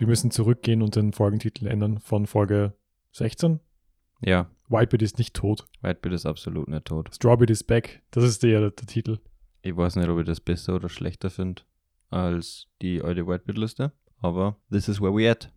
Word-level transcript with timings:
wir 0.00 0.06
müssen 0.06 0.30
zurückgehen 0.30 0.82
und 0.82 0.96
den 0.96 1.12
Folgentitel 1.12 1.66
ändern 1.66 1.98
von 1.98 2.26
Folge 2.26 2.72
16. 3.12 3.60
Ja, 4.24 4.50
Whitebeard 4.68 5.02
ist 5.02 5.18
nicht 5.18 5.34
tot. 5.34 5.66
Whitebeard 5.82 6.14
ist 6.14 6.26
absolut 6.26 6.68
nicht 6.68 6.86
tot. 6.86 7.14
Strawbeard 7.14 7.50
is 7.50 7.62
back. 7.62 8.02
Das 8.10 8.24
ist 8.24 8.42
der, 8.42 8.70
der 8.70 8.86
Titel. 8.86 9.18
Ich 9.62 9.76
weiß 9.76 9.96
nicht, 9.96 10.08
ob 10.08 10.18
ich 10.18 10.26
das 10.26 10.40
besser 10.40 10.74
oder 10.76 10.88
schlechter 10.88 11.28
finde 11.30 11.62
als 12.08 12.66
die 12.82 13.02
alte 13.02 13.26
Whitebeard-Liste, 13.26 13.92
aber 14.18 14.56
this 14.70 14.88
is 14.88 15.00
where 15.00 15.14
we 15.14 15.30
at. 15.30 15.52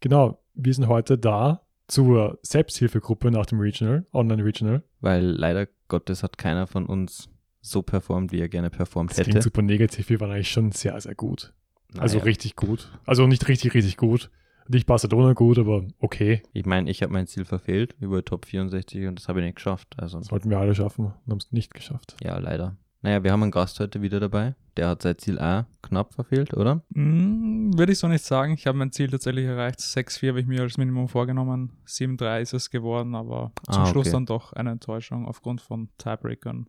Genau, 0.00 0.42
wir 0.54 0.72
sind 0.72 0.86
heute 0.86 1.18
da 1.18 1.66
zur 1.88 2.38
Selbsthilfegruppe 2.42 3.30
nach 3.30 3.46
dem 3.46 3.58
Regional, 3.60 4.06
Online 4.12 4.44
Regional. 4.44 4.82
Weil 5.00 5.24
leider 5.24 5.66
Gottes 5.88 6.22
hat 6.22 6.38
keiner 6.38 6.66
von 6.66 6.86
uns 6.86 7.28
so 7.60 7.82
performt, 7.82 8.30
wie 8.30 8.40
er 8.40 8.48
gerne 8.48 8.70
performt 8.70 9.10
Das 9.10 9.18
hätte. 9.18 9.30
klingt 9.30 9.42
super 9.42 9.62
negativ. 9.62 10.08
Wir 10.08 10.20
waren 10.20 10.30
eigentlich 10.30 10.50
schon 10.50 10.70
sehr, 10.72 10.98
sehr 11.00 11.14
gut. 11.14 11.52
Also 11.96 12.18
Naja, 12.18 12.24
richtig 12.26 12.56
gut. 12.56 12.90
Also 13.06 13.26
nicht 13.26 13.48
richtig, 13.48 13.74
richtig 13.74 13.96
gut. 13.96 14.30
Nicht 14.70 14.86
Barcelona 14.86 15.32
gut, 15.32 15.58
aber 15.58 15.84
okay. 15.98 16.42
Ich 16.52 16.66
meine, 16.66 16.90
ich 16.90 17.02
habe 17.02 17.12
mein 17.12 17.26
Ziel 17.26 17.46
verfehlt 17.46 17.94
über 18.00 18.22
Top 18.22 18.44
64 18.44 19.06
und 19.06 19.18
das 19.18 19.28
habe 19.28 19.40
ich 19.40 19.46
nicht 19.46 19.54
geschafft. 19.56 19.94
Also, 19.96 20.18
Das 20.18 20.30
wollten 20.30 20.50
wir 20.50 20.58
alle 20.58 20.74
schaffen 20.74 21.06
und 21.06 21.30
haben 21.30 21.38
es 21.38 21.50
nicht 21.52 21.72
geschafft. 21.72 22.16
ja, 22.22 22.36
leider. 22.38 22.76
Naja, 23.00 23.22
wir 23.22 23.30
haben 23.32 23.42
einen 23.44 23.52
Gast 23.52 23.78
heute 23.80 24.02
wieder 24.02 24.18
dabei. 24.20 24.56
Der 24.76 24.88
hat 24.88 25.02
sein 25.02 25.16
Ziel 25.16 25.38
auch 25.38 25.64
knapp 25.82 26.12
verfehlt, 26.14 26.52
oder? 26.52 26.82
Mm, 26.90 27.78
Würde 27.78 27.92
ich 27.92 27.98
so 28.00 28.08
nicht 28.08 28.24
sagen. 28.24 28.52
Ich 28.54 28.66
habe 28.66 28.76
mein 28.76 28.90
Ziel 28.92 29.08
tatsächlich 29.08 29.46
erreicht. 29.46 29.78
6-4 29.78 30.28
habe 30.30 30.40
ich 30.40 30.46
mir 30.46 30.62
als 30.62 30.76
Minimum 30.78 31.08
vorgenommen. 31.08 31.78
7-3 31.86 32.40
ist 32.42 32.54
es 32.54 32.70
geworden, 32.70 33.14
aber 33.14 33.52
zum 33.70 33.82
Ah, 33.84 33.86
Schluss 33.86 34.08
okay. 34.08 34.12
dann 34.14 34.26
doch 34.26 34.52
eine 34.52 34.72
Enttäuschung 34.72 35.26
aufgrund 35.26 35.60
von 35.60 35.88
Tiebreakern. 35.98 36.66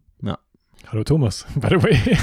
Hallo 0.88 1.04
Thomas, 1.04 1.46
by 1.56 1.70
the 1.70 1.84
way. 1.84 2.18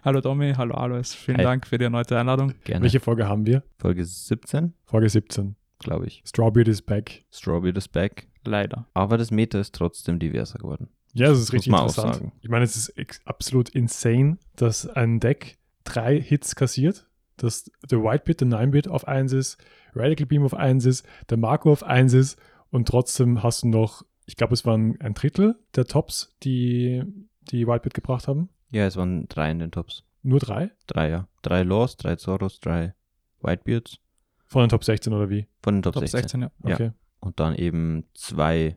Hallo 0.04 0.20
Domi, 0.20 0.52
hallo 0.54 0.74
Alois. 0.74 1.14
Vielen 1.14 1.38
Hi. 1.38 1.44
Dank 1.44 1.66
für 1.66 1.78
die 1.78 1.84
erneute 1.84 2.18
Einladung. 2.18 2.52
Gerne. 2.64 2.82
Welche 2.82 3.00
Folge 3.00 3.26
haben 3.28 3.46
wir? 3.46 3.62
Folge 3.78 4.04
17, 4.04 4.74
Folge 4.84 5.08
17. 5.08 5.56
glaube 5.78 6.06
ich. 6.06 6.22
Strawbeard 6.26 6.68
is 6.68 6.82
back. 6.82 7.24
Strawberry 7.32 7.72
is 7.76 7.88
back. 7.88 8.28
Leider. 8.44 8.86
Aber 8.94 9.16
das 9.16 9.30
Meta 9.30 9.58
ist 9.58 9.74
trotzdem 9.74 10.18
diverser 10.18 10.58
geworden. 10.58 10.88
Ja, 11.14 11.28
das 11.28 11.38
ist 11.38 11.44
Muss 11.46 11.52
richtig 11.54 11.70
man 11.72 11.80
auch 11.80 11.88
interessant. 11.88 12.14
sagen. 12.16 12.32
Ich 12.42 12.50
meine, 12.50 12.64
es 12.64 12.76
ist 12.76 13.22
absolut 13.24 13.70
insane, 13.70 14.36
dass 14.56 14.86
ein 14.86 15.18
Deck 15.18 15.56
drei 15.84 16.20
Hits 16.20 16.56
kassiert, 16.56 17.06
dass 17.38 17.70
der 17.90 18.02
White-Bit, 18.02 18.42
der 18.42 18.48
9-Bit 18.48 18.88
auf 18.88 19.08
1 19.08 19.32
ist, 19.32 19.56
Radical 19.94 20.26
Beam 20.26 20.44
auf 20.44 20.52
1 20.52 20.84
ist, 20.84 21.06
der 21.30 21.38
Marco 21.38 21.72
auf 21.72 21.82
1 21.84 22.12
ist 22.12 22.38
und 22.70 22.86
trotzdem 22.86 23.42
hast 23.42 23.62
du 23.62 23.68
noch, 23.68 24.02
ich 24.26 24.36
glaube, 24.36 24.52
es 24.52 24.66
waren 24.66 25.00
ein 25.00 25.14
Drittel 25.14 25.56
der 25.74 25.86
Tops, 25.86 26.34
die 26.42 27.02
die 27.50 27.66
White-Bit 27.66 27.94
gebracht 27.94 28.28
haben. 28.28 28.48
Ja, 28.70 28.86
es 28.86 28.96
waren 28.96 29.28
drei 29.28 29.50
in 29.50 29.58
den 29.58 29.70
Tops. 29.70 30.04
Nur 30.22 30.40
drei 30.40 30.72
Drei, 30.86 31.08
ja. 31.08 31.28
Drei 31.42 31.62
Laws, 31.62 31.96
drei 31.96 32.16
Zoros, 32.16 32.60
drei 32.60 32.94
Whitebeards 33.40 33.98
von 34.46 34.62
den 34.62 34.68
Top 34.68 34.84
16 34.84 35.12
oder 35.12 35.28
wie? 35.30 35.46
von 35.62 35.76
den 35.76 35.82
Top, 35.82 35.94
Top 35.94 36.02
16. 36.02 36.20
16, 36.20 36.42
ja. 36.42 36.50
Ja. 36.64 36.74
Okay. 36.74 36.92
Und 37.20 37.40
dann 37.40 37.54
eben 37.54 38.04
zwei 38.14 38.76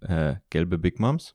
äh, 0.00 0.36
gelbe 0.50 0.78
Big 0.78 0.98
Moms. 0.98 1.34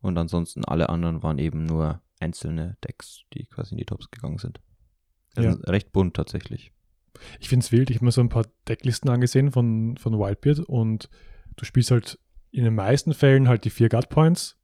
Und 0.00 0.18
ansonsten 0.18 0.64
alle 0.64 0.88
anderen 0.88 1.22
waren 1.22 1.38
eben 1.38 1.64
nur 1.64 2.00
einzelne 2.20 2.76
Decks, 2.84 3.24
die 3.34 3.44
quasi 3.44 3.72
in 3.72 3.78
die 3.78 3.84
Tops 3.84 4.10
gegangen 4.10 4.38
sind. 4.38 4.60
Ja. 5.36 5.44
Also 5.44 5.60
recht 5.62 5.92
bunt 5.92 6.14
tatsächlich. 6.14 6.72
Ich 7.40 7.48
finde 7.48 7.64
es 7.64 7.72
wild. 7.72 7.90
Ich 7.90 7.96
habe 7.96 8.06
mir 8.06 8.12
so 8.12 8.20
ein 8.20 8.28
paar 8.28 8.46
Decklisten 8.68 9.10
angesehen 9.10 9.52
von, 9.52 9.96
von 9.96 10.18
Wildbeard 10.18 10.60
und 10.60 11.08
du 11.56 11.64
spielst 11.64 11.90
halt 11.90 12.18
in 12.50 12.64
den 12.64 12.74
meisten 12.74 13.14
Fällen 13.14 13.48
halt 13.48 13.64
die 13.64 13.70
vier 13.70 13.88
Gut 13.88 14.08
Points, 14.08 14.58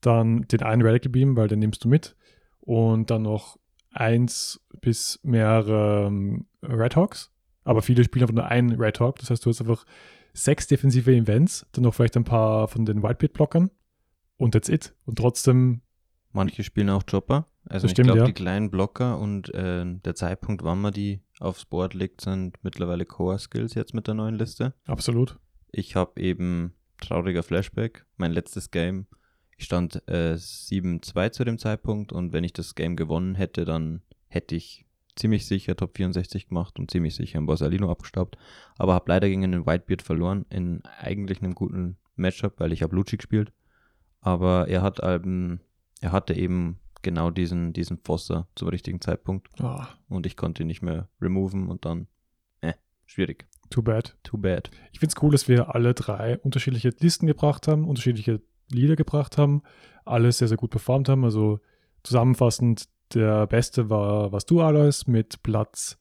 dann 0.00 0.42
den 0.42 0.62
einen 0.62 0.82
Radical 0.82 1.10
Beam, 1.10 1.36
weil 1.36 1.48
den 1.48 1.58
nimmst 1.58 1.84
du 1.84 1.88
mit 1.88 2.16
und 2.60 3.10
dann 3.10 3.22
noch 3.22 3.58
eins 3.92 4.64
bis 4.80 5.18
mehrere 5.22 6.06
ähm, 6.06 6.46
Red 6.62 6.96
Hawks. 6.96 7.32
Aber 7.64 7.82
viele 7.82 8.04
spielen 8.04 8.22
einfach 8.24 8.34
nur 8.34 8.46
einen 8.46 8.80
Red 8.80 9.00
Hawk. 9.00 9.18
Das 9.18 9.30
heißt, 9.30 9.44
du 9.44 9.50
hast 9.50 9.60
einfach 9.60 9.84
sechs 10.32 10.66
defensive 10.66 11.10
Events, 11.10 11.66
dann 11.72 11.84
noch 11.84 11.94
vielleicht 11.94 12.16
ein 12.16 12.24
paar 12.24 12.68
von 12.68 12.84
den 12.84 13.02
Wildbeard-Blockern 13.02 13.70
und 14.36 14.52
that's 14.52 14.68
it. 14.68 14.94
Und 15.04 15.18
trotzdem, 15.18 15.82
Manche 16.32 16.62
spielen 16.62 16.90
auch 16.90 17.04
Chopper. 17.04 17.46
Also 17.68 17.86
ich 17.86 17.94
glaube, 17.94 18.18
ja. 18.18 18.24
die 18.24 18.32
kleinen 18.32 18.70
Blocker 18.70 19.18
und 19.18 19.52
äh, 19.52 19.84
der 19.84 20.14
Zeitpunkt, 20.14 20.64
wann 20.64 20.80
man 20.80 20.92
die 20.92 21.20
aufs 21.40 21.64
Board 21.64 21.94
legt, 21.94 22.20
sind 22.20 22.56
mittlerweile 22.62 23.04
Core-Skills 23.04 23.74
jetzt 23.74 23.94
mit 23.94 24.06
der 24.06 24.14
neuen 24.14 24.36
Liste. 24.36 24.74
absolut. 24.86 25.38
Ich 25.72 25.94
habe 25.94 26.20
eben 26.20 26.74
trauriger 27.00 27.42
Flashback, 27.42 28.06
mein 28.16 28.32
letztes 28.32 28.70
Game. 28.70 29.06
Ich 29.60 29.66
stand 29.66 30.02
äh, 30.08 30.36
7-2 30.36 31.32
zu 31.32 31.44
dem 31.44 31.58
Zeitpunkt 31.58 32.14
und 32.14 32.32
wenn 32.32 32.44
ich 32.44 32.54
das 32.54 32.74
Game 32.74 32.96
gewonnen 32.96 33.34
hätte, 33.34 33.66
dann 33.66 34.00
hätte 34.28 34.56
ich 34.56 34.86
ziemlich 35.16 35.44
sicher 35.44 35.76
Top 35.76 35.98
64 35.98 36.48
gemacht 36.48 36.78
und 36.78 36.90
ziemlich 36.90 37.14
sicher 37.14 37.36
ein 37.36 37.44
Borsalino 37.44 37.90
abgestaubt. 37.90 38.38
Aber 38.78 38.94
habe 38.94 39.04
leider 39.08 39.28
gegen 39.28 39.42
den 39.42 39.66
Whitebeard 39.66 40.00
verloren 40.00 40.46
in 40.48 40.82
eigentlich 40.98 41.42
einem 41.42 41.54
guten 41.54 41.98
Matchup, 42.16 42.54
weil 42.58 42.72
ich 42.72 42.82
habe 42.82 42.96
Lucci 42.96 43.18
gespielt. 43.18 43.52
Aber 44.22 44.66
er 44.66 44.80
hat 44.80 44.98
eben, 45.04 45.60
er 46.00 46.12
hatte 46.12 46.32
eben 46.32 46.78
genau 47.02 47.30
diesen, 47.30 47.74
diesen 47.74 47.98
Fosser 47.98 48.48
zum 48.54 48.68
richtigen 48.68 49.02
Zeitpunkt 49.02 49.48
Ah, 49.60 49.88
und 50.08 50.24
ich 50.24 50.38
konnte 50.38 50.62
ihn 50.62 50.68
nicht 50.68 50.80
mehr 50.80 51.10
removen 51.20 51.68
und 51.68 51.84
dann, 51.84 52.06
äh, 52.62 52.72
schwierig. 53.04 53.46
too 53.68 53.82
bad. 53.82 54.16
Too 54.22 54.38
bad. 54.38 54.70
Ich 54.92 55.00
finde 55.00 55.14
es 55.14 55.22
cool, 55.22 55.32
dass 55.32 55.48
wir 55.48 55.74
alle 55.74 55.92
drei 55.92 56.38
unterschiedliche 56.38 56.94
Listen 56.98 57.26
gebracht 57.26 57.68
haben, 57.68 57.86
unterschiedliche 57.86 58.40
Lieder 58.70 58.96
gebracht 58.96 59.38
haben, 59.38 59.62
alle 60.04 60.32
sehr, 60.32 60.48
sehr 60.48 60.56
gut 60.56 60.70
performt 60.70 61.08
haben. 61.08 61.24
Also 61.24 61.60
zusammenfassend, 62.02 62.84
der 63.14 63.46
beste 63.46 63.90
war, 63.90 64.32
warst 64.32 64.50
du, 64.50 64.60
Alois, 64.60 65.04
mit 65.06 65.42
Platz 65.42 65.98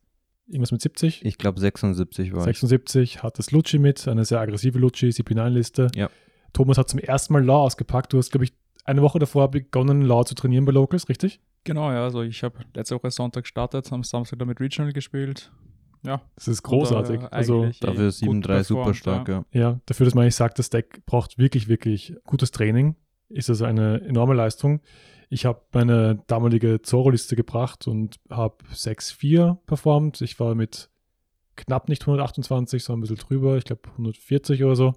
irgendwas 0.48 0.72
mit 0.72 0.82
70. 0.82 1.26
Ich 1.26 1.38
glaube 1.38 1.60
76 1.60 2.34
war 2.34 2.40
ich. 2.40 2.46
76 2.46 3.24
hat 3.24 3.38
das 3.38 3.52
Lucci 3.52 3.80
mit, 3.80 4.08
eine 4.08 4.26
sehr 4.26 4.40
aggressive 4.40 4.78
Lucci, 4.80 5.10
CP9-Liste. 5.10 5.88
Ja. 5.96 6.10
Thomas 6.54 6.78
hat 6.78 6.90
zum 6.90 7.00
ersten 7.00 7.34
Mal 7.34 7.46
Law 7.46 7.64
ausgepackt. 7.64 8.14
Du 8.14 8.18
hast, 8.18 8.32
glaube 8.32 8.46
ich, 8.46 8.54
eine 8.84 9.02
Woche 9.02 9.20
davor 9.20 9.52
begonnen, 9.52 10.02
Law 10.02 10.26
zu 10.26 10.36
trainieren 10.36 10.66
bei 10.66 10.72
Locals, 10.72 11.08
richtig? 11.10 11.40
Genau, 11.64 11.92
ja. 11.92 12.04
Also 12.04 12.24
ich 12.24 12.44
habe 12.44 12.60
letzte 12.74 12.96
Woche 12.96 13.12
Sonntag 13.12 13.44
gestartet, 13.44 13.92
am 13.92 14.04
Samstag 14.04 14.40
damit 14.40 14.60
Regional 14.60 14.94
gespielt. 14.94 15.52
Ja. 16.04 16.22
Das 16.36 16.48
ist 16.48 16.64
großartig. 16.64 17.22
Äh, 17.22 17.28
also 17.32 17.70
Dafür 17.80 18.06
gut 18.06 18.46
7-3 18.46 18.64
super 18.64 18.94
stark, 18.94 19.28
ja. 19.28 19.46
Ja, 19.52 19.80
dafür, 19.86 20.06
dass 20.06 20.16
man 20.16 20.24
eigentlich 20.24 20.36
sagt, 20.36 20.60
das 20.60 20.70
Deck 20.70 21.06
braucht 21.06 21.38
wirklich, 21.38 21.68
wirklich 21.68 22.16
gutes 22.26 22.52
Training, 22.52 22.96
ist 23.30 23.50
also 23.50 23.66
eine 23.66 24.02
enorme 24.02 24.34
Leistung. 24.34 24.82
Ich 25.30 25.46
habe 25.46 25.62
meine 25.74 26.24
damalige 26.28 26.82
Zoro-Liste 26.82 27.36
gebracht 27.36 27.88
und 27.88 28.20
habe 28.30 28.58
6-4 28.74 29.58
performt. 29.68 30.22
Ich 30.22 30.40
war 30.40 30.56
mit 30.56 30.90
knapp 31.56 31.90
nicht 31.90 32.02
128, 32.04 32.84
sondern 32.84 33.00
ein 33.00 33.02
bisschen 33.02 33.28
drüber, 33.28 33.58
ich 33.58 33.66
glaube 33.66 33.90
140 33.92 34.64
oder 34.64 34.76
so. 34.76 34.94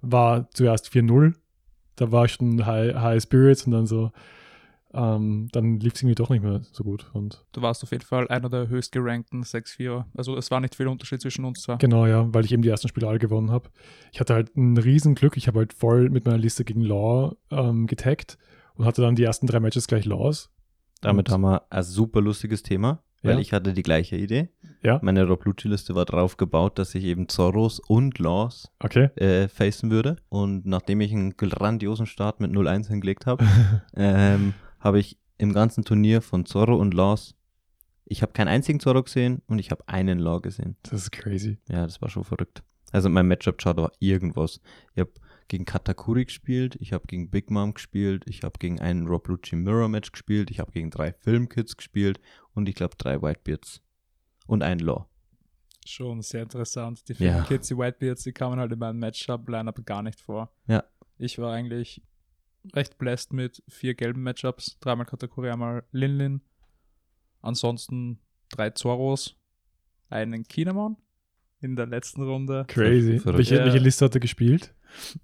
War 0.00 0.50
zuerst 0.50 0.88
4-0. 0.88 1.34
Da 1.94 2.10
war 2.10 2.24
ich 2.24 2.32
schon 2.32 2.66
High, 2.66 2.96
High 2.96 3.22
Spirits 3.22 3.64
und 3.64 3.72
dann 3.72 3.86
so, 3.86 4.10
ähm, 4.96 5.48
dann 5.52 5.78
lief 5.80 5.94
es 5.94 6.02
irgendwie 6.02 6.14
doch 6.14 6.30
nicht 6.30 6.42
mehr 6.42 6.60
so 6.72 6.82
gut. 6.84 7.10
Und 7.12 7.44
Du 7.52 7.62
warst 7.62 7.82
auf 7.82 7.90
jeden 7.92 8.04
Fall 8.04 8.26
einer 8.28 8.48
der 8.48 8.68
höchst 8.68 8.92
gerankten 8.92 9.42
6-4. 9.42 10.04
Also 10.16 10.36
es 10.36 10.50
war 10.50 10.60
nicht 10.60 10.74
viel 10.74 10.88
Unterschied 10.88 11.20
zwischen 11.20 11.44
uns 11.44 11.62
zwei. 11.62 11.76
Genau, 11.76 12.06
ja, 12.06 12.26
weil 12.34 12.44
ich 12.44 12.52
eben 12.52 12.62
die 12.62 12.68
ersten 12.68 12.88
Spiele 12.88 13.08
alle 13.08 13.18
gewonnen 13.18 13.50
habe. 13.50 13.68
Ich 14.12 14.20
hatte 14.20 14.34
halt 14.34 14.56
ein 14.56 14.76
Riesenglück. 14.76 15.36
Ich 15.36 15.46
habe 15.48 15.58
halt 15.60 15.72
voll 15.72 16.08
mit 16.10 16.24
meiner 16.24 16.38
Liste 16.38 16.64
gegen 16.64 16.80
Law 16.80 17.36
ähm, 17.50 17.86
getaggt 17.86 18.38
und 18.74 18.84
hatte 18.86 19.02
dann 19.02 19.14
die 19.16 19.24
ersten 19.24 19.46
drei 19.46 19.60
Matches 19.60 19.86
gleich 19.86 20.04
Laws. 20.04 20.50
Damit 21.02 21.28
Und- 21.28 21.32
haben 21.34 21.42
wir 21.42 21.62
ein 21.70 21.82
super 21.82 22.20
lustiges 22.20 22.62
Thema, 22.62 23.02
weil 23.22 23.34
Ja. 23.34 23.38
ich 23.40 23.52
hatte 23.52 23.72
die 23.74 23.82
gleiche 23.82 24.16
Idee. 24.16 24.48
Ja. 24.82 24.98
Meine 25.02 25.24
Rob 25.26 25.44
Lucci-Liste 25.44 25.94
war 25.94 26.04
drauf 26.04 26.36
gebaut, 26.36 26.78
dass 26.78 26.94
ich 26.94 27.04
eben 27.04 27.28
Zorros 27.28 27.80
und 27.80 28.18
Laws 28.18 28.70
Okay. 28.78 29.06
äh, 29.16 29.48
facen 29.48 29.90
würde. 29.90 30.16
Und 30.28 30.64
nachdem 30.66 31.00
ich 31.00 31.12
einen 31.12 31.36
grandiosen 31.36 32.06
Start 32.06 32.40
mit 32.40 32.52
0-1 32.52 32.88
hingelegt 32.88 33.26
habe, 33.26 33.44
ähm, 33.96 34.54
habe 34.80 34.98
ich 34.98 35.18
im 35.38 35.52
ganzen 35.52 35.84
Turnier 35.84 36.22
von 36.22 36.46
Zorro 36.46 36.76
und 36.76 36.94
Laws, 36.94 37.34
ich 38.04 38.22
habe 38.22 38.32
keinen 38.32 38.48
einzigen 38.48 38.80
Zorro 38.80 39.02
gesehen 39.02 39.42
und 39.46 39.58
ich 39.58 39.70
habe 39.70 39.86
einen 39.88 40.18
Law 40.18 40.40
gesehen. 40.40 40.76
Das 40.82 40.92
ist 40.92 41.12
crazy. 41.12 41.58
Ja, 41.68 41.84
das 41.84 42.00
war 42.00 42.08
schon 42.08 42.24
verrückt. 42.24 42.62
Also 42.92 43.08
mein 43.08 43.26
Matchup-Chart 43.26 43.76
war 43.76 43.92
irgendwas. 43.98 44.60
Ich 44.94 45.00
habe 45.00 45.10
gegen 45.48 45.64
Katakuri 45.64 46.24
gespielt, 46.24 46.76
ich 46.80 46.92
habe 46.92 47.06
gegen 47.06 47.30
Big 47.30 47.50
Mom 47.50 47.74
gespielt, 47.74 48.24
ich 48.28 48.42
habe 48.42 48.58
gegen 48.58 48.80
einen 48.80 49.06
Rob 49.06 49.28
Lucci 49.28 49.56
Mirror 49.56 49.88
Match 49.88 50.12
gespielt, 50.12 50.50
ich 50.50 50.60
habe 50.60 50.72
gegen 50.72 50.90
drei 50.90 51.12
Filmkids 51.12 51.76
gespielt 51.76 52.20
und 52.54 52.68
ich 52.68 52.74
glaube 52.74 52.96
drei 52.96 53.20
Whitebeards 53.20 53.82
und 54.46 54.62
ein 54.62 54.78
Law. 54.78 55.08
Schon 55.84 56.22
sehr 56.22 56.42
interessant. 56.42 57.08
Die 57.08 57.12
Ja. 57.12 57.18
vielen 57.34 57.44
Kids, 57.44 57.68
die 57.68 57.76
Whitebeards, 57.76 58.22
die 58.24 58.32
kamen 58.32 58.58
halt 58.58 58.72
in 58.72 58.78
meinem 58.78 58.98
Matchup-Lineup 58.98 59.84
gar 59.84 60.02
nicht 60.02 60.20
vor. 60.20 60.52
Ja. 60.66 60.84
Ich 61.18 61.38
war 61.38 61.52
eigentlich 61.52 62.02
recht 62.74 62.98
blessed 62.98 63.32
mit 63.32 63.62
vier 63.68 63.94
gelben 63.94 64.22
Matchups, 64.22 64.78
dreimal 64.80 65.06
Kategorie, 65.06 65.50
einmal 65.50 65.84
Linlin. 65.92 66.40
Ansonsten 67.42 68.18
drei 68.50 68.70
Zoros, 68.70 69.36
einen 70.08 70.44
Kinemon 70.44 70.96
in 71.60 71.76
der 71.76 71.86
letzten 71.86 72.22
Runde. 72.22 72.64
Crazy. 72.68 73.20
Welche, 73.24 73.56
Ja. 73.56 73.64
welche 73.64 73.78
Liste 73.78 74.04
hat 74.04 74.14
er 74.14 74.20
gespielt? 74.20 74.74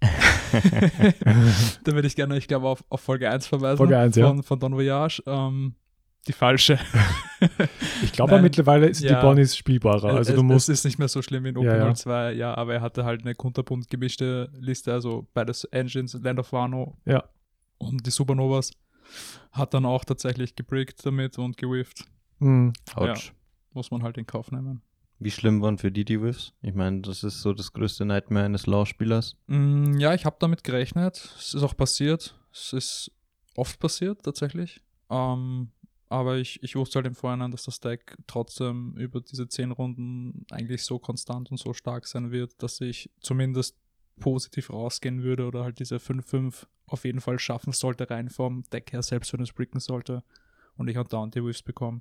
da 0.02 1.92
würde 1.92 2.06
ich 2.06 2.16
gerne, 2.16 2.36
ich 2.36 2.48
glaube, 2.48 2.68
auf, 2.68 2.84
auf 2.88 3.00
Folge 3.00 3.30
1 3.30 3.46
verweisen. 3.46 3.76
Folge 3.78 3.98
1, 3.98 4.16
ja. 4.16 4.28
von, 4.28 4.42
von 4.42 4.60
Don 4.60 4.74
Voyage. 4.74 5.22
Ähm, 5.26 5.74
die 6.26 6.32
falsche. 6.32 6.78
Ich 8.02 8.12
glaube 8.12 8.40
mittlerweile 8.40 8.92
sind 8.94 9.10
Ja. 9.10 9.20
die 9.20 9.26
Bonnies 9.26 9.54
spielbarer. 9.56 10.14
Also 10.14 10.30
es, 10.32 10.36
du 10.36 10.42
musst. 10.42 10.68
es 10.70 10.78
ist 10.80 10.84
nicht 10.84 10.98
mehr 10.98 11.08
so 11.08 11.20
schlimm 11.20 11.44
wie 11.44 11.50
in 11.50 11.56
Ja, 11.56 11.62
ja. 11.64 11.70
OpenWorld 11.72 11.98
2, 11.98 12.32
ja, 12.32 12.54
aber 12.54 12.74
er 12.74 12.80
hatte 12.80 13.04
halt 13.04 13.22
eine 13.22 13.34
kunterbunt 13.34 13.90
gemischte 13.90 14.50
Liste, 14.58 14.92
also 14.92 15.26
beides 15.34 15.64
Engines, 15.64 16.14
Land 16.14 16.38
of 16.38 16.52
Wano 16.52 16.96
Ja. 17.04 17.24
und 17.78 18.06
die 18.06 18.10
Supernovas. 18.10 18.70
Hat 19.52 19.74
dann 19.74 19.84
auch 19.84 20.04
tatsächlich 20.04 20.56
gebrickt 20.56 21.04
damit 21.04 21.38
und 21.38 21.56
gewifft. 21.58 22.04
Hm, 22.40 22.72
Autsch. 22.94 23.32
Muss 23.74 23.90
man 23.90 24.02
halt 24.02 24.16
in 24.18 24.26
Kauf 24.26 24.50
nehmen. 24.50 24.80
Wie 25.18 25.30
schlimm 25.30 25.60
waren 25.62 25.78
für 25.78 25.90
die 25.92 26.04
die 26.04 26.20
Whiffs? 26.20 26.52
Ich 26.62 26.74
meine, 26.74 27.00
das 27.02 27.22
ist 27.22 27.40
so 27.42 27.52
das 27.52 27.72
größte 27.72 28.04
Nightmare 28.04 28.46
eines 28.46 28.66
Law-Spielers. 28.66 29.36
Mm, 29.46 29.98
ja, 29.98 30.12
ich 30.14 30.24
habe 30.24 30.36
damit 30.40 30.64
gerechnet. 30.64 31.16
Es 31.38 31.54
ist 31.54 31.62
auch 31.62 31.76
passiert. 31.76 32.34
Es 32.52 32.72
ist 32.72 33.12
oft 33.54 33.78
passiert, 33.78 34.22
tatsächlich. 34.24 34.80
Ähm, 35.08 35.70
aber 36.08 36.36
ich, 36.36 36.62
ich 36.62 36.76
wusste 36.76 36.96
halt 36.96 37.06
im 37.06 37.14
Vorhinein, 37.14 37.50
dass 37.50 37.64
das 37.64 37.80
Deck 37.80 38.16
trotzdem 38.26 38.94
über 38.96 39.20
diese 39.20 39.48
zehn 39.48 39.72
Runden 39.72 40.46
eigentlich 40.50 40.84
so 40.84 40.98
konstant 40.98 41.50
und 41.50 41.58
so 41.58 41.72
stark 41.72 42.06
sein 42.06 42.30
wird, 42.30 42.62
dass 42.62 42.80
ich 42.80 43.10
zumindest 43.20 43.76
positiv 44.20 44.70
rausgehen 44.70 45.22
würde 45.22 45.46
oder 45.46 45.64
halt 45.64 45.78
diese 45.78 45.96
5-5 45.96 46.66
auf 46.86 47.04
jeden 47.04 47.20
Fall 47.20 47.38
schaffen 47.38 47.72
sollte, 47.72 48.08
rein 48.08 48.30
vom 48.30 48.62
Deck 48.72 48.92
her, 48.92 49.02
selbst 49.02 49.32
wenn 49.32 49.40
es 49.40 49.52
bricken 49.52 49.80
sollte 49.80 50.22
und 50.76 50.88
ich 50.88 50.96
andauernd 50.96 51.34
die 51.34 51.44
Whiffs 51.44 51.62
bekomme. 51.62 52.00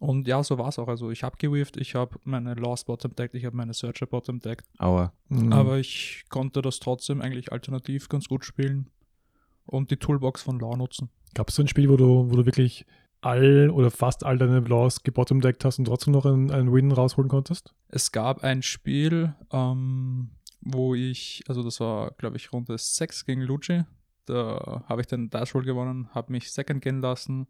Und 0.00 0.26
ja, 0.26 0.42
so 0.42 0.58
war 0.58 0.68
es 0.68 0.78
auch. 0.78 0.88
Also 0.88 1.10
ich 1.10 1.22
habe 1.22 1.36
gewifft, 1.36 1.76
ich 1.76 1.94
habe 1.94 2.18
meine 2.24 2.54
Lost 2.54 2.86
Bottom 2.86 3.14
deckt, 3.14 3.34
ich 3.34 3.44
habe 3.44 3.56
meine 3.56 3.74
Searcher 3.74 4.06
Bottom 4.06 4.40
deckt. 4.40 4.66
Aua. 4.78 5.12
hm. 5.28 5.52
Aber 5.52 5.78
ich 5.78 6.24
konnte 6.28 6.62
das 6.62 6.80
trotzdem 6.80 7.20
eigentlich 7.20 7.52
alternativ 7.52 8.08
ganz 8.08 8.28
gut 8.28 8.44
spielen 8.44 8.90
und 9.66 9.90
die 9.90 9.96
Toolbox 9.96 10.42
von 10.42 10.58
Law 10.58 10.76
nutzen. 10.76 11.10
Gab 11.34 11.48
es 11.48 11.54
so 11.54 11.62
ein 11.62 11.68
Spiel, 11.68 11.88
wo 11.88 11.96
du, 11.96 12.30
wo 12.30 12.36
du 12.36 12.46
wirklich 12.46 12.86
all 13.22 13.70
oder 13.70 13.90
fast 13.90 14.24
all 14.24 14.36
deine 14.36 14.60
Laws 14.60 15.02
gebottomdeckt 15.02 15.64
hast 15.64 15.78
und 15.78 15.86
trotzdem 15.86 16.12
noch 16.12 16.26
einen, 16.26 16.50
einen 16.50 16.72
Win 16.72 16.92
rausholen 16.92 17.30
konntest? 17.30 17.74
Es 17.88 18.12
gab 18.12 18.44
ein 18.44 18.62
Spiel, 18.62 19.34
ähm, 19.52 20.30
wo 20.60 20.94
ich, 20.94 21.42
also 21.48 21.62
das 21.62 21.80
war, 21.80 22.10
glaube 22.12 22.36
ich, 22.36 22.52
Runde 22.52 22.76
6 22.76 23.24
gegen 23.24 23.42
Luigi. 23.42 23.84
Da 24.26 24.84
habe 24.88 25.00
ich 25.00 25.06
den 25.06 25.30
Dice 25.30 25.54
Roll 25.54 25.64
gewonnen, 25.64 26.08
habe 26.14 26.32
mich 26.32 26.52
Second 26.52 26.82
gehen 26.82 27.00
lassen. 27.00 27.46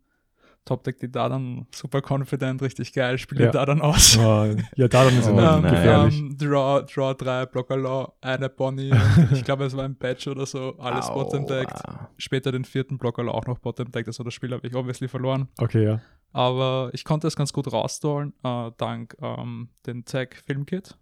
Top 0.64 0.84
Deck 0.84 0.98
die 1.00 1.10
da 1.10 1.28
dann 1.28 1.66
super 1.74 2.00
confident, 2.08 2.62
richtig 2.62 2.92
geil, 2.92 3.18
spiele 3.18 3.46
Ja. 3.46 3.50
da 3.50 3.66
dann 3.66 3.80
aus. 3.80 4.16
Ah, 4.16 4.46
ja, 4.76 4.86
da 4.86 5.04
dann 5.04 5.18
ist 5.18 5.26
Oh, 5.28 5.30
immer 5.30 5.60
nein. 5.60 5.72
gefährlich. 5.74 6.18
ähm, 6.20 6.36
Draw, 6.38 6.82
Draw 6.86 7.14
3, 7.14 7.46
Blocker 7.46 7.76
Law, 7.76 8.12
eine 8.20 8.48
Bonnie. 8.48 8.92
ich 9.32 9.42
glaube, 9.44 9.64
es 9.64 9.76
war 9.76 9.84
ein 9.84 9.96
Patch 9.96 10.28
oder 10.28 10.46
so, 10.46 10.76
alles 10.78 11.08
bottom 11.08 11.46
deckt. 11.46 11.80
Später 12.16 12.52
den 12.52 12.64
vierten 12.64 12.96
Blocker 12.96 13.24
Law 13.24 13.32
auch 13.34 13.46
noch 13.46 13.58
bottom 13.58 13.90
deckt, 13.90 14.06
also 14.08 14.22
das 14.22 14.34
Spiel 14.34 14.52
habe 14.52 14.64
ich 14.66 14.74
obviously 14.76 15.08
verloren. 15.08 15.48
Okay, 15.58 15.84
ja. 15.84 16.00
Aber 16.32 16.90
ich 16.92 17.04
konnte 17.04 17.26
es 17.26 17.34
ganz 17.36 17.52
gut 17.52 17.70
rausstollen, 17.72 18.32
äh, 18.44 18.70
dank 18.76 19.16
ähm, 19.20 19.68
den 19.86 20.04
Tag 20.04 20.36
Filmkit. 20.46 20.96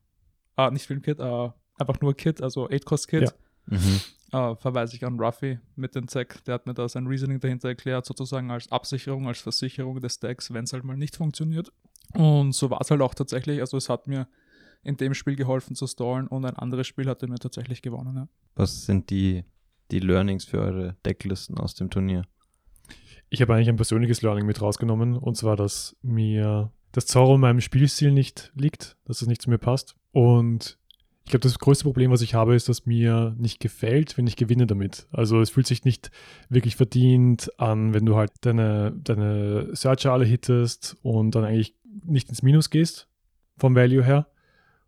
Äh, 0.57 0.71
nicht 0.71 0.87
Filmkit, 0.87 1.21
äh, 1.21 1.49
einfach 1.79 2.01
nur 2.01 2.15
Kit, 2.15 2.43
also 2.43 2.67
8-Cost-Kit. 2.69 3.23
Ja. 3.23 3.31
Mhm. 3.67 4.01
Äh, 4.33 4.55
verweise 4.57 4.95
ich 4.97 5.05
an 5.05 5.19
Ruffy 5.19 5.59
mit 5.77 5.95
dem 5.95 6.07
Tag. 6.07 6.45
Der 6.45 6.55
hat 6.55 6.67
mir 6.67 6.75
da 6.75 6.89
sein 6.89 7.07
Reasoning 7.07 7.41
dahinter 7.41 7.69
erklärt, 7.69 8.07
sozusagen 8.07 8.51
als 8.51 8.71
Absicherung, 8.71 9.27
als 9.27 9.41
Versicherung 9.41 10.01
des 10.01 10.21
Decks, 10.21 10.53
wenn 10.53 10.65
es 10.65 10.73
halt 10.73 10.85
mal 10.85 10.97
nicht 10.97 11.17
funktioniert. 11.17 11.73
Und 12.15 12.53
so 12.53 12.71
war 12.71 12.81
es 12.81 12.91
halt 12.91 13.01
auch 13.01 13.15
tatsächlich. 13.15 13.61
Also 13.61 13.77
es 13.77 13.89
hat 13.89 14.07
mir 14.07 14.29
in 14.83 14.97
dem 14.97 15.15
Spiel 15.15 15.37
geholfen 15.37 15.77
zu 15.77 15.87
stallen 15.87 16.27
und 16.27 16.45
ein 16.45 16.57
anderes 16.57 16.87
Spiel 16.87 17.09
hatte 17.09 17.27
mir 17.27 17.39
tatsächlich 17.39 17.83
gewonnen. 17.83 18.17
Ja. 18.17 18.29
Was 18.55 18.87
sind 18.87 19.11
die, 19.11 19.45
die 19.91 20.01
Learnings 20.01 20.45
für 20.45 20.61
eure 20.61 20.97
Decklisten 21.05 21.59
aus 21.59 21.75
dem 21.75 21.91
Turnier? 21.91 22.25
Ich 23.29 23.43
habe 23.43 23.55
eigentlich 23.55 23.69
ein 23.69 23.77
persönliches 23.77 24.23
Learning 24.23 24.47
mit 24.47 24.61
rausgenommen 24.61 25.17
und 25.17 25.37
zwar, 25.37 25.57
dass 25.57 25.97
mir 26.03 26.73
das 26.93 27.07
Zorro 27.07 27.37
in 27.37 27.41
meinem 27.41 27.61
Spielstil 27.61 28.11
nicht 28.11 28.53
liegt, 28.55 28.97
dass 29.05 29.23
es 29.23 29.29
nicht 29.29 29.43
zu 29.43 29.51
mir 29.51 29.59
passt. 29.59 29.95
Und 30.13 30.80
ich 31.31 31.33
glaube, 31.33 31.45
das 31.45 31.61
größte 31.61 31.85
Problem, 31.85 32.11
was 32.11 32.23
ich 32.23 32.35
habe, 32.35 32.57
ist, 32.57 32.69
dass 32.69 32.87
mir 32.87 33.37
nicht 33.39 33.61
gefällt, 33.61 34.19
wenn 34.19 34.27
ich 34.27 34.35
gewinne 34.35 34.67
damit. 34.67 35.07
Also 35.13 35.41
es 35.41 35.51
fühlt 35.51 35.69
sich 35.69 35.85
nicht 35.85 36.11
wirklich 36.49 36.75
verdient 36.75 37.53
an, 37.57 37.95
wenn 37.95 38.05
du 38.05 38.17
halt 38.17 38.33
deine, 38.41 38.91
deine 38.97 39.69
Searcher 39.77 40.13
alle 40.13 40.25
hittest 40.25 40.97
und 41.03 41.37
dann 41.37 41.45
eigentlich 41.45 41.77
nicht 42.05 42.31
ins 42.31 42.43
Minus 42.43 42.69
gehst, 42.69 43.07
vom 43.59 43.77
Value 43.77 44.03
her. 44.03 44.27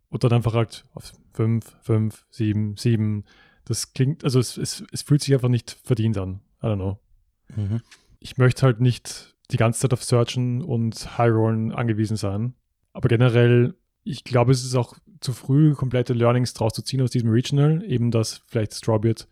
Und 0.09 0.25
dann 0.25 0.33
einfach 0.33 0.53
halt 0.53 0.83
auf 0.93 1.13
5, 1.31 1.77
5, 1.81 2.25
7, 2.29 2.75
7. 2.75 3.23
Das 3.63 3.93
klingt, 3.93 4.25
also 4.25 4.39
es, 4.41 4.57
es, 4.57 4.83
es 4.91 5.01
fühlt 5.01 5.21
sich 5.21 5.33
einfach 5.33 5.47
nicht 5.47 5.71
verdient 5.71 6.17
an. 6.17 6.41
I 6.61 6.65
don't 6.65 6.75
know 6.75 6.99
Mhm. 7.55 7.81
ich 8.19 8.37
möchte 8.37 8.63
halt 8.63 8.81
nicht 8.81 9.35
die 9.51 9.57
ganze 9.57 9.79
Zeit 9.79 9.93
auf 9.93 10.03
Searchen 10.03 10.61
und 10.61 11.17
High 11.17 11.31
Rollen 11.31 11.71
angewiesen 11.71 12.17
sein. 12.17 12.53
Aber 12.91 13.07
generell, 13.07 13.75
ich 14.03 14.23
glaube, 14.23 14.51
es 14.51 14.63
ist 14.63 14.75
auch 14.75 14.95
zu 15.21 15.33
früh, 15.33 15.73
komplette 15.73 16.13
Learnings 16.13 16.53
draus 16.53 16.73
zu 16.73 16.81
ziehen 16.81 17.01
aus 17.01 17.11
diesem 17.11 17.29
Regional. 17.29 17.83
Eben, 17.83 18.11
dass 18.11 18.41
vielleicht 18.47 18.73
Strawbeard 18.73 19.27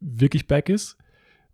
wirklich 0.00 0.46
back 0.46 0.68
ist. 0.68 0.96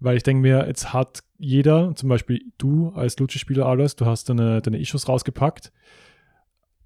Weil 0.00 0.16
ich 0.16 0.22
denke 0.24 0.42
mir, 0.42 0.66
jetzt 0.66 0.92
hat 0.92 1.22
jeder, 1.38 1.94
zum 1.94 2.08
Beispiel 2.08 2.42
du 2.58 2.90
als 2.90 3.18
Lutsche-Spieler 3.18 3.66
alles, 3.66 3.94
du 3.96 4.04
hast 4.04 4.28
deine, 4.28 4.60
deine 4.60 4.78
Issues 4.78 5.08
rausgepackt. 5.08 5.72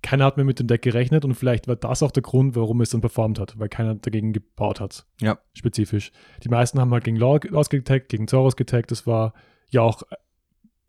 Keiner 0.03 0.27
hat 0.27 0.37
mehr 0.37 0.45
mit 0.45 0.61
dem 0.61 0.67
Deck 0.67 0.83
gerechnet 0.83 1.25
und 1.25 1.35
vielleicht 1.35 1.67
war 1.67 1.77
das 1.77 2.03
auch 2.03 2.11
der 2.11 2.23
Grund, 2.23 2.55
warum 2.55 2.81
es 2.83 2.91
dann 2.91 3.01
performt 3.01 3.41
hat, 3.41 3.59
weil 3.59 3.71
keiner 3.71 3.95
dagegen 3.95 4.33
gebaut 4.35 4.81
hat 4.81 5.07
Ja. 5.21 5.39
spezifisch. 5.55 6.13
Die 6.45 6.49
meisten 6.51 6.79
haben 6.79 6.93
halt 6.93 7.05
gegen 7.05 7.17
Law 7.17 7.41
ausgetaggt, 7.53 8.11
gegen 8.11 8.29
Zoros 8.29 8.55
getaggt. 8.55 8.91
Das 8.91 9.07
war 9.07 9.33
ja 9.71 9.81
auch, 9.81 10.03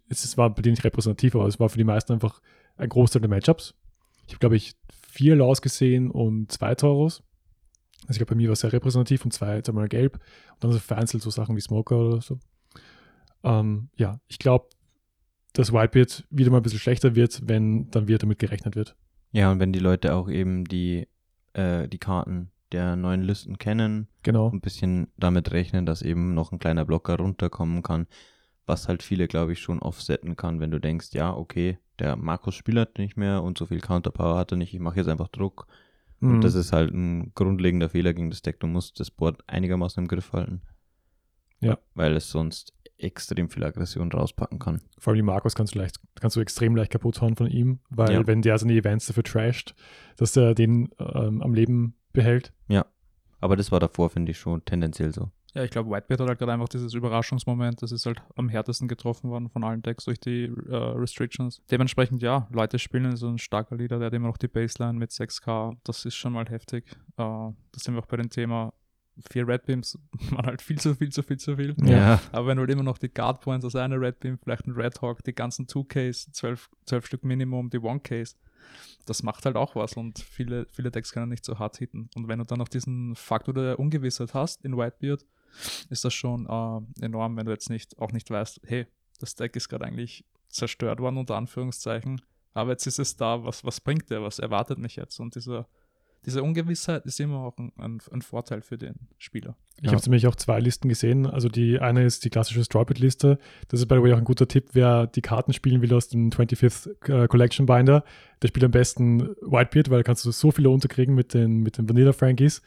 es 0.10 0.26
es 0.26 0.38
war 0.38 0.50
bei 0.54 0.62
denen 0.62 0.74
nicht 0.74 0.84
repräsentativ, 0.84 1.34
aber 1.36 1.48
es 1.48 1.60
war 1.60 1.70
für 1.70 1.78
die 1.78 1.84
meisten 1.86 2.12
einfach 2.14 2.42
ein 2.76 2.90
Großteil 2.90 3.22
der 3.22 3.30
Matchups. 3.30 3.74
Ich 4.28 4.34
habe, 4.34 4.40
glaube 4.40 4.56
ich, 4.58 4.76
vier 5.10 5.36
Laws 5.36 5.62
gesehen 5.62 6.12
und 6.12 6.52
zwei 6.52 6.76
Zoros. 6.76 7.24
Also 8.04 8.12
ich 8.12 8.18
glaube, 8.18 8.32
bei 8.32 8.36
mir 8.36 8.50
war 8.50 8.54
es 8.54 8.60
sehr 8.60 8.72
repräsentativ 8.74 9.26
und 9.26 9.32
zwei, 9.32 9.62
zweimal 9.62 9.88
gelb. 9.88 10.16
Und 10.54 10.64
dann 10.64 10.72
so 10.72 10.80
vereinzelt 10.80 11.24
so 11.24 11.30
Sachen 11.30 11.56
wie 11.56 11.62
Smoker 11.62 11.98
oder 11.98 12.22
so. 12.22 12.40
Ähm, 13.44 13.90
ja, 13.96 14.20
ich 14.28 14.40
glaube, 14.40 14.68
dass 15.54 15.74
Whitebeard 15.74 16.26
wieder 16.30 16.52
mal 16.52 16.58
ein 16.58 16.64
bisschen 16.64 16.80
schlechter 16.80 17.16
wird, 17.16 17.42
wenn 17.48 17.90
dann 17.90 18.08
wieder 18.08 18.20
damit 18.20 18.40
gerechnet 18.40 18.76
wird. 18.76 18.96
Ja, 19.32 19.52
und 19.52 19.60
wenn 19.60 19.74
die 19.74 19.80
Leute 19.80 20.14
auch 20.14 20.30
eben 20.30 20.66
die, 20.66 21.08
äh, 21.54 21.88
die 21.88 21.98
Karten 21.98 22.52
der 22.72 22.96
neuen 22.96 23.22
Listen 23.22 23.58
kennen, 23.58 24.08
Genau. 24.24 24.52
ein 24.52 24.62
bisschen 24.62 25.08
damit 25.18 25.52
rechnen, 25.52 25.86
dass 25.86 26.02
eben 26.02 26.34
noch 26.34 26.52
ein 26.52 26.60
kleiner 26.60 26.86
Blocker 26.86 27.16
runterkommen 27.18 27.82
kann, 27.82 28.08
was 28.68 28.88
halt 28.88 29.02
viele, 29.02 29.28
glaube 29.28 29.54
ich, 29.54 29.60
schon 29.60 29.80
offsetten 29.80 30.36
kann, 30.36 30.60
wenn 30.60 30.70
du 30.72 30.80
denkst, 30.80 31.10
ja, 31.14 31.34
okay, 31.34 31.80
der 32.00 32.16
Markus 32.16 32.54
spielt 32.54 33.00
nicht 33.00 33.18
mehr 33.18 33.42
und 33.42 33.58
so 33.58 33.66
viel 33.66 33.80
Counterpower 33.80 34.38
hat 34.38 34.52
er 34.52 34.58
nicht, 34.58 34.74
ich 34.74 34.80
mache 34.80 34.98
jetzt 34.98 35.08
einfach 35.08 35.30
Druck. 35.30 35.66
Mhm. 36.20 36.36
Und 36.36 36.44
das 36.44 36.54
ist 36.54 36.74
halt 36.74 36.94
ein 36.94 37.32
grundlegender 37.34 37.90
Fehler 37.90 38.14
gegen 38.14 38.30
das 38.30 38.42
Deck. 38.42 38.60
Du 38.60 38.68
musst 38.68 39.00
das 39.00 39.10
Board 39.10 39.44
einigermaßen 39.48 40.04
im 40.04 40.08
Griff 40.08 40.34
halten. 40.34 40.62
Ja. 41.60 41.78
Weil 41.96 42.16
es 42.16 42.30
sonst 42.30 42.74
extrem 43.00 43.50
viel 43.50 43.64
Aggression 43.64 44.12
rauspacken 44.12 44.60
kann. 44.60 44.82
Vor 44.98 45.12
allem 45.12 45.18
die 45.18 45.24
Markus 45.24 45.56
kannst 45.56 45.76
du 45.76 45.80
leicht, 45.80 46.00
kannst 46.16 46.36
du 46.36 46.40
extrem 46.42 46.76
leicht 46.76 46.92
kaputt 46.92 47.22
hauen 47.22 47.36
von 47.36 47.48
ihm, 47.48 47.80
weil 47.90 48.12
Ja. 48.12 48.28
wenn 48.28 48.42
der 48.42 48.58
seine 48.58 48.74
Events 48.74 49.08
dafür 49.08 49.24
trasht, 49.24 49.76
dass 50.18 50.36
er 50.36 50.56
den 50.56 50.90
ähm, 51.00 51.42
am 51.42 51.54
Leben 51.54 51.96
behält. 52.14 52.54
Aber 53.40 53.56
das 53.56 53.72
war 53.72 53.80
davor, 53.80 54.10
finde 54.10 54.32
ich, 54.32 54.40
schon 54.40 54.66
tendenziell 54.66 55.14
so. 55.14 55.30
Ja, 55.58 55.64
ich 55.64 55.72
glaube, 55.72 55.90
Whitebeard 55.90 56.22
hat 56.22 56.28
halt 56.28 56.40
gerade 56.40 56.54
einfach 56.54 56.70
dieses 56.70 56.94
Überraschungsmoment, 56.94 57.82
das 57.82 57.92
ist 57.92 58.06
halt 58.06 58.22
am 58.36 58.48
härtesten 58.48 58.88
getroffen 58.88 59.32
worden 59.32 59.50
von 59.50 59.64
allen 59.64 59.82
Decks 59.82 60.06
durch 60.06 60.20
die 60.20 60.44
äh, 60.46 60.76
Restrictions. 60.76 61.64
Dementsprechend, 61.72 62.22
ja, 62.22 62.48
Leute 62.52 62.78
spielen 62.78 63.16
so 63.16 63.28
ein 63.28 63.40
starker 63.40 63.76
Leader, 63.76 63.98
der 63.98 64.08
hat 64.08 64.14
immer 64.14 64.28
noch 64.28 64.38
die 64.38 64.48
Baseline 64.48 65.00
mit 65.00 65.10
6k, 65.10 65.76
das 65.84 66.06
ist 66.06 66.16
schon 66.16 66.34
mal 66.34 66.46
heftig. 66.46 66.86
Äh, 66.92 66.94
da 67.18 67.54
sind 67.76 67.96
wir 67.96 68.02
auch 68.02 68.06
bei 68.06 68.18
dem 68.18 68.30
Thema, 68.30 68.72
vier 69.32 69.48
Red 69.48 69.66
Beams 69.66 69.98
waren 70.30 70.46
halt 70.46 70.62
viel 70.62 70.78
zu 70.80 70.94
viel, 70.94 71.10
zu 71.10 71.24
viel, 71.24 71.38
zu 71.38 71.56
viel. 71.56 71.76
Ja. 71.84 72.20
Aber 72.32 72.48
wenn 72.48 72.58
du 72.58 72.62
halt 72.62 72.72
immer 72.72 72.84
noch 72.84 73.00
die 73.00 73.12
Guard 73.12 73.42
Points, 73.42 73.66
also 73.66 73.80
eine 73.80 74.00
Red 74.00 74.20
Beam, 74.20 74.38
vielleicht 74.38 74.68
ein 74.68 74.74
Red 74.74 75.02
Hawk, 75.02 75.24
die 75.24 75.34
ganzen 75.34 75.66
2Ks, 75.66 76.32
12, 76.34 76.70
12 76.86 77.06
Stück 77.06 77.24
Minimum, 77.24 77.72
die 77.72 77.80
1Ks, 77.80 78.36
das 79.06 79.24
macht 79.24 79.46
halt 79.46 79.56
auch 79.56 79.76
was 79.76 79.94
und 79.94 80.20
viele, 80.20 80.68
viele 80.70 80.92
Decks 80.92 81.14
können 81.14 81.30
nicht 81.30 81.46
so 81.46 81.58
hart 81.58 81.78
hitten. 81.78 82.10
Und 82.16 82.28
wenn 82.28 82.40
du 82.40 82.46
dann 82.46 82.60
noch 82.60 82.68
diesen 82.68 83.16
Faktor 83.16 83.54
der 83.54 83.80
Ungewissheit 83.80 84.34
hast 84.34 84.64
in 84.64 84.78
Whitebeard, 84.78 85.26
ist 85.90 86.06
das 86.06 86.14
schon 86.14 86.46
äh, 86.46 87.06
enorm, 87.06 87.38
wenn 87.38 87.46
du 87.46 87.52
jetzt 87.52 87.70
nicht 87.70 87.98
auch 88.00 88.12
nicht 88.12 88.30
weißt, 88.30 88.62
hey, 88.66 88.88
das 89.20 89.36
Deck 89.36 89.56
ist 89.56 89.70
gerade 89.70 89.86
eigentlich 89.86 90.26
zerstört 90.50 91.00
worden, 91.00 91.18
unter 91.18 91.36
Anführungszeichen, 91.36 92.22
aber 92.54 92.72
jetzt 92.72 92.88
ist 92.88 93.00
es 93.00 93.16
da, 93.16 93.44
was, 93.44 93.64
was 93.64 93.82
bringt 93.82 94.10
der, 94.10 94.22
was 94.24 94.40
erwartet 94.40 94.80
mich 94.80 94.96
jetzt? 94.96 95.20
Und 95.20 95.36
dieser, 95.36 95.68
diese 96.26 96.42
Ungewissheit 96.42 97.06
ist 97.06 97.20
immer 97.20 97.38
auch 97.40 97.58
ein, 97.58 97.72
ein, 97.78 98.00
ein 98.12 98.22
Vorteil 98.22 98.62
für 98.62 98.78
den 98.78 98.96
Spieler. 99.18 99.56
Ich 99.80 99.86
Ja. 99.86 99.92
habe 99.92 100.02
nämlich 100.04 100.26
auch 100.28 100.36
zwei 100.36 100.60
Listen 100.60 100.90
gesehen. 100.90 101.28
Also 101.28 101.50
die 101.50 101.80
eine 101.80 102.04
ist 102.04 102.26
die 102.26 102.30
klassische 102.32 102.64
Strawbit-Liste. 102.64 103.38
Das 103.68 103.80
ist 103.80 103.88
by 103.88 103.96
the 103.96 104.02
way 104.02 104.14
auch 104.14 104.18
ein 104.18 104.24
guter 104.24 104.48
Tipp, 104.48 104.70
wer 104.74 105.06
die 105.08 105.22
Karten 105.22 105.54
spielen 105.54 105.82
will 105.82 105.94
aus 105.94 106.08
dem 106.10 106.32
25th 106.32 107.10
äh, 107.24 107.28
Collection 107.28 107.66
Binder. 107.68 108.04
Der 108.42 108.48
spielt 108.48 108.64
am 108.64 108.72
besten 108.72 109.22
Whitebeard, 109.42 109.90
weil 109.92 110.00
da 110.00 110.04
kannst 110.04 110.26
du 110.26 110.32
so 110.32 110.52
viele 110.52 110.70
unterkriegen 110.72 111.14
mit 111.14 111.34
den, 111.36 111.62
mit 111.62 111.78
den 111.78 111.88
Vanilla 111.88 112.14
Frankies. 112.14 112.62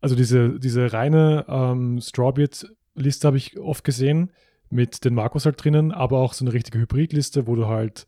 Also 0.00 0.14
diese, 0.14 0.58
diese 0.58 0.92
reine 0.92 1.44
ähm, 1.48 2.00
Strawbeard-Liste 2.00 3.26
habe 3.26 3.36
ich 3.36 3.58
oft 3.58 3.84
gesehen. 3.84 4.30
mit 4.68 5.04
den 5.04 5.14
Markus 5.14 5.44
halt 5.44 5.62
drinnen, 5.62 5.92
aber 5.92 6.18
auch 6.18 6.32
so 6.32 6.44
eine 6.44 6.52
richtige 6.52 6.78
Hybridliste, 6.78 7.46
wo 7.46 7.54
du 7.54 7.66
halt 7.66 8.06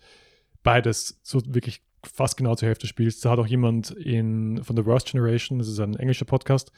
beides 0.62 1.20
so 1.22 1.40
wirklich 1.46 1.82
fast 2.04 2.36
genau 2.36 2.54
zur 2.54 2.68
Hälfte 2.68 2.86
spielst. 2.86 3.24
Da 3.24 3.30
hat 3.30 3.38
auch 3.38 3.46
jemand 3.46 3.90
in, 3.90 4.62
von 4.64 4.76
The 4.76 4.86
Worst 4.86 5.10
Generation, 5.10 5.58
das 5.58 5.68
ist 5.68 5.80
ein 5.80 5.96
englischer 5.96 6.24
Podcast, 6.24 6.72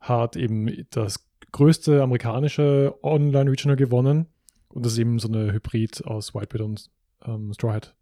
hat 0.00 0.36
eben 0.36 0.86
das 0.90 1.28
größte 1.52 2.02
amerikanische 2.02 2.94
Online-Regional 3.02 3.76
gewonnen. 3.76 4.26
Und 4.68 4.86
das 4.86 4.92
ist 4.94 4.98
eben 4.98 5.18
so 5.18 5.28
eine 5.28 5.52
Hybrid 5.52 6.04
aus 6.06 6.34
Whitebeard 6.34 6.62
und 6.62 6.90
ähm, 7.26 7.52
Straw 7.52 7.74
Hat 7.74 7.94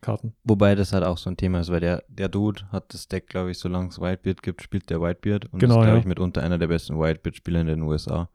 Karten. 0.00 0.34
Wobei 0.44 0.74
das 0.74 0.92
halt 0.92 1.04
auch 1.04 1.18
so 1.18 1.30
ein 1.30 1.36
Thema 1.36 1.60
ist, 1.60 1.70
weil 1.70 1.80
der, 1.80 2.04
der 2.08 2.28
Dude 2.28 2.70
hat 2.70 2.92
das 2.94 3.08
Deck, 3.08 3.28
glaube 3.28 3.50
ich, 3.50 3.58
solange 3.58 3.88
es 3.88 4.00
Whitebeard 4.00 4.42
gibt, 4.42 4.62
spielt 4.62 4.90
der 4.90 5.00
Whitebeard 5.00 5.52
und 5.52 5.58
Genau, 5.58 5.74
ist, 5.74 5.82
glaube 5.82 5.96
ja. 5.96 6.00
ich, 6.00 6.06
mitunter 6.06 6.42
einer 6.42 6.58
der 6.58 6.68
besten 6.68 6.98
Whitebeard-Spieler 6.98 7.60
in 7.60 7.66
den 7.66 7.82
USA. 7.82 8.28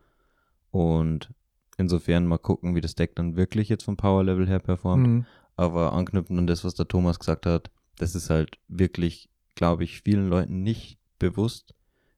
Und 0.72 1.30
insofern 1.78 2.26
mal 2.26 2.38
gucken, 2.38 2.76
wie 2.76 2.82
das 2.82 2.96
Deck 2.96 3.16
dann 3.16 3.36
wirklich 3.36 3.70
jetzt 3.70 3.84
vom 3.84 3.98
Power-Level 3.98 4.48
her 4.48 4.60
performt. 4.60 5.08
Mhm. 5.08 5.26
Aber 5.56 5.94
anknüpfend 5.94 6.40
an 6.40 6.48
das, 6.48 6.64
was 6.64 6.76
der 6.76 6.88
Thomas 6.88 7.20
gesagt 7.20 7.46
hat, 7.46 7.70
das 7.98 8.16
ist 8.16 8.30
halt 8.30 8.58
wirklich, 8.68 9.30
glaube 9.56 9.84
ich, 9.84 10.02
vielen 10.02 10.28
Leuten 10.28 10.64
nicht 10.64 10.98
bewusst, 11.20 11.76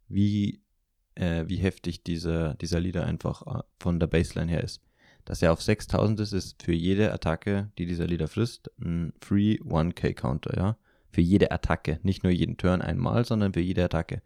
wie, 0.07 0.61
äh, 1.15 1.43
wie 1.47 1.57
heftig 1.57 2.03
dieser, 2.03 2.53
dieser 2.55 2.79
Leader 2.79 3.05
einfach 3.05 3.45
äh, 3.45 3.63
von 3.79 3.99
der 3.99 4.07
Baseline 4.07 4.51
her 4.51 4.63
ist. 4.63 4.81
Dass 5.25 5.41
er 5.41 5.51
auf 5.51 5.61
6000 5.61 6.19
ist, 6.19 6.33
ist 6.33 6.63
für 6.63 6.73
jede 6.73 7.11
Attacke, 7.11 7.71
die 7.77 7.85
dieser 7.85 8.07
Leader 8.07 8.27
frisst, 8.27 8.71
ein 8.79 9.13
Free 9.19 9.59
1K-Counter, 9.61 10.55
ja. 10.55 10.77
Für 11.11 11.21
jede 11.21 11.51
Attacke. 11.51 11.99
Nicht 12.03 12.23
nur 12.23 12.31
jeden 12.31 12.57
Turn 12.57 12.81
einmal, 12.81 13.25
sondern 13.25 13.53
für 13.53 13.61
jede 13.61 13.83
Attacke. 13.83 14.21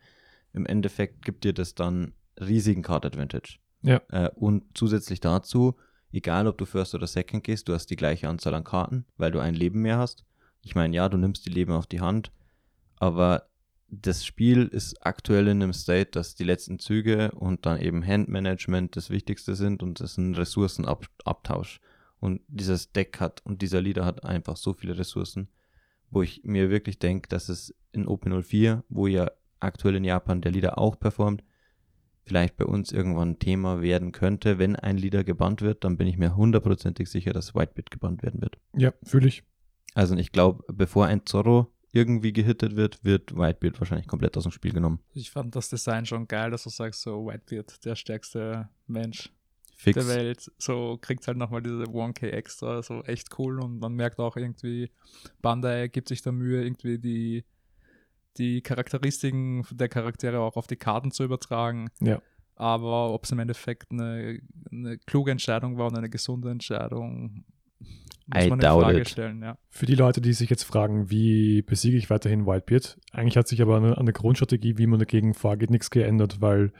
Im 0.53 0.65
Endeffekt 0.65 1.23
gibt 1.23 1.43
dir 1.43 1.53
das 1.53 1.75
dann 1.75 2.13
riesigen 2.39 2.81
Card 2.81 3.05
Advantage. 3.05 3.59
Ja. 3.81 4.01
Äh, 4.09 4.29
und 4.35 4.63
zusätzlich 4.73 5.19
dazu, 5.19 5.75
egal 6.11 6.47
ob 6.47 6.57
du 6.57 6.65
First 6.65 6.95
oder 6.95 7.07
Second 7.07 7.43
gehst, 7.43 7.67
du 7.69 7.73
hast 7.73 7.87
die 7.87 7.95
gleiche 7.95 8.27
Anzahl 8.27 8.53
an 8.53 8.63
Karten, 8.63 9.05
weil 9.17 9.31
du 9.31 9.39
ein 9.39 9.53
Leben 9.53 9.81
mehr 9.81 9.97
hast. 9.97 10.25
Ich 10.61 10.75
meine, 10.75 10.95
ja, 10.95 11.07
du 11.07 11.17
nimmst 11.17 11.45
die 11.45 11.51
Leben 11.51 11.71
auf 11.71 11.87
die 11.87 12.01
Hand, 12.01 12.31
aber 12.97 13.48
das 13.91 14.25
Spiel 14.25 14.67
ist 14.67 15.05
aktuell 15.05 15.47
in 15.47 15.61
einem 15.61 15.73
State, 15.73 16.11
dass 16.11 16.35
die 16.35 16.43
letzten 16.43 16.79
Züge 16.79 17.31
und 17.31 17.65
dann 17.65 17.79
eben 17.79 18.05
Handmanagement 18.05 18.95
das 18.95 19.09
Wichtigste 19.09 19.55
sind 19.55 19.83
und 19.83 19.99
das 19.99 20.11
ist 20.11 20.17
ein 20.17 20.35
Ressourcenabtausch. 20.35 21.79
Und 22.19 22.41
dieses 22.47 22.91
Deck 22.91 23.19
hat 23.19 23.41
und 23.45 23.61
dieser 23.61 23.81
Leader 23.81 24.05
hat 24.05 24.23
einfach 24.23 24.57
so 24.57 24.73
viele 24.73 24.97
Ressourcen, 24.97 25.49
wo 26.09 26.21
ich 26.21 26.41
mir 26.43 26.69
wirklich 26.69 26.99
denke, 26.99 27.29
dass 27.29 27.49
es 27.49 27.73
in 27.91 28.07
OP04, 28.07 28.83
wo 28.89 29.07
ja 29.07 29.31
aktuell 29.59 29.95
in 29.95 30.03
Japan 30.03 30.41
der 30.41 30.51
Leader 30.51 30.77
auch 30.77 30.99
performt, 30.99 31.43
vielleicht 32.23 32.57
bei 32.57 32.65
uns 32.65 32.91
irgendwann 32.91 33.31
ein 33.31 33.39
Thema 33.39 33.81
werden 33.81 34.11
könnte. 34.11 34.59
Wenn 34.59 34.75
ein 34.75 34.97
Leader 34.97 35.23
gebannt 35.23 35.61
wird, 35.61 35.83
dann 35.83 35.97
bin 35.97 36.07
ich 36.07 36.17
mir 36.17 36.35
hundertprozentig 36.35 37.09
sicher, 37.09 37.33
dass 37.33 37.55
Whitebeard 37.55 37.89
gebannt 37.89 38.21
werden 38.21 38.41
wird. 38.41 38.57
Ja, 38.75 38.93
fühle 39.03 39.27
ich. 39.27 39.43
Also 39.95 40.15
ich 40.15 40.31
glaube, 40.31 40.63
bevor 40.71 41.07
ein 41.07 41.25
Zorro 41.25 41.73
irgendwie 41.91 42.33
gehittet 42.33 42.75
wird, 42.75 43.03
wird 43.03 43.35
Whitebeard 43.35 43.79
wahrscheinlich 43.79 44.07
komplett 44.07 44.37
aus 44.37 44.43
dem 44.43 44.51
Spiel 44.51 44.73
genommen. 44.73 44.99
Ich 45.13 45.31
fand 45.31 45.55
das 45.55 45.69
Design 45.69 46.05
schon 46.05 46.27
geil, 46.27 46.51
dass 46.51 46.63
du 46.63 46.69
sagst, 46.69 47.01
so 47.01 47.25
Whitebeard, 47.25 47.83
der 47.85 47.95
stärkste 47.95 48.69
Mensch 48.87 49.31
Fix. 49.79 49.95
der 49.95 50.07
Welt. 50.13 50.51
So 50.57 50.97
kriegt 51.01 51.25
halt 51.25 51.37
nochmal 51.37 51.63
diese 51.63 51.83
1K 51.83 52.29
extra, 52.29 52.83
so 52.83 53.01
echt 53.03 53.39
cool. 53.39 53.61
Und 53.61 53.79
man 53.79 53.93
merkt 53.93 54.19
auch 54.19 54.35
irgendwie, 54.35 54.91
Bandai 55.41 55.87
gibt 55.87 56.09
sich 56.09 56.21
da 56.21 56.31
Mühe, 56.31 56.63
irgendwie 56.63 56.99
die, 56.99 57.45
die 58.37 58.61
Charakteristiken 58.61 59.65
der 59.71 59.89
Charaktere 59.89 60.41
auch 60.41 60.57
auf 60.57 60.67
die 60.67 60.75
Karten 60.75 61.11
zu 61.11 61.23
übertragen. 61.23 61.89
Ja. 62.01 62.21
Aber 62.55 63.13
ob 63.13 63.23
es 63.23 63.31
im 63.31 63.39
Endeffekt 63.39 63.91
eine, 63.91 64.41
eine 64.69 64.97
kluge 64.97 65.31
Entscheidung 65.31 65.77
war 65.77 65.87
und 65.87 65.97
eine 65.97 66.09
gesunde 66.09 66.51
Entscheidung, 66.51 67.45
muss 68.27 68.43
I 68.45 68.49
man 68.49 68.59
in 68.59 68.63
doubt 68.63 68.83
Frage 68.83 68.99
it. 69.01 69.09
stellen, 69.09 69.41
ja. 69.41 69.57
Für 69.69 69.85
die 69.85 69.95
Leute, 69.95 70.21
die 70.21 70.33
sich 70.33 70.49
jetzt 70.49 70.63
fragen, 70.63 71.09
wie 71.09 71.61
besiege 71.63 71.97
ich 71.97 72.09
weiterhin 72.09 72.45
Whitebeard, 72.45 72.97
eigentlich 73.11 73.37
hat 73.37 73.47
sich 73.47 73.61
aber 73.61 73.77
an 73.97 74.05
der- 74.05 74.13
Grundstrategie, 74.13 74.77
wie 74.77 74.87
man 74.87 74.99
dagegen 74.99 75.33
vorgeht, 75.33 75.69
nichts 75.71 75.89
geändert, 75.89 76.41
weil 76.41 76.71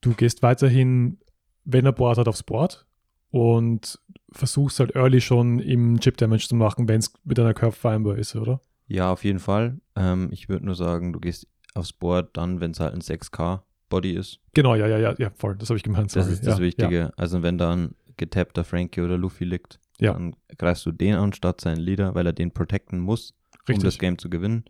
du 0.00 0.14
gehst 0.14 0.42
weiterhin, 0.42 1.18
wenn 1.64 1.86
er 1.86 1.92
Board 1.92 2.18
hat, 2.18 2.28
aufs 2.28 2.42
Board 2.42 2.86
und 3.30 3.98
versuchst 4.32 4.80
halt 4.80 4.94
early 4.96 5.20
schon 5.20 5.58
im 5.58 6.00
Chip 6.00 6.16
Damage 6.16 6.48
zu 6.48 6.56
machen, 6.56 6.88
wenn 6.88 6.98
es 7.00 7.12
mit 7.24 7.38
einer 7.38 7.54
Curve 7.54 7.76
vereinbar 7.76 8.16
ist, 8.18 8.34
oder? 8.36 8.60
Ja, 8.86 9.12
auf 9.12 9.22
jeden 9.24 9.38
Fall. 9.38 9.80
Ähm, 9.96 10.28
ich 10.32 10.48
würde 10.48 10.64
nur 10.64 10.74
sagen, 10.74 11.12
du 11.12 11.20
gehst 11.20 11.46
aufs 11.74 11.92
Board 11.92 12.36
dann, 12.36 12.60
wenn 12.60 12.70
es 12.72 12.80
halt 12.80 12.94
ein 12.94 13.00
6K 13.02 13.62
Body 13.90 14.12
ist. 14.12 14.40
Genau, 14.54 14.74
ja, 14.74 14.86
ja, 14.86 14.98
ja, 14.98 15.14
ja, 15.18 15.30
voll, 15.36 15.56
das 15.56 15.68
habe 15.70 15.76
ich 15.76 15.82
gemeint. 15.82 16.06
Das 16.16 16.24
sorry. 16.24 16.32
ist 16.34 16.46
das 16.46 16.58
ja, 16.58 16.64
Wichtige. 16.64 16.96
Ja, 16.98 17.12
Also 17.16 17.42
wenn 17.42 17.56
da 17.58 17.72
ein 17.74 17.94
getappter 18.16 18.64
Frankie 18.64 19.00
oder 19.02 19.16
Luffy 19.16 19.44
liegt, 19.44 19.78
Ja. 20.00 20.12
dann 20.12 20.34
greifst 20.56 20.86
du 20.86 20.92
den 20.92 21.14
an 21.14 21.32
statt 21.32 21.60
seinen 21.60 21.80
Leader, 21.80 22.14
weil 22.14 22.26
er 22.26 22.32
den 22.32 22.52
protecten 22.52 22.98
muss, 23.00 23.34
um 23.68 23.74
das 23.76 23.84
richtig. 23.84 23.98
Game 23.98 24.18
zu 24.18 24.30
gewinnen. 24.30 24.64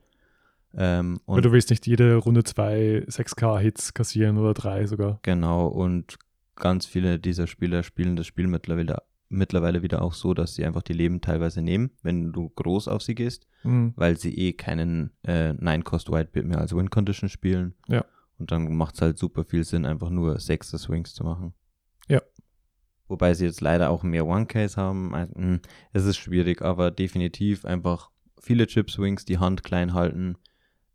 Ähm, 0.75 1.19
weil 1.27 1.41
du 1.43 1.51
willst 1.53 1.71
nicht 1.71 1.87
jede 1.87 2.17
Runde 2.17 2.45
zwei 2.45 3.05
6K-Hits 3.09 3.95
kassieren 3.95 4.37
oder 4.39 4.55
drei 4.55 4.87
sogar. 4.87 5.19
Genau, 5.23 5.67
und 5.67 6.19
ganz 6.57 6.87
viele 6.87 7.19
dieser 7.19 7.47
Spieler 7.47 7.83
spielen 7.83 8.17
das 8.17 8.27
Spiel 8.27 8.47
mittlerweile, 8.49 8.99
mittlerweile 9.31 9.83
wieder 9.83 10.03
auch 10.03 10.13
so, 10.13 10.35
dass 10.35 10.55
sie 10.55 10.65
einfach 10.65 10.83
die 10.83 10.93
Leben 10.93 11.21
teilweise 11.21 11.63
nehmen, 11.63 11.91
wenn 12.03 12.33
du 12.33 12.49
groß 12.51 12.89
auf 12.89 13.03
sie 13.03 13.15
gehst, 13.15 13.47
Mhm. 13.65 13.93
weil 13.97 14.19
sie 14.19 14.35
eh 14.37 14.53
keinen 14.53 15.11
äh, 15.25 15.53
Nine-Cost-Whitebeard 15.55 16.47
mehr 16.47 16.59
als 16.59 16.75
Win-Condition 16.75 17.29
spielen. 17.29 17.75
Ja. 17.89 18.05
Und 18.39 18.51
dann 18.53 18.75
macht 18.77 18.95
es 18.97 19.03
halt 19.03 19.19
super 19.19 19.45
viel 19.45 19.65
Sinn, 19.65 19.85
einfach 19.85 20.11
nur 20.11 20.39
sechster 20.39 20.79
Swings 20.79 21.15
zu 21.15 21.25
machen. 21.25 21.55
Ja. 22.09 22.21
Wobei 23.09 23.35
sie 23.35 23.47
jetzt 23.47 23.61
leider 23.63 23.91
auch 23.91 24.03
mehr 24.03 24.27
One-Case 24.27 24.77
haben. 24.77 25.11
Mh, 25.11 25.61
Es 25.93 26.05
ist 26.05 26.19
schwierig, 26.19 26.63
aber 26.63 26.91
definitiv 26.91 27.65
einfach 27.65 28.11
viele 28.41 28.67
Chip-Swings, 28.67 29.25
die 29.25 29.39
Hand 29.39 29.65
klein 29.65 29.95
halten, 29.95 30.37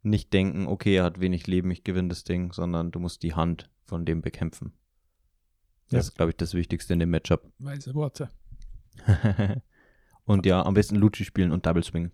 nicht 0.03 0.31
denken, 0.33 0.67
okay, 0.67 0.95
er 0.97 1.03
hat 1.05 1.19
wenig 1.19 1.47
Leben, 1.47 1.71
ich 1.71 1.83
gewinne 1.83 2.09
das 2.09 2.23
Ding, 2.23 2.51
sondern 2.53 2.91
du 2.91 2.99
musst 2.99 3.23
die 3.23 3.33
Hand 3.33 3.69
von 3.85 4.05
dem 4.05 4.21
bekämpfen. 4.21 4.73
Das 5.89 5.91
Ja. 5.93 5.99
ist, 5.99 6.15
glaube 6.15 6.31
ich, 6.31 6.37
das 6.37 6.53
Wichtigste 6.53 6.93
in 6.93 6.99
dem 6.99 7.09
Matchup. 7.09 7.49
Weise 7.59 7.93
Worte. 7.93 8.29
und 10.25 10.45
ja, 10.45 10.63
am 10.65 10.73
besten 10.73 10.95
Luchi 10.95 11.25
spielen 11.25 11.51
und 11.51 11.65
Double 11.65 11.83
Swing. 11.83 12.11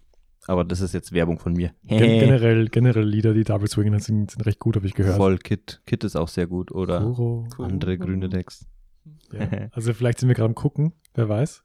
Aber 0.48 0.64
das 0.64 0.80
ist 0.82 0.94
jetzt 0.94 1.12
Werbung 1.12 1.38
von 1.38 1.54
mir. 1.54 1.74
Gen 1.84 2.00
generell, 2.20 2.70
generell 2.70 3.06
Lieder, 3.08 3.34
die 3.34 3.44
Double 3.44 3.68
Swingen 3.68 4.00
sind, 4.00 4.32
sind 4.32 4.46
recht 4.46 4.60
gut, 4.60 4.76
habe 4.78 4.88
ich 4.88 4.94
gehört. 4.94 5.18
Voll 5.18 5.38
Kit. 5.38 5.82
Kit 5.86 6.04
ist 6.04 6.16
auch 6.16 6.30
sehr 6.30 6.48
gut. 6.48 6.72
Oder 6.72 7.02
Kuro. 7.02 7.48
andere 7.58 7.98
grüne 7.98 8.30
Decks. 8.30 8.66
Ja. 9.32 9.70
Also 9.72 9.94
vielleicht 9.94 10.20
sind 10.20 10.30
wir 10.30 10.36
gerade 10.36 10.50
am 10.50 10.56
gucken, 10.56 10.94
wer 11.14 11.30
weiß. 11.30 11.64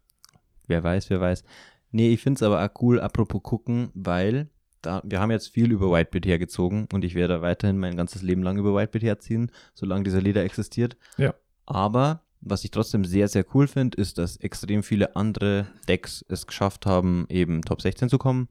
Wer 0.67 0.83
weiß, 0.83 1.11
wer 1.11 1.21
weiß. 1.21 1.45
Nee, 1.91 2.12
ich 2.12 2.21
finde 2.21 2.38
es 2.38 2.43
aber 2.43 2.64
auch 2.64 2.83
cool, 2.83 3.00
apropos 3.00 3.43
gucken, 3.43 3.91
weil 3.95 4.49
da, 4.83 5.00
wir 5.05 5.21
haben 5.21 5.31
jetzt 5.31 5.49
viel 5.49 5.73
über 5.73 5.91
Whitebeard 5.91 6.26
hergezogen 6.26 6.88
und 6.93 7.05
ich 7.05 7.14
werde 7.14 7.43
weiterhin 7.43 7.79
mein 7.79 7.97
ganzes 7.97 8.23
Leben 8.23 8.43
lang 8.43 8.59
über 8.59 8.75
Whitebeard 8.75 9.05
herziehen, 9.05 9.50
solange 9.75 10.05
dieser 10.05 10.21
Leder 10.21 10.45
existiert. 10.45 10.97
Ja. 11.17 11.35
Aber 11.67 12.23
was 12.41 12.64
ich 12.64 12.71
trotzdem 12.71 13.05
sehr, 13.05 13.29
sehr 13.29 13.45
cool 13.55 13.67
finde, 13.67 13.97
ist, 13.97 14.19
dass 14.19 14.37
extrem 14.37 14.83
viele 14.83 15.17
andere 15.17 15.67
Decks 15.88 16.25
es 16.29 16.47
geschafft 16.47 16.85
haben, 16.85 17.26
eben 17.29 17.62
Top 17.62 17.81
16 17.81 18.09
zu 18.11 18.19
kommen. 18.19 18.49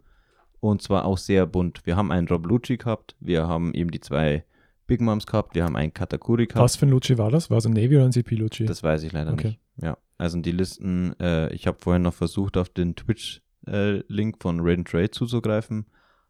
Und 0.60 0.82
zwar 0.82 1.06
auch 1.06 1.18
sehr 1.18 1.46
bunt. 1.46 1.86
Wir 1.86 1.96
haben 1.96 2.12
einen 2.12 2.28
Rob 2.28 2.48
Lucci 2.48 2.78
gehabt, 2.78 3.16
wir 3.20 3.48
haben 3.48 3.74
eben 3.74 3.92
die 3.92 4.00
zwei 4.00 4.46
Big 4.88 5.02
Moms 5.02 5.26
gehabt, 5.26 5.56
wir 5.56 5.64
haben 5.64 5.76
einen 5.76 5.94
Katakuri 5.94 6.46
gehabt. 6.48 6.64
Was 6.64 6.76
für 6.76 6.86
ein 6.86 6.90
Luci 6.90 7.18
war 7.18 7.32
das? 7.32 7.50
War 7.50 7.58
es 7.58 7.66
ein 7.66 7.74
Navy 7.74 7.96
oder 7.96 8.06
ein 8.06 8.12
CP 8.12 8.36
Luci? 8.36 8.66
Das 8.66 8.84
weiß 8.84 9.04
ich 9.04 9.12
leider 9.14 9.32
Okay. 9.34 9.48
nicht. 9.48 9.60
Ja, 9.78 9.98
also 10.18 10.40
die 10.40 10.52
Listen, 10.52 11.18
äh, 11.20 11.52
ich 11.54 11.68
habe 11.68 11.78
vorhin 11.80 12.02
noch 12.04 12.14
versucht, 12.14 12.58
auf 12.58 12.70
den 12.70 12.96
Twitch-Link 12.96 14.38
von 14.42 14.60
Raid 14.62 14.86
Trade 14.88 15.12
zuzugreifen, 15.12 15.86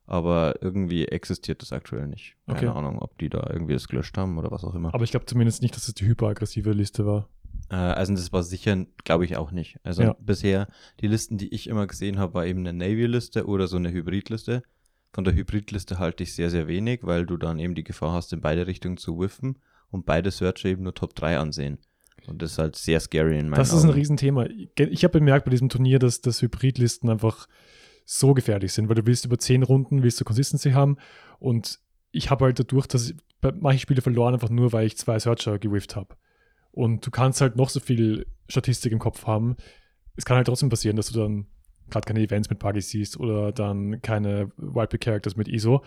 aber 0.06 0.56
irgendwie 0.62 1.06
existiert 1.06 1.62
das 1.62 1.74
aktuell 1.74 2.08
nicht. 2.08 2.36
Keine 2.48 2.58
Okay. 2.58 2.68
Ahnung, 2.78 3.00
ob 3.00 3.18
die 3.18 3.30
da 3.30 3.48
irgendwie 3.52 3.74
das 3.74 3.88
gelöscht 3.88 4.18
haben 4.18 4.38
oder 4.38 4.52
was 4.52 4.64
auch 4.64 4.76
immer. 4.76 4.94
Aber 4.94 5.04
ich 5.04 5.12
glaube 5.12 5.26
zumindest 5.26 5.62
nicht, 5.62 5.76
dass 5.76 5.88
es 5.88 5.94
die 5.94 6.06
hyperaggressive 6.06 6.72
Liste 6.72 7.06
war. 7.06 7.28
Äh, 7.70 7.76
also 7.76 8.14
das 8.14 8.32
war 8.32 8.44
sicher, 8.44 8.86
glaube 9.04 9.26
ich, 9.26 9.36
auch 9.38 9.52
nicht. 9.52 9.78
Also 9.84 10.04
Ja. 10.04 10.16
bisher, 10.20 10.68
die 11.00 11.08
Listen, 11.08 11.38
die 11.38 11.54
ich 11.54 11.68
immer 11.68 11.88
gesehen 11.88 12.20
habe, 12.20 12.34
war 12.36 12.46
eben 12.46 12.60
eine 12.60 12.74
Navy-Liste 12.74 13.46
oder 13.48 13.68
so 13.68 13.78
eine 13.78 13.92
Hybrid-Liste. 13.92 14.64
Von 15.14 15.24
der 15.24 15.36
Hybrid-Liste 15.36 16.00
halte 16.00 16.24
ich 16.24 16.34
sehr, 16.34 16.50
sehr 16.50 16.68
wenig, 16.68 17.02
weil 17.04 17.26
du 17.26 17.38
dann 17.38 17.60
eben 17.60 17.76
die 17.76 17.84
Gefahr 17.84 18.14
hast, 18.14 18.34
in 18.34 18.42
beide 18.42 18.66
Richtungen 18.66 18.98
zu 18.98 19.20
whiffen 19.20 19.60
und 19.92 20.06
beide 20.06 20.32
Searcher 20.32 20.70
eben 20.70 20.84
nur 20.84 20.96
Top 20.96 21.16
3 21.16 21.38
ansehen. 21.38 21.78
Und 22.26 22.42
das 22.42 22.54
ist 22.54 22.58
halt 22.58 22.76
sehr 22.76 23.00
scary 23.00 23.38
in 23.38 23.50
meinen 23.50 23.60
Das 23.60 23.72
ist 23.72 23.84
ein 23.84 23.90
Augen. 23.90 24.00
Riesenthema. 24.00 24.48
Ich 24.76 25.04
habe 25.04 25.20
bemerkt 25.20 25.46
bei 25.46 25.52
diesem 25.52 25.70
Turnier, 25.70 26.00
dass, 26.00 26.22
dass 26.22 26.42
Hybridlisten 26.42 27.10
einfach 27.10 27.48
so 28.06 28.34
gefährlich 28.34 28.74
sind, 28.74 28.90
weil 28.90 28.96
du 28.96 29.06
willst 29.06 29.26
über 29.26 29.38
zehn 29.38 29.64
Runden, 29.64 30.04
willst 30.04 30.20
du 30.20 30.26
Consistency 30.26 30.72
haben 30.72 30.98
und 31.40 31.80
ich 32.12 32.30
habe 32.30 32.46
halt 32.46 32.60
dadurch, 32.60 32.88
dass 32.88 33.10
ich 33.10 33.16
bei 33.42 33.52
manchen 33.52 33.80
Spiele 33.80 34.02
verloren, 34.02 34.34
einfach 34.34 34.50
nur, 34.50 34.74
weil 34.74 34.88
ich 34.88 34.98
zwei 34.98 35.20
Searcher 35.20 35.60
gewifft 35.60 35.96
habe. 35.96 36.16
Und 36.72 37.06
du 37.06 37.12
kannst 37.12 37.42
halt 37.42 37.56
noch 37.56 37.70
so 37.70 37.80
viel 37.80 38.26
Statistik 38.48 38.92
im 38.92 39.00
Kopf 39.00 39.26
haben. 39.26 39.58
Es 40.16 40.26
kann 40.26 40.38
halt 40.38 40.48
trotzdem 40.48 40.70
passieren, 40.70 40.96
dass 40.96 41.12
du 41.12 41.20
dann 41.20 41.48
gerade 41.90 42.06
keine 42.06 42.22
Events 42.22 42.50
mit 42.50 42.60
Buggy 42.60 42.82
siehst 42.82 43.20
oder 43.20 43.52
dann 43.52 44.02
keine 44.02 44.52
Wipe 44.58 44.98
Characters 44.98 45.36
mit 45.36 45.48
ISO. 45.48 45.84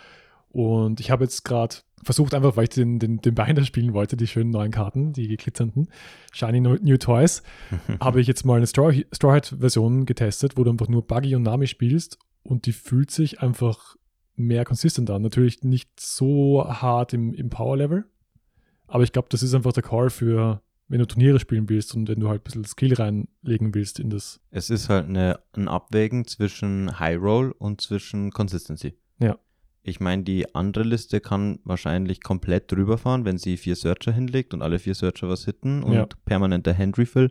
Und 0.50 1.00
ich 1.00 1.10
habe 1.10 1.24
jetzt 1.24 1.44
gerade 1.44 1.76
versucht, 2.02 2.34
einfach 2.34 2.56
weil 2.56 2.64
ich 2.64 2.70
den, 2.70 2.98
den, 2.98 3.18
den 3.18 3.34
Binder 3.34 3.64
spielen 3.64 3.92
wollte, 3.92 4.16
die 4.16 4.26
schönen 4.26 4.50
neuen 4.50 4.70
Karten, 4.70 5.12
die 5.12 5.28
geglitzernden 5.28 5.88
Shiny 6.32 6.60
New 6.60 6.96
Toys, 6.96 7.42
habe 8.00 8.20
ich 8.20 8.26
jetzt 8.26 8.44
mal 8.44 8.56
eine 8.56 8.66
Strawhead-Version 8.66 10.06
getestet, 10.06 10.56
wo 10.56 10.64
du 10.64 10.70
einfach 10.70 10.88
nur 10.88 11.06
Buggy 11.06 11.34
und 11.34 11.42
Nami 11.42 11.66
spielst 11.66 12.18
und 12.42 12.66
die 12.66 12.72
fühlt 12.72 13.10
sich 13.10 13.40
einfach 13.40 13.96
mehr 14.36 14.64
konsistent 14.64 15.10
an. 15.10 15.22
Natürlich 15.22 15.62
nicht 15.62 15.98
so 15.98 16.64
hart 16.66 17.12
im, 17.12 17.34
im 17.34 17.50
Power-Level, 17.50 18.04
aber 18.86 19.02
ich 19.02 19.12
glaube, 19.12 19.28
das 19.30 19.42
ist 19.42 19.54
einfach 19.54 19.72
der 19.72 19.82
Call 19.82 20.10
für, 20.10 20.62
wenn 20.88 20.98
du 21.00 21.06
Turniere 21.06 21.40
spielen 21.40 21.68
willst 21.68 21.94
und 21.94 22.08
wenn 22.08 22.20
du 22.20 22.28
halt 22.28 22.42
ein 22.42 22.44
bisschen 22.44 22.64
Skill 22.64 22.94
reinlegen 22.94 23.74
willst 23.74 23.98
in 23.98 24.10
das. 24.10 24.40
Es 24.50 24.70
ist 24.70 24.88
halt 24.88 25.08
eine, 25.08 25.40
ein 25.56 25.68
Abwägen 25.68 26.26
zwischen 26.26 26.98
High 27.00 27.18
Roll 27.20 27.52
und 27.58 27.80
zwischen 27.80 28.30
Consistency. 28.30 28.94
Ja. 29.18 29.38
Ich 29.82 30.00
meine, 30.00 30.24
die 30.24 30.54
andere 30.54 30.84
Liste 30.84 31.20
kann 31.20 31.60
wahrscheinlich 31.64 32.22
komplett 32.22 32.70
drüber 32.72 32.98
fahren, 32.98 33.24
wenn 33.24 33.38
sie 33.38 33.56
vier 33.56 33.76
Searcher 33.76 34.12
hinlegt 34.12 34.52
und 34.54 34.62
alle 34.62 34.78
vier 34.78 34.94
Searcher 34.94 35.28
was 35.28 35.44
hitten 35.44 35.82
und 35.82 35.92
Ja. 35.94 36.06
permanenter 36.24 36.76
Hand-Refill. 36.76 37.30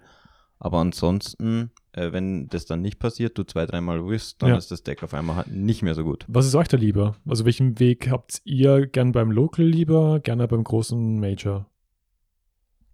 Aber 0.58 0.78
ansonsten, 0.80 1.72
äh, 1.92 2.14
wenn 2.14 2.48
das 2.48 2.66
dann 2.66 2.82
nicht 2.82 2.98
passiert, 2.98 3.38
du 3.38 3.44
zwei, 3.44 3.66
dreimal 3.66 4.06
whiffst, 4.08 4.42
dann 4.42 4.50
Ja. 4.50 4.58
ist 4.58 4.72
das 4.72 4.84
Deck 4.84 5.04
auf 5.04 5.14
einmal 5.14 5.36
halt 5.36 5.52
nicht 5.52 5.82
mehr 5.84 5.96
so 5.96 6.04
gut. 6.06 6.24
Was 6.30 6.46
ist 6.48 6.56
euch 6.56 6.70
da 6.70 6.78
lieber? 6.78 7.18
Also 7.26 7.44
welchen 7.44 7.78
Weg 7.80 8.10
habt 8.10 8.42
ihr 8.46 8.88
gern 8.88 9.12
beim 9.12 9.32
Local 9.32 9.66
lieber, 9.66 10.22
gerne 10.22 10.48
beim 10.48 10.64
großen 10.64 11.20
Major? 11.20 11.70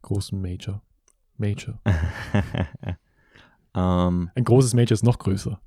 Großen 0.01 0.39
Major. 0.41 0.81
Major. 1.37 1.79
ähm, 3.75 4.29
Ein 4.35 4.43
großes 4.43 4.73
Major 4.73 4.93
ist 4.93 5.03
noch 5.03 5.19
größer. 5.19 5.59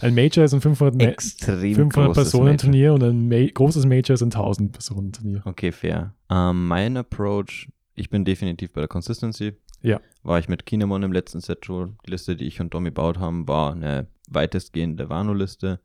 Ein 0.00 0.14
Major 0.14 0.44
ist 0.44 0.52
ein 0.52 0.60
500, 0.60 0.94
Ma 0.94 1.04
extrem 1.04 1.74
500 1.74 1.92
großes 1.92 2.14
Personen 2.14 2.44
Major. 2.44 2.58
Turnier 2.58 2.94
und 2.94 3.02
ein 3.02 3.28
Ma 3.28 3.46
großes 3.46 3.86
Major 3.86 4.14
ist 4.14 4.22
ein 4.22 4.26
1000 4.26 4.72
Personen 4.72 5.12
Turnier. 5.12 5.42
Okay, 5.44 5.72
fair. 5.72 6.14
Ähm, 6.28 6.68
mein 6.68 6.96
Approach, 6.96 7.68
ich 7.94 8.10
bin 8.10 8.24
definitiv 8.24 8.72
bei 8.72 8.80
der 8.80 8.88
Consistency. 8.88 9.54
Ja. 9.82 10.00
War 10.22 10.38
ich 10.38 10.48
mit 10.48 10.66
Kinemon 10.66 11.02
im 11.02 11.12
letzten 11.12 11.40
Set 11.40 11.64
schon. 11.64 11.96
Die 12.06 12.10
Liste, 12.10 12.36
die 12.36 12.44
ich 12.44 12.60
und 12.60 12.74
Domi 12.74 12.90
gebaut 12.90 13.18
haben, 13.18 13.48
war 13.48 13.72
eine 13.72 14.08
weitestgehende 14.28 15.08
Wano-Liste, 15.08 15.80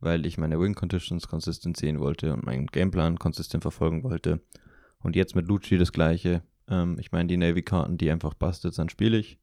weil 0.00 0.26
ich 0.26 0.38
meine 0.38 0.58
Win-Conditions 0.60 1.28
konsistent 1.28 1.76
sehen 1.76 2.00
wollte 2.00 2.32
und 2.32 2.44
meinen 2.44 2.66
Gameplan 2.66 3.18
konsistent 3.18 3.62
verfolgen 3.62 4.02
wollte. 4.02 4.40
Und 5.00 5.14
jetzt 5.14 5.36
mit 5.36 5.46
Lucci 5.46 5.78
das 5.78 5.92
gleiche. 5.92 6.42
Ähm, 6.68 6.98
ich 6.98 7.12
meine, 7.12 7.28
die 7.28 7.36
Navy-Karten, 7.36 7.98
die 7.98 8.10
einfach 8.10 8.34
bastet 8.34 8.74
sind, 8.74 8.90
spiele 8.90 9.18
ich. 9.18 9.38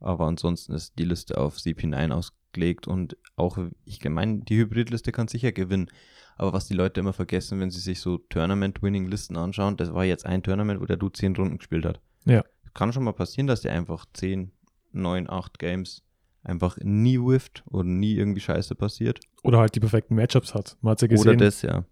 Aber 0.00 0.26
ansonsten 0.26 0.72
ist 0.74 0.98
die 0.98 1.04
Liste 1.04 1.38
auf 1.38 1.56
CP9 1.56 2.12
ausgelegt 2.12 2.86
und 2.86 3.16
auch, 3.36 3.58
ich 3.84 4.04
meine, 4.04 4.40
die 4.40 4.58
Hybrid-Liste 4.58 5.12
kann 5.12 5.28
sicher 5.28 5.52
gewinnen. 5.52 5.88
Aber 6.36 6.52
was 6.52 6.66
die 6.66 6.74
Leute 6.74 7.00
immer 7.00 7.12
vergessen, 7.12 7.60
wenn 7.60 7.70
sie 7.70 7.80
sich 7.80 8.00
so 8.00 8.18
Tournament-Winning-Listen 8.18 9.36
anschauen, 9.36 9.76
das 9.76 9.94
war 9.94 10.04
jetzt 10.04 10.26
ein 10.26 10.42
Tournament, 10.42 10.80
wo 10.80 10.86
der 10.86 10.96
Dude 10.96 11.16
10 11.16 11.36
Runden 11.36 11.58
gespielt 11.58 11.84
hat. 11.86 12.00
Ja. 12.24 12.44
Kann 12.74 12.92
schon 12.92 13.04
mal 13.04 13.12
passieren, 13.12 13.46
dass 13.46 13.60
der 13.60 13.72
einfach 13.72 14.04
10, 14.12 14.50
9, 14.92 15.30
8 15.30 15.58
Games 15.58 16.02
einfach 16.42 16.76
nie 16.82 17.18
whifft 17.18 17.64
oder 17.70 17.84
nie 17.84 18.14
irgendwie 18.16 18.40
Scheiße 18.40 18.74
passiert. 18.74 19.20
Oder 19.42 19.58
halt 19.58 19.74
die 19.74 19.80
perfekten 19.80 20.14
Matchups 20.14 20.54
hat. 20.54 20.76
Man 20.80 20.92
hat 20.92 21.02
ja 21.02 21.06
Oder 21.06 21.16
gesehen. 21.16 21.38
das, 21.38 21.62
ja. 21.62 21.84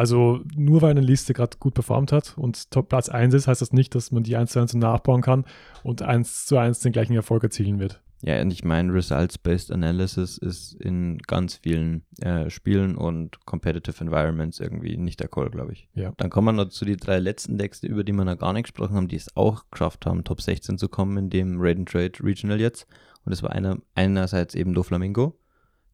Also 0.00 0.40
nur 0.56 0.80
weil 0.80 0.92
eine 0.92 1.02
Liste 1.02 1.34
gerade 1.34 1.58
gut 1.58 1.74
performt 1.74 2.10
hat 2.10 2.38
und 2.38 2.70
Top 2.70 2.88
Platz 2.88 3.10
1 3.10 3.34
ist, 3.34 3.46
heißt 3.46 3.60
das 3.60 3.74
nicht, 3.74 3.94
dass 3.94 4.10
man 4.10 4.22
die 4.22 4.34
1 4.34 4.50
zu 4.50 4.58
1 4.58 4.72
nachbauen 4.72 5.20
kann 5.20 5.44
und 5.82 6.00
1 6.00 6.46
zu 6.46 6.56
1 6.56 6.80
den 6.80 6.92
gleichen 6.92 7.12
Erfolg 7.12 7.42
erzielen 7.42 7.80
wird. 7.80 8.00
Ja, 8.22 8.40
und 8.40 8.50
ich 8.50 8.64
meine, 8.64 8.94
Results-Based 8.94 9.70
Analysis 9.70 10.38
ist 10.38 10.72
in 10.72 11.18
ganz 11.18 11.56
vielen 11.56 12.06
äh, 12.22 12.48
Spielen 12.48 12.96
und 12.96 13.44
Competitive 13.44 14.02
Environments 14.02 14.58
irgendwie 14.58 14.96
nicht 14.96 15.20
der 15.20 15.28
Call, 15.28 15.50
glaube 15.50 15.74
ich. 15.74 15.90
Ja. 15.92 16.14
Dann 16.16 16.30
kommen 16.30 16.46
wir 16.46 16.64
noch 16.64 16.70
zu 16.70 16.86
die 16.86 16.96
drei 16.96 17.18
letzten 17.18 17.58
Decks, 17.58 17.82
über 17.82 18.02
die 18.02 18.14
wir 18.14 18.24
noch 18.24 18.38
gar 18.38 18.54
nicht 18.54 18.68
gesprochen 18.68 18.96
haben, 18.96 19.08
die 19.08 19.16
es 19.16 19.36
auch 19.36 19.64
geschafft 19.70 20.06
haben, 20.06 20.24
Top 20.24 20.40
16 20.40 20.78
zu 20.78 20.88
kommen 20.88 21.18
in 21.18 21.28
dem 21.28 21.60
Raid 21.60 21.76
and 21.76 21.88
Trade 21.90 22.12
Regional 22.22 22.58
jetzt. 22.58 22.86
Und 23.26 23.32
das 23.32 23.42
war 23.42 23.50
einer, 23.50 23.76
einerseits 23.94 24.54
eben 24.54 24.72
Doflamingo. 24.72 25.38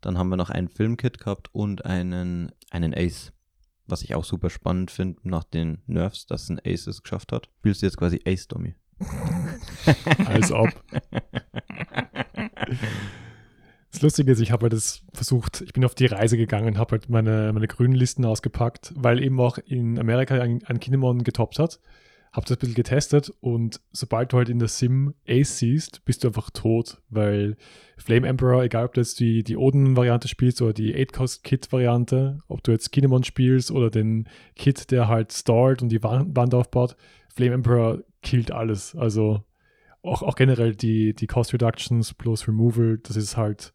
Dann 0.00 0.16
haben 0.16 0.28
wir 0.28 0.36
noch 0.36 0.50
ein 0.50 0.68
Filmkit 0.68 1.18
gehabt 1.18 1.52
und 1.52 1.84
einen, 1.84 2.52
einen 2.70 2.94
Ace. 2.94 3.32
Was 3.86 4.02
ich 4.02 4.14
auch 4.14 4.24
super 4.24 4.50
spannend 4.50 4.90
finde 4.90 5.20
nach 5.22 5.44
den 5.44 5.78
Nerfs, 5.86 6.26
dass 6.26 6.48
ein 6.48 6.60
Ace 6.64 6.86
es 6.86 7.02
geschafft 7.02 7.32
hat. 7.32 7.48
Spielst 7.58 7.82
du 7.82 7.86
jetzt 7.86 7.96
quasi 7.96 8.20
Ace 8.26 8.48
Dummy? 8.48 8.74
Als 10.26 10.50
ob. 10.50 10.70
Das 13.92 14.02
Lustige 14.02 14.32
ist, 14.32 14.40
ich 14.40 14.50
habe 14.50 14.64
halt 14.64 14.72
das 14.72 15.02
versucht, 15.14 15.62
ich 15.62 15.72
bin 15.72 15.84
auf 15.84 15.94
die 15.94 16.06
Reise 16.06 16.36
gegangen, 16.36 16.76
habe 16.76 16.92
halt 16.92 17.08
meine, 17.08 17.52
meine 17.52 17.66
grünen 17.66 17.94
Listen 17.94 18.24
ausgepackt, 18.24 18.92
weil 18.96 19.22
eben 19.22 19.40
auch 19.40 19.58
in 19.58 19.98
Amerika 19.98 20.34
ein, 20.34 20.62
ein 20.66 20.80
Kinemon 20.80 21.24
getoppt 21.24 21.58
hat. 21.58 21.80
Habe 22.36 22.46
das 22.46 22.58
ein 22.58 22.60
bisschen 22.60 22.74
getestet 22.74 23.32
und 23.40 23.80
sobald 23.92 24.32
du 24.32 24.36
halt 24.36 24.50
in 24.50 24.58
der 24.58 24.68
Sim 24.68 25.14
Ace 25.26 25.58
siehst, 25.58 26.04
bist 26.04 26.22
du 26.22 26.28
einfach 26.28 26.50
tot, 26.50 27.00
weil 27.08 27.56
Flame 27.96 28.28
Emperor, 28.28 28.62
egal 28.62 28.84
ob 28.84 28.92
du 28.92 29.00
jetzt 29.00 29.18
die, 29.20 29.42
die 29.42 29.56
Oden-Variante 29.56 30.28
spielst 30.28 30.60
oder 30.60 30.74
die 30.74 30.94
8-Cost-Kit-Variante, 30.94 32.40
ob 32.46 32.62
du 32.62 32.72
jetzt 32.72 32.92
Kinemon 32.92 33.24
spielst 33.24 33.70
oder 33.70 33.88
den 33.88 34.28
Kit, 34.54 34.90
der 34.90 35.08
halt 35.08 35.32
stallt 35.32 35.80
und 35.80 35.88
die 35.88 36.02
Wand 36.02 36.36
Wand 36.36 36.52
aufbaut, 36.52 36.96
Flame 37.34 37.54
Emperor 37.54 38.02
killt 38.20 38.50
alles. 38.50 38.94
Also 38.94 39.42
auch, 40.02 40.22
auch 40.22 40.34
generell 40.34 40.74
die, 40.76 41.14
die 41.14 41.26
Cost 41.26 41.54
Reductions 41.54 42.12
plus 42.12 42.46
Removal, 42.46 42.98
das 42.98 43.16
ist 43.16 43.38
halt 43.38 43.72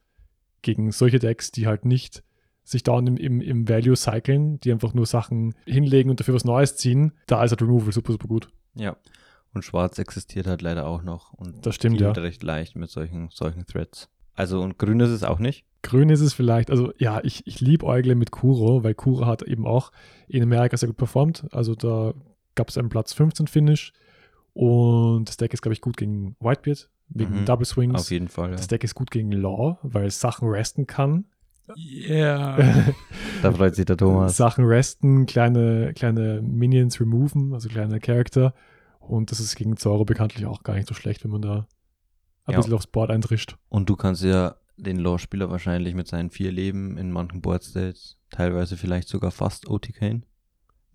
gegen 0.62 0.92
solche 0.92 1.18
Decks, 1.18 1.52
die 1.52 1.66
halt 1.66 1.84
nicht 1.86 2.24
sich 2.64 2.84
dauernd 2.84 3.08
im, 3.10 3.18
im, 3.18 3.42
im 3.42 3.68
Value 3.70 3.96
cyclen, 3.96 4.60
die 4.60 4.72
einfach 4.72 4.94
nur 4.94 5.06
Sachen 5.06 5.54
hinlegen 5.66 6.10
und 6.10 6.20
dafür 6.20 6.34
was 6.36 6.46
Neues 6.46 6.76
ziehen, 6.78 7.12
da 7.28 7.44
ist 7.44 7.52
halt 7.52 7.62
Removal 7.62 7.92
super, 7.92 8.12
super 8.14 8.28
gut. 8.28 8.50
Ja. 8.76 8.96
Und 9.54 9.64
Schwarz 9.66 10.00
existiert 10.00 10.48
halt 10.48 10.62
leider 10.62 10.86
auch 10.88 11.04
noch. 11.04 11.34
Und 11.34 11.66
Das 11.66 11.76
stimmt, 11.76 12.00
ja. 12.00 12.12
recht 12.12 12.42
leicht 12.44 12.76
mit 12.78 12.90
solchen, 12.90 13.30
solchen 13.32 13.66
Threads. 13.66 14.10
Also 14.34 14.62
und 14.62 14.78
grün 14.80 15.00
ist 15.02 15.10
es 15.10 15.24
auch 15.24 15.40
nicht. 15.40 15.66
Grün 15.84 16.10
ist 16.10 16.22
es 16.22 16.34
vielleicht, 16.34 16.70
also 16.72 16.94
ja, 16.98 17.20
ich, 17.24 17.46
ich 17.48 17.60
liebe 17.60 17.86
Eugle 17.86 18.16
mit 18.16 18.32
Kuro, 18.32 18.84
weil 18.84 18.94
Kuro 18.94 19.26
hat 19.26 19.42
eben 19.42 19.66
auch 19.68 19.92
in 20.28 20.44
Amerika 20.44 20.78
sehr 20.78 20.88
gut 20.88 20.98
performt. 20.98 21.48
Also 21.52 21.76
da 21.76 22.14
gab 22.56 22.70
es 22.70 22.78
einen 22.78 22.90
Platz 22.90 23.14
15 23.14 23.48
Finish 23.48 23.92
und 24.54 25.28
das 25.28 25.38
Deck 25.38 25.54
ist, 25.54 25.62
glaube 25.62 25.74
ich, 25.74 25.82
gut 25.82 25.98
gegen 25.98 26.36
Whitebeard, 26.40 26.90
wegen 27.10 27.42
Mhm. 27.42 27.46
Double 27.46 27.66
Swings. 27.66 27.96
Auf 28.00 28.12
jeden 28.12 28.28
Fall. 28.28 28.52
Ja. 28.52 28.56
Das 28.56 28.68
Deck 28.68 28.84
ist 28.84 28.96
gut 28.96 29.12
gegen 29.12 29.32
Law, 29.32 29.80
weil 29.84 30.06
es 30.06 30.20
Sachen 30.20 30.48
resten 30.48 30.88
kann. 30.88 31.26
Yeah. 31.78 32.94
Da 33.42 33.52
freut 33.52 33.76
sich 33.76 33.86
der 33.86 33.98
Thomas. 33.98 34.38
Sachen 34.38 34.66
resten, 34.66 35.26
kleine, 35.26 35.94
kleine 35.94 36.42
Minions 36.42 37.00
removen, 37.00 37.54
also 37.54 37.70
kleine 37.70 38.00
Charakter. 38.00 38.54
Und 39.00 39.32
das 39.32 39.40
ist 39.40 39.56
gegen 39.56 39.78
Zoro 39.78 40.06
bekanntlich 40.06 40.46
auch 40.46 40.64
gar 40.64 40.76
nicht 40.76 40.88
so 40.88 40.94
schlecht, 40.94 41.24
wenn 41.24 41.32
man 41.32 41.42
da 41.42 41.68
ein 42.46 42.52
Ja. 42.54 42.58
bisschen 42.58 42.74
aufs 42.74 42.88
Board 42.88 43.10
eintrischt. 43.12 43.58
Und 43.70 43.90
du 43.90 43.96
kannst 43.96 44.24
ja 44.24 44.56
den 44.78 44.98
Law-Spieler 44.98 45.50
wahrscheinlich 45.50 45.94
mit 45.96 46.08
seinen 46.08 46.30
vier 46.32 46.52
Leben 46.52 46.98
in 46.98 47.12
manchen 47.12 47.42
Boardstates 47.42 48.18
teilweise 48.30 48.78
vielleicht 48.78 49.08
sogar 49.10 49.32
fast 49.32 49.68
OTKen. 49.70 50.26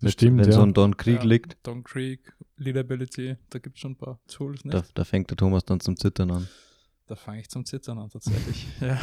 Das 0.01 0.13
stimmt, 0.13 0.39
Wenn 0.39 0.45
ja. 0.47 0.51
so 0.51 0.61
ein 0.61 0.73
Don 0.73 0.95
Krieg 0.97 1.19
Ja. 1.19 1.23
liegt, 1.23 1.57
Don 1.63 1.83
Creek, 1.83 2.33
Leadability, 2.57 3.35
da 3.49 3.59
gibt 3.59 3.77
es 3.77 3.81
schon 3.81 3.91
ein 3.93 3.97
paar 3.97 4.19
Tools, 4.27 4.63
ne? 4.65 4.71
da, 4.71 4.83
da 4.93 5.03
fängt 5.03 5.29
der 5.29 5.37
Thomas 5.37 5.65
dann 5.65 5.79
zum 5.79 5.95
Zittern 5.97 6.31
an. 6.31 6.47
Da 7.07 7.15
fange 7.15 7.39
ich 7.39 7.49
zum 7.49 7.65
Zittern 7.65 7.97
an, 7.97 8.09
tatsächlich. 8.09 8.67
ja. 8.81 8.99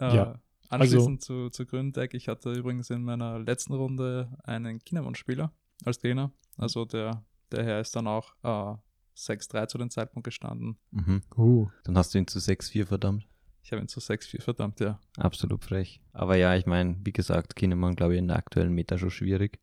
Äh, 0.00 0.16
Ja, 0.16 0.40
Anschließend 0.70 1.20
zu, 1.20 1.50
zu 1.50 1.66
Gründeck, 1.66 2.14
ich 2.14 2.28
hatte 2.28 2.52
übrigens 2.52 2.90
in 2.90 3.02
meiner 3.02 3.40
letzten 3.40 3.74
Runde 3.74 4.38
einen 4.44 4.78
Kinemon-Spieler 4.78 5.52
als 5.84 5.98
Trainer. 5.98 6.32
Also 6.56 6.84
der, 6.84 7.24
der 7.50 7.64
Herr 7.64 7.80
ist 7.80 7.96
dann 7.96 8.06
auch 8.06 8.34
äh, 8.44 8.76
6-3 9.16 9.66
zu 9.66 9.78
dem 9.78 9.90
Zeitpunkt 9.90 10.24
gestanden. 10.24 10.78
mhm. 10.92 11.22
Uh, 11.36 11.68
Dann 11.82 11.98
hast 11.98 12.14
du 12.14 12.18
ihn 12.18 12.28
zu 12.28 12.38
6-4 12.38 12.86
verdammt. 12.86 13.26
Ich 13.62 13.72
habe 13.72 13.82
ihn 13.82 13.88
zu 13.88 14.00
6-4, 14.00 14.40
verdammt, 14.42 14.80
ja. 14.80 15.00
Absolut 15.16 15.64
frech. 15.64 16.00
Aber 16.12 16.36
ja, 16.36 16.54
ich 16.56 16.66
meine, 16.66 16.96
wie 17.04 17.12
gesagt, 17.12 17.56
Kinemann, 17.56 17.96
glaube 17.96 18.14
ich, 18.14 18.18
in 18.18 18.28
der 18.28 18.36
aktuellen 18.36 18.72
Meta 18.72 18.96
schon 18.96 19.10
schwierig. 19.10 19.58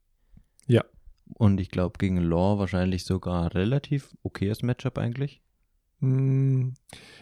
Ja. 0.68 0.84
Und 1.34 1.60
ich 1.60 1.72
glaube, 1.72 1.98
gegen 1.98 2.18
Law 2.18 2.60
wahrscheinlich 2.60 3.06
sogar 3.06 3.54
relativ 3.54 4.16
okayes 4.24 4.62
Matchup 4.62 4.98
eigentlich. 4.98 5.42
Mm, 6.00 6.70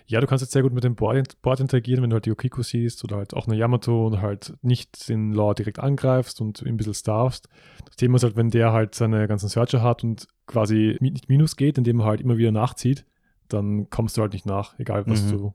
Ja, 0.07 0.19
du 0.21 0.27
kannst 0.27 0.41
jetzt 0.43 0.51
sehr 0.51 0.61
gut 0.61 0.73
mit 0.73 0.83
dem 0.83 0.95
Board, 0.95 1.41
Board 1.41 1.59
interagieren, 1.59 2.03
wenn 2.03 2.09
du 2.09 2.15
halt 2.15 2.25
die 2.25 2.31
Okiko 2.31 2.61
siehst 2.61 3.03
oder 3.03 3.17
halt 3.17 3.33
auch 3.33 3.47
eine 3.47 3.55
Yamato 3.55 4.07
und 4.07 4.21
halt 4.21 4.53
nicht 4.61 5.09
den 5.09 5.31
Law 5.33 5.53
direkt 5.53 5.79
angreifst 5.79 6.41
und 6.41 6.61
ein 6.61 6.77
bisschen 6.77 6.93
starfst. 6.93 7.47
Das 7.85 7.95
Thema 7.95 8.17
ist 8.17 8.23
halt, 8.23 8.35
wenn 8.35 8.49
der 8.51 8.71
halt 8.73 8.93
seine 8.95 9.27
ganzen 9.27 9.49
Searcher 9.49 9.81
hat 9.81 10.03
und 10.03 10.27
quasi 10.45 10.97
nicht 10.99 11.29
minus 11.29 11.55
geht, 11.55 11.77
indem 11.77 12.01
er 12.01 12.05
halt 12.05 12.21
immer 12.21 12.37
wieder 12.37 12.51
nachzieht, 12.51 13.05
dann 13.47 13.89
kommst 13.89 14.17
du 14.17 14.21
halt 14.21 14.33
nicht 14.33 14.45
nach, 14.45 14.77
egal 14.79 15.05
was 15.07 15.23
Mhm. 15.23 15.31
du 15.31 15.53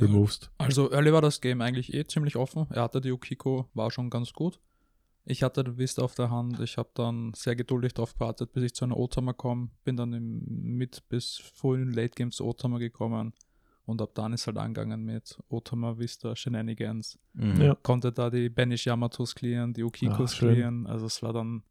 removest. 0.00 0.50
Also 0.58 0.90
early 0.90 1.12
war 1.12 1.20
das 1.20 1.40
Game 1.42 1.60
eigentlich 1.60 1.92
eh 1.92 2.04
ziemlich 2.06 2.36
offen. 2.36 2.66
Er 2.70 2.82
hatte 2.82 3.00
die 3.02 3.12
Okiko, 3.12 3.68
war 3.74 3.90
schon 3.90 4.08
ganz 4.08 4.32
gut. 4.32 4.58
Ich 5.24 5.42
hatte 5.42 5.62
den 5.62 5.78
Wist 5.78 6.00
auf 6.00 6.14
der 6.14 6.30
Hand. 6.30 6.58
Ich 6.60 6.78
habe 6.78 6.90
dann 6.94 7.32
sehr 7.34 7.54
geduldig 7.54 7.94
darauf 7.94 8.14
gewartet, 8.14 8.52
bis 8.52 8.64
ich 8.64 8.74
zu 8.74 8.84
einer 8.84 8.96
Otama 8.96 9.32
komme. 9.32 9.68
Bin 9.84 9.96
dann 9.96 10.12
im 10.12 10.42
Mid- 10.78 11.02
bis 11.08 11.36
frühen 11.54 11.92
Late 11.92 12.14
Game 12.16 12.32
zu 12.32 12.44
Otama 12.44 12.78
gekommen 12.78 13.32
Und 13.84 14.00
ab 14.02 14.10
dann 14.14 14.32
ist 14.32 14.46
halt 14.46 14.58
angegangen 14.58 15.04
mit 15.04 15.38
Otama 15.48 15.98
Vista 15.98 16.34
Shenanigans. 16.36 17.18
Mhm. 17.34 17.60
Ja. 17.60 17.74
Konnte 17.82 18.12
da 18.12 18.30
die 18.30 18.48
Benish 18.48 18.86
Yamatos 18.86 19.34
clearen, 19.34 19.72
die 19.72 19.82
Ukikos 19.84 20.32
Ah, 20.32 20.36
schön. 20.36 20.54
clearen. 20.54 20.86
Also 20.86 21.06
es 21.06 21.22
war 21.22 21.32
dann 21.32 21.62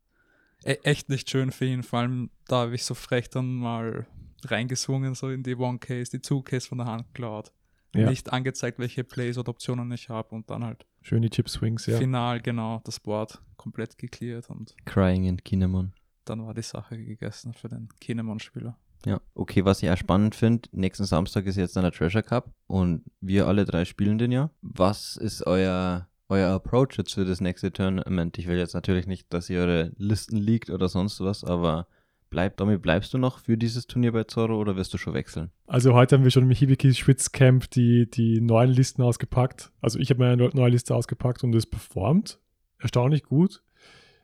e 0.65 0.73
echt 0.83 1.09
nicht 1.09 1.29
schön 1.29 1.51
für 1.51 1.65
ihn. 1.65 1.83
Vor 1.83 1.99
allem 1.99 2.29
da 2.47 2.61
habe 2.61 2.75
ich 2.75 2.83
so 2.85 2.93
frech 2.93 3.29
dann 3.29 3.55
mal 3.55 4.07
reingeswungen, 4.43 5.13
so 5.15 5.29
in 5.29 5.43
die 5.43 5.55
One-Case, 5.55 6.11
die 6.11 6.19
Two-Case 6.19 6.67
von 6.67 6.77
der 6.79 6.87
Hand 6.87 7.05
geklaut. 7.07 7.51
Ja. 7.93 8.09
Nicht 8.09 8.31
angezeigt, 8.31 8.79
welche 8.79 9.03
Plays 9.03 9.37
oder 9.37 9.49
Optionen 9.49 9.91
ich 9.91 10.09
habe 10.09 10.33
und 10.33 10.49
dann 10.49 10.63
halt 10.63 10.85
Schön 11.01 11.21
die 11.21 11.29
Chip 11.29 11.49
Swings, 11.49 11.87
ja. 11.87 11.97
final 11.97 12.39
genau 12.41 12.81
das 12.85 12.99
Board 12.99 13.41
komplett 13.57 13.97
gecleart 13.97 14.49
und 14.49 14.75
Crying 14.85 15.25
in 15.25 15.37
Kinemon. 15.43 15.93
dann 16.25 16.45
war 16.45 16.53
die 16.53 16.61
Sache 16.61 16.97
gegessen 16.97 17.53
für 17.53 17.67
den 17.67 17.89
Kinemon-Spieler. 17.99 18.77
Ja, 19.05 19.19
okay, 19.33 19.65
was 19.65 19.81
ich 19.81 19.89
auch 19.89 19.97
spannend 19.97 20.35
finde, 20.35 20.69
nächsten 20.71 21.05
Samstag 21.05 21.45
ist 21.45 21.55
jetzt 21.55 21.75
dann 21.75 21.83
der 21.83 21.91
Treasure 21.91 22.23
Cup 22.23 22.53
und 22.67 23.03
wir 23.19 23.47
alle 23.47 23.65
drei 23.65 23.83
spielen 23.83 24.17
den 24.19 24.31
ja. 24.31 24.51
Was 24.61 25.17
ist 25.17 25.45
euer, 25.47 26.07
euer 26.29 26.49
Approach 26.51 26.97
jetzt 26.97 27.15
für 27.15 27.25
das 27.25 27.41
nächste 27.41 27.73
Tournament? 27.73 28.37
Ich 28.37 28.47
will 28.47 28.57
jetzt 28.57 28.75
natürlich 28.75 29.07
nicht, 29.07 29.33
dass 29.33 29.49
ihr 29.49 29.59
eure 29.59 29.91
Listen 29.97 30.37
liegt 30.37 30.69
oder 30.69 30.87
sonst 30.87 31.19
was, 31.19 31.43
aber 31.43 31.87
bleib, 32.31 32.57
damit 32.57 32.81
bleibst 32.81 33.13
du 33.13 33.19
noch 33.19 33.37
für 33.37 33.57
dieses 33.57 33.85
Turnier 33.85 34.11
bei 34.11 34.23
Zorro 34.23 34.57
oder 34.57 34.75
wirst 34.75 34.91
du 34.93 34.97
schon 34.97 35.13
wechseln? 35.13 35.51
Also 35.67 35.93
heute 35.93 36.15
haben 36.15 36.23
wir 36.23 36.31
schon 36.31 36.43
im 36.43 36.49
Hibiki 36.49 36.91
Schwitzcamp 36.95 37.69
die, 37.69 38.09
die 38.09 38.41
neuen 38.41 38.71
Listen 38.71 39.03
ausgepackt. 39.03 39.71
Also 39.81 39.99
ich 39.99 40.09
habe 40.09 40.21
meine 40.21 40.49
neue 40.53 40.71
Liste 40.71 40.95
ausgepackt 40.95 41.43
und 41.43 41.53
es 41.53 41.67
performt 41.67 42.39
erstaunlich 42.79 43.23
gut. 43.23 43.61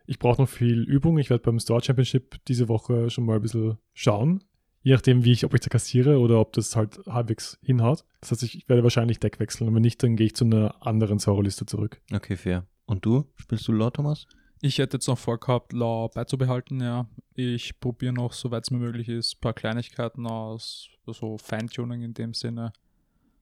Ich 0.08 0.20
brauche 0.20 0.42
noch 0.42 0.50
viel 0.50 0.84
Übung. 0.84 1.20
Ich 1.20 1.30
werde 1.30 1.44
beim 1.44 1.60
Store 1.60 1.84
Championship 1.84 2.44
diese 2.48 2.70
Woche 2.70 3.10
schon 3.10 3.26
mal 3.26 3.36
ein 3.36 3.42
bisschen 3.42 3.78
schauen. 3.94 4.44
Je 4.82 4.94
nachdem, 4.94 5.26
wie 5.26 5.34
ich, 5.34 5.44
ob 5.44 5.54
ich 5.54 5.60
da 5.60 5.68
kassiere 5.68 6.20
oder 6.20 6.40
ob 6.40 6.54
das 6.54 6.76
halt 6.78 7.00
halbwegs 7.08 7.60
hinhaut. 7.62 8.06
Das 8.22 8.32
heißt, 8.32 8.44
ich 8.44 8.70
werde 8.70 8.84
wahrscheinlich 8.84 9.20
Deck 9.20 9.40
wechseln. 9.40 9.68
Und 9.68 9.76
wenn 9.76 9.82
nicht, 9.82 10.02
dann 10.02 10.16
gehe 10.16 10.28
ich 10.28 10.36
zu 10.36 10.46
einer 10.46 10.76
anderen 10.86 11.20
Zorro-Liste 11.20 11.66
zurück. 11.66 12.00
Okay, 12.14 12.38
fair. 12.38 12.66
Und 12.86 13.06
du? 13.06 13.26
Spielst 13.36 13.68
du 13.68 13.74
Law, 13.74 13.90
Thomas? 13.90 14.28
Ich 14.62 14.80
hätte 14.80 14.98
jetzt 14.98 15.08
noch 15.08 15.18
vorgehabt, 15.18 15.74
Law 15.74 16.10
beizubehalten, 16.10 16.82
ja. 16.82 17.08
Ich 17.36 17.80
probiere 17.80 18.14
noch, 18.14 18.34
soweit 18.34 18.64
es 18.64 18.72
mir 18.72 18.80
möglich 18.80 19.08
ist, 19.08 19.36
ein 19.36 19.42
paar 19.42 19.54
Kleinigkeiten 19.54 20.26
aus, 20.26 20.90
so 21.06 21.38
Feintuning 21.38 22.02
in 22.02 22.14
dem 22.14 22.34
Sinne. 22.34 22.74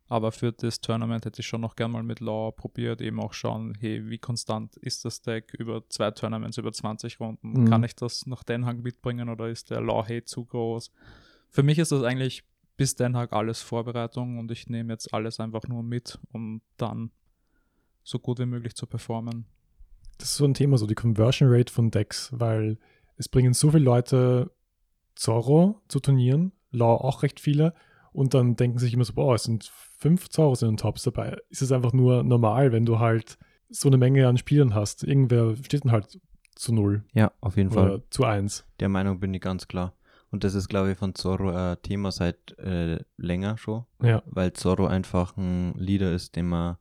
Aber 0.08 0.32
für 0.32 0.52
das 0.52 0.82
Tournament 0.82 1.26
hätte 1.26 1.42
ich 1.42 1.48
schon 1.48 1.62
noch 1.62 1.76
gern 1.76 1.92
mal 1.92 2.04
mit 2.04 2.20
Law 2.20 2.52
probiert, 2.52 3.02
eben 3.02 3.20
auch 3.20 3.34
schauen, 3.34 3.76
hey, 3.80 4.08
wie 4.08 4.20
konstant 4.20 4.76
ist 4.78 5.04
das 5.04 5.22
Deck 5.22 5.54
über 5.58 5.88
zwei 5.90 6.12
Tournaments, 6.12 6.58
über 6.58 6.72
20 6.72 7.20
Runden? 7.20 7.62
Mhm. 7.62 7.70
Kann 7.70 7.84
ich 7.84 7.96
das 7.96 8.28
nach 8.28 8.44
Den 8.44 8.66
Haag 8.66 8.84
mitbringen 8.84 9.30
oder 9.30 9.50
ist 9.50 9.72
der 9.72 9.82
Law-Hate 9.82 10.26
zu 10.26 10.46
groß? 10.46 10.92
Für 11.50 11.64
mich 11.64 11.80
ist 11.80 11.92
das 11.92 12.04
eigentlich 12.04 12.44
bis 12.78 12.96
Den 12.96 13.16
Haag 13.16 13.34
alles 13.34 13.62
Vorbereitung 13.62 14.38
und 14.38 14.52
ich 14.52 14.68
nehme 14.68 14.94
jetzt 14.94 15.12
alles 15.14 15.40
einfach 15.40 15.68
nur 15.68 15.82
mit, 15.82 16.20
um 16.32 16.62
dann 16.78 17.10
so 18.04 18.20
gut 18.20 18.38
wie 18.38 18.46
möglich 18.46 18.76
zu 18.76 18.86
performen. 18.86 19.46
Das 20.18 20.30
ist 20.30 20.38
so 20.38 20.46
ein 20.46 20.54
Thema, 20.54 20.78
so 20.78 20.88
die 20.88 20.96
Conversion 20.96 21.50
Rate 21.52 21.72
von 21.72 21.92
Decks, 21.92 22.30
weil 22.34 22.78
es 23.18 23.30
bringen 23.30 23.54
so 23.54 23.72
viele 23.72 23.84
Leute 23.84 24.52
Zorro 25.16 25.82
zu 25.88 26.00
Turnieren, 26.00 26.52
Law 26.72 26.96
auch 26.96 27.24
recht 27.24 27.40
viele, 27.40 27.74
und 28.12 28.34
dann 28.34 28.56
denken 28.56 28.80
sich 28.80 28.94
immer 28.94 29.04
so, 29.04 29.14
boah, 29.14 29.36
es 29.36 29.44
sind 29.44 29.72
fünf 29.98 30.30
Zorros 30.30 30.62
in 30.62 30.70
den 30.70 30.78
Tops 30.78 31.04
dabei. 31.04 31.38
Ist 31.50 31.62
es 31.62 31.72
einfach 31.72 31.92
nur 31.92 32.24
normal, 32.24 32.72
wenn 32.72 32.86
du 32.86 33.00
halt 33.00 33.38
so 33.70 33.90
eine 33.90 33.98
Menge 33.98 34.28
an 34.28 34.38
Spielern 34.38 34.74
hast. 34.74 35.04
Irgendwer 35.04 35.56
steht 35.58 35.84
dann 35.84 35.92
halt 35.92 36.20
zu 36.56 36.74
null 36.74 37.04
Ja, 37.14 37.32
auf 37.42 37.58
jeden 37.58 37.72
Fall. 37.72 37.90
oder 37.90 38.10
zu 38.10 38.24
eins. 38.24 38.66
Der 38.80 38.88
Meinung 38.88 39.20
bin 39.20 39.34
ich 39.34 39.42
ganz 39.42 39.68
klar. 39.68 39.94
Und 40.32 40.44
das 40.44 40.54
ist, 40.54 40.70
glaube 40.70 40.92
ich, 40.92 40.98
von 40.98 41.16
Zorro 41.16 41.50
ein 41.50 41.78
Thema 41.82 42.12
seit 42.12 42.58
äh, 42.58 43.00
länger 43.18 43.58
schon. 43.58 43.86
Ja, 44.02 44.24
weil 44.28 44.54
Zorro 44.54 44.86
einfach 44.88 45.36
ein 45.38 45.74
Leader 45.76 46.14
ist, 46.14 46.36
den 46.36 46.48
man, 46.48 46.78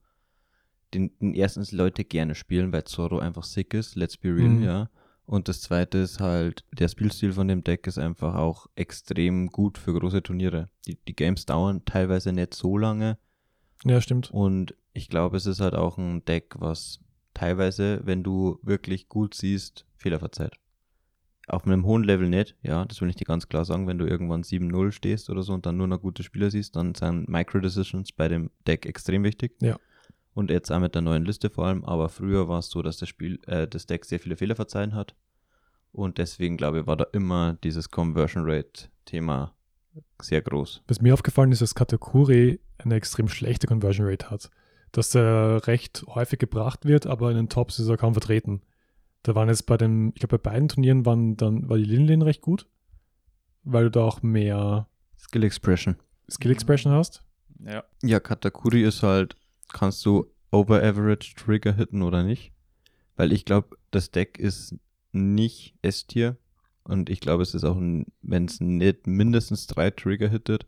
den, 0.95 1.11
den 1.19 1.35
erstens 1.35 1.73
Leute 1.73 2.05
gerne 2.05 2.35
spielen, 2.35 2.73
weil 2.73 2.85
Zorro 2.85 3.19
einfach 3.19 3.45
sick 3.45 3.75
ist, 3.75 3.97
let's 3.97 4.17
be 4.17 4.29
real, 4.35 4.49
Mhm. 4.49 4.63
ja. 4.63 4.91
Und 5.27 5.49
das 5.49 5.63
zweite 5.63 5.99
ist 5.99 6.21
halt, 6.21 6.65
der 6.73 6.89
Spielstil 6.89 7.33
von 7.33 7.49
dem 7.49 7.65
Deck 7.65 7.87
ist 7.87 7.97
einfach 7.99 8.35
auch 8.35 8.67
extrem 8.75 9.49
gut 9.49 9.79
für 9.79 9.95
große 9.99 10.23
Turniere. 10.23 10.69
Die, 10.87 10.99
die 11.09 11.17
Games 11.17 11.47
dauern 11.47 11.83
teilweise 11.87 12.33
nicht 12.33 12.53
so 12.53 12.77
lange 12.77 13.17
ja, 13.85 14.01
stimmt. 14.03 14.31
und 14.31 14.75
ich 14.93 15.09
glaube, 15.09 15.37
es 15.39 15.47
ist 15.47 15.61
halt 15.61 15.75
auch 15.75 15.97
ein 15.99 16.25
Deck, 16.27 16.55
was 16.59 17.01
teilweise, 17.33 18.01
wenn 18.05 18.23
du 18.23 18.59
wirklich 18.63 19.09
gut 19.09 19.35
siehst, 19.35 19.87
Fehler 19.97 20.19
verzeiht. 20.21 20.59
Auf 21.47 21.67
einem 21.67 21.85
hohen 21.85 22.05
Level 22.05 22.29
nicht, 22.29 22.55
ja, 22.63 22.85
das 22.85 23.01
will 23.01 23.09
ich 23.11 23.17
dir 23.17 23.25
ganz 23.27 23.49
klar 23.49 23.65
sagen, 23.65 23.87
wenn 23.87 23.99
du 23.99 24.07
irgendwann 24.07 24.43
7-0 24.43 24.93
stehst 24.93 25.29
oder 25.31 25.43
so 25.43 25.53
und 25.53 25.67
dann 25.67 25.77
nur 25.77 25.87
noch 25.87 26.01
gute 26.01 26.23
Spieler 26.23 26.51
siehst, 26.51 26.77
dann 26.77 26.95
sind 26.95 27.29
Micro-Decisions 27.29 28.13
bei 28.13 28.29
dem 28.29 28.51
Deck 28.67 28.87
extrem 28.87 29.25
wichtig. 29.25 29.53
Ja. 29.61 29.79
Und 30.35 30.51
jetzt 30.51 30.71
auch 30.71 30.81
mit 30.81 30.95
der 30.95 31.03
neuen 31.03 31.25
Liste 31.25 31.49
vor 31.49 31.67
allem, 31.67 31.85
aber 31.85 32.09
früher 32.09 32.49
war 32.49 32.59
es 32.59 32.69
so, 32.69 32.83
dass 32.83 32.99
das 32.99 33.09
Spiel, 33.09 33.41
äh, 33.47 33.69
das 33.69 33.87
Deck 33.87 34.05
sehr 34.05 34.19
viele 34.19 34.37
Fehler 34.37 34.57
verzeihen 34.57 34.95
hat. 34.95 35.15
Und 35.93 36.19
deswegen, 36.19 36.57
glaube 36.57 36.81
ich, 36.81 36.87
war 36.89 36.97
da 36.97 37.07
immer 37.13 37.57
dieses 37.63 37.89
Conversion 37.89 38.43
Rate-Thema 38.45 39.55
sehr 40.21 40.43
groß. 40.43 40.83
Was 40.89 41.01
mir 41.01 41.15
aufgefallen 41.15 41.53
ist, 41.53 41.63
dass 41.63 41.77
Katakuri 41.77 42.61
eine 42.79 42.97
extrem 42.97 43.29
schlechte 43.29 43.69
Conversion 43.69 44.09
Rate 44.09 44.29
hat. 44.29 44.51
Dass 44.91 45.15
er 45.15 45.67
recht 45.69 46.05
häufig 46.09 46.41
gebracht 46.41 46.85
wird, 46.85 47.07
aber 47.07 47.31
in 47.31 47.37
den 47.37 47.49
Tops 47.49 47.79
ist 47.79 47.89
er 47.89 47.97
kaum 47.97 48.15
vertreten. 48.15 48.63
Da 49.23 49.35
waren 49.35 49.49
jetzt 49.49 49.67
bei 49.67 49.77
den, 49.77 50.09
ich 50.09 50.21
glaube, 50.21 50.39
bei 50.39 50.51
beiden 50.51 50.69
Turnieren 50.69 51.07
waren 51.07 51.37
dann, 51.37 51.69
war 51.69 51.77
die 51.77 51.85
Linlin 51.85 52.23
recht 52.23 52.43
gut, 52.43 52.67
weil 53.63 53.85
du 53.85 53.91
da 53.93 54.03
auch 54.03 54.23
mehr 54.23 54.89
Skill 55.17 55.45
Expression. 55.45 55.97
Skill 56.31 56.51
Expression 56.51 56.93
hast. 56.93 57.25
Ja. 57.65 57.85
Ja, 58.03 58.21
Katakuri 58.21 58.83
ist 58.83 59.03
halt, 59.03 59.37
kannst 59.75 60.05
du 60.07 60.31
over 60.51 60.83
average 60.83 61.35
Trigger 61.37 61.75
hitten 61.75 62.01
oder 62.03 62.23
nicht? 62.23 62.53
Weil 63.17 63.33
ich 63.33 63.45
glaube, 63.45 63.77
das 63.91 64.11
Deck 64.11 64.39
ist 64.39 64.77
nicht 65.13 65.75
S-Tier 65.83 66.37
und 66.85 67.11
ich 67.11 67.21
glaube, 67.21 67.43
es 67.43 67.55
ist 67.55 67.65
auch, 67.65 67.77
wenn 67.77 68.45
es 68.47 68.61
nicht 68.61 69.07
mindestens 69.07 69.67
drei 69.67 69.91
Trigger 69.91 70.29
hittet, 70.29 70.67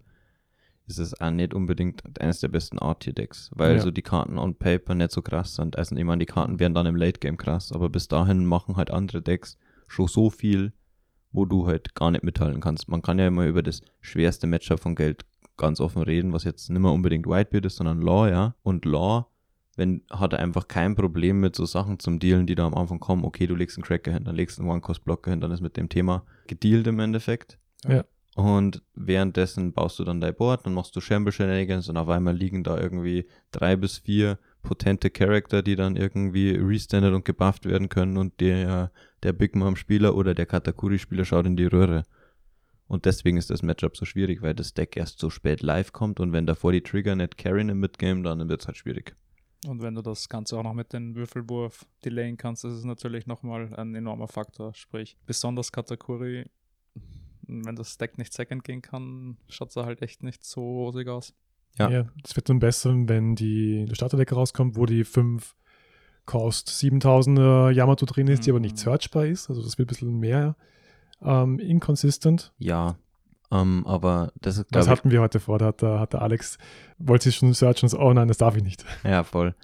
ist 0.87 0.99
es 0.99 1.21
auch 1.21 1.31
nicht 1.31 1.53
unbedingt 1.55 2.03
eines 2.21 2.39
der 2.41 2.49
besten 2.49 2.79
A-Tier-Decks, 2.79 3.51
weil 3.55 3.77
Ja. 3.77 3.83
so 3.83 3.91
die 3.91 4.03
Karten 4.03 4.39
on 4.39 4.55
Paper 4.55 4.95
nicht 4.95 5.11
so 5.11 5.21
krass 5.23 5.57
sind. 5.57 5.77
Also 5.77 5.97
ich 5.97 6.05
meine, 6.05 6.21
die 6.21 6.27
Karten 6.33 6.61
werden 6.61 6.75
dann 6.75 6.87
im 6.87 6.95
Late-Game 6.95 7.37
krass, 7.37 7.73
aber 7.73 7.89
bis 7.89 8.07
dahin 8.07 8.47
machen 8.47 8.77
halt 8.77 8.91
andere 8.93 9.21
Decks 9.23 9.59
schon 9.89 10.07
so 10.07 10.31
viel, 10.31 10.73
wo 11.33 11.45
du 11.45 11.67
halt 11.67 11.95
gar 11.97 12.13
nicht 12.13 12.23
mithalten 12.23 12.61
kannst. 12.61 12.89
Man 12.89 13.03
kann 13.03 13.19
ja 13.19 13.27
immer 13.27 13.47
über 13.47 13.63
das 13.65 13.81
schwerste 14.01 14.47
Matchup 14.47 14.79
von 14.79 14.95
Geld 14.95 15.25
ganz 15.57 15.81
offen 15.81 16.03
reden, 16.03 16.33
was 16.33 16.45
jetzt 16.45 16.69
nicht 16.71 16.81
mehr 16.81 16.93
unbedingt 16.93 17.27
Whitebeard 17.27 17.67
ist, 17.67 17.77
sondern 17.77 18.01
Law, 18.01 18.29
ja. 18.29 18.55
Und 18.63 18.85
Law, 18.85 19.29
wenn, 19.77 20.03
hat 20.11 20.33
er 20.33 20.41
einfach 20.41 20.69
kein 20.69 20.95
Problem 20.95 21.41
mit 21.41 21.55
so 21.57 21.67
Sachen 21.67 21.99
zum 21.99 22.19
Dealen, 22.19 22.47
die 22.47 22.55
da 22.55 22.67
am 22.67 22.75
Anfang 22.75 23.01
kommen. 23.01 23.25
Okay, 23.25 23.47
du 23.47 23.55
legst 23.55 23.77
einen 23.77 23.85
Cracker 23.85 24.13
hin, 24.13 24.25
dann 24.25 24.37
legst 24.37 24.59
du 24.59 24.63
einen 24.63 24.71
One-Cost-Blocker 24.71 25.31
hin, 25.31 25.41
dann 25.41 25.51
ist 25.51 25.61
mit 25.61 25.77
dem 25.77 25.89
Thema 25.89 26.25
gedealt 26.47 26.87
im 26.87 26.99
Endeffekt. 26.99 27.59
Ja. 27.87 28.05
Und 28.37 28.83
währenddessen 28.95 29.73
baust 29.73 29.99
du 29.99 30.05
dann 30.05 30.21
dein 30.21 30.35
Board, 30.35 30.67
dann 30.67 30.75
machst 30.75 30.95
du 30.95 31.01
Shamble 31.01 31.33
Shenanigans 31.33 31.89
und 31.89 31.97
auf 31.97 32.11
einmal 32.11 32.37
liegen 32.37 32.65
da 32.65 32.79
irgendwie 32.79 33.27
drei 33.51 33.77
bis 33.77 33.97
vier 33.97 34.39
potente 34.63 35.09
Charakter, 35.09 35.63
die 35.63 35.75
dann 35.75 35.97
irgendwie 35.97 36.51
restandet 36.51 37.15
und 37.15 37.25
gebufft 37.25 37.65
werden 37.65 37.89
können 37.89 38.19
und 38.19 38.39
der, 38.41 38.91
der 39.23 39.33
Big 39.33 39.57
Mom 39.57 39.75
Spieler 39.77 40.15
oder 40.15 40.35
der 40.35 40.45
Katakuri 40.45 40.99
Spieler 40.99 41.25
schaut 41.25 41.47
in 41.47 41.57
die 41.57 41.65
Röhre. 41.65 42.03
Und 42.89 43.05
deswegen 43.05 43.37
ist 43.37 43.51
das 43.51 43.63
Matchup 43.63 43.97
so 43.97 44.05
schwierig, 44.05 44.43
weil 44.43 44.55
das 44.55 44.73
Deck 44.75 44.97
erst 44.97 45.19
so 45.19 45.29
spät 45.29 45.61
live 45.63 45.93
kommt 45.93 46.21
und 46.21 46.33
wenn 46.33 46.47
davor 46.47 46.73
die 46.73 46.83
Trigger 46.83 47.17
nicht 47.17 47.37
carryen 47.37 47.69
im 47.69 47.81
Midgame, 47.81 48.23
dann 48.23 48.49
wird 48.49 48.61
es 48.61 48.67
halt 48.69 48.77
schwierig. 48.77 49.17
Und 49.67 49.83
wenn 49.83 49.95
du 49.97 50.03
das 50.03 50.29
Ganze 50.29 50.57
auch 50.57 50.63
noch 50.63 50.75
mit 50.75 50.93
dem 50.93 51.17
Würfelwurf 51.17 51.85
delayen 52.05 52.37
kannst, 52.37 52.63
das 52.63 52.75
ist 52.75 52.85
natürlich 52.85 53.27
nochmal 53.27 53.75
ein 53.75 53.95
enormer 53.97 54.29
Faktor. 54.29 54.73
Sprich, 54.75 55.17
besonders 55.27 55.73
Katakuri, 55.73 56.45
wenn 57.49 57.75
das 57.75 57.99
Deck 57.99 58.19
nicht 58.19 58.33
Second 58.33 58.63
gehen 58.63 58.83
kann, 58.83 59.37
schaut 59.49 59.71
es 59.71 59.77
halt 59.77 60.03
echt 60.03 60.23
nicht 60.23 60.45
so 60.45 60.61
rosig 60.61 61.09
aus. 61.09 61.35
Ja. 61.79 62.05
Das 62.23 62.37
wird 62.37 62.49
dann 62.49 62.61
besser, 62.61 62.95
wenn 63.09 63.35
die, 63.35 63.85
der 63.87 63.95
Starterdecke 63.97 64.35
rauskommt, 64.35 64.77
wo 64.77 64.87
die 64.87 65.05
5 65.05 65.57
Cost 66.25 66.69
7000er 66.69 67.71
Yamato 67.71 68.07
drin 68.07 68.29
ist, 68.29 68.47
die 68.47 68.51
aber 68.51 68.61
nicht 68.61 68.77
Mhm. 68.77 68.81
searchbar 68.81 69.27
ist. 69.27 69.49
Also 69.49 69.63
das 69.63 69.79
wird 69.79 69.89
ein 69.89 69.95
bisschen 69.95 70.19
mehr 70.19 70.57
ähm, 71.23 71.59
inconsistent. 71.59 72.53
Ja, 72.59 72.97
ähm, 73.51 73.85
aber 73.87 74.33
das 74.41 74.59
ist, 74.59 74.65
Das 74.65 74.71
glaube 74.71 74.85
ich, 74.85 74.91
hatten 74.91 75.11
wir 75.11 75.21
heute 75.21 75.41
vor. 75.41 75.59
Da 75.59 75.67
hat 75.67 75.83
der, 75.83 76.01
hat 76.01 76.13
der 76.13 76.23
Alex, 76.23 76.59
wollte 76.99 77.25
sich 77.25 77.37
schon 77.37 77.53
searchen 77.53 77.87
und 77.87 77.91
so, 77.91 77.99
oh 78.01 78.13
nein, 78.13 78.29
das 78.29 78.39
darf 78.39 78.57
ich 78.57 78.63
nicht. 78.63 78.85
ja, 79.05 79.23
voll. 79.25 79.55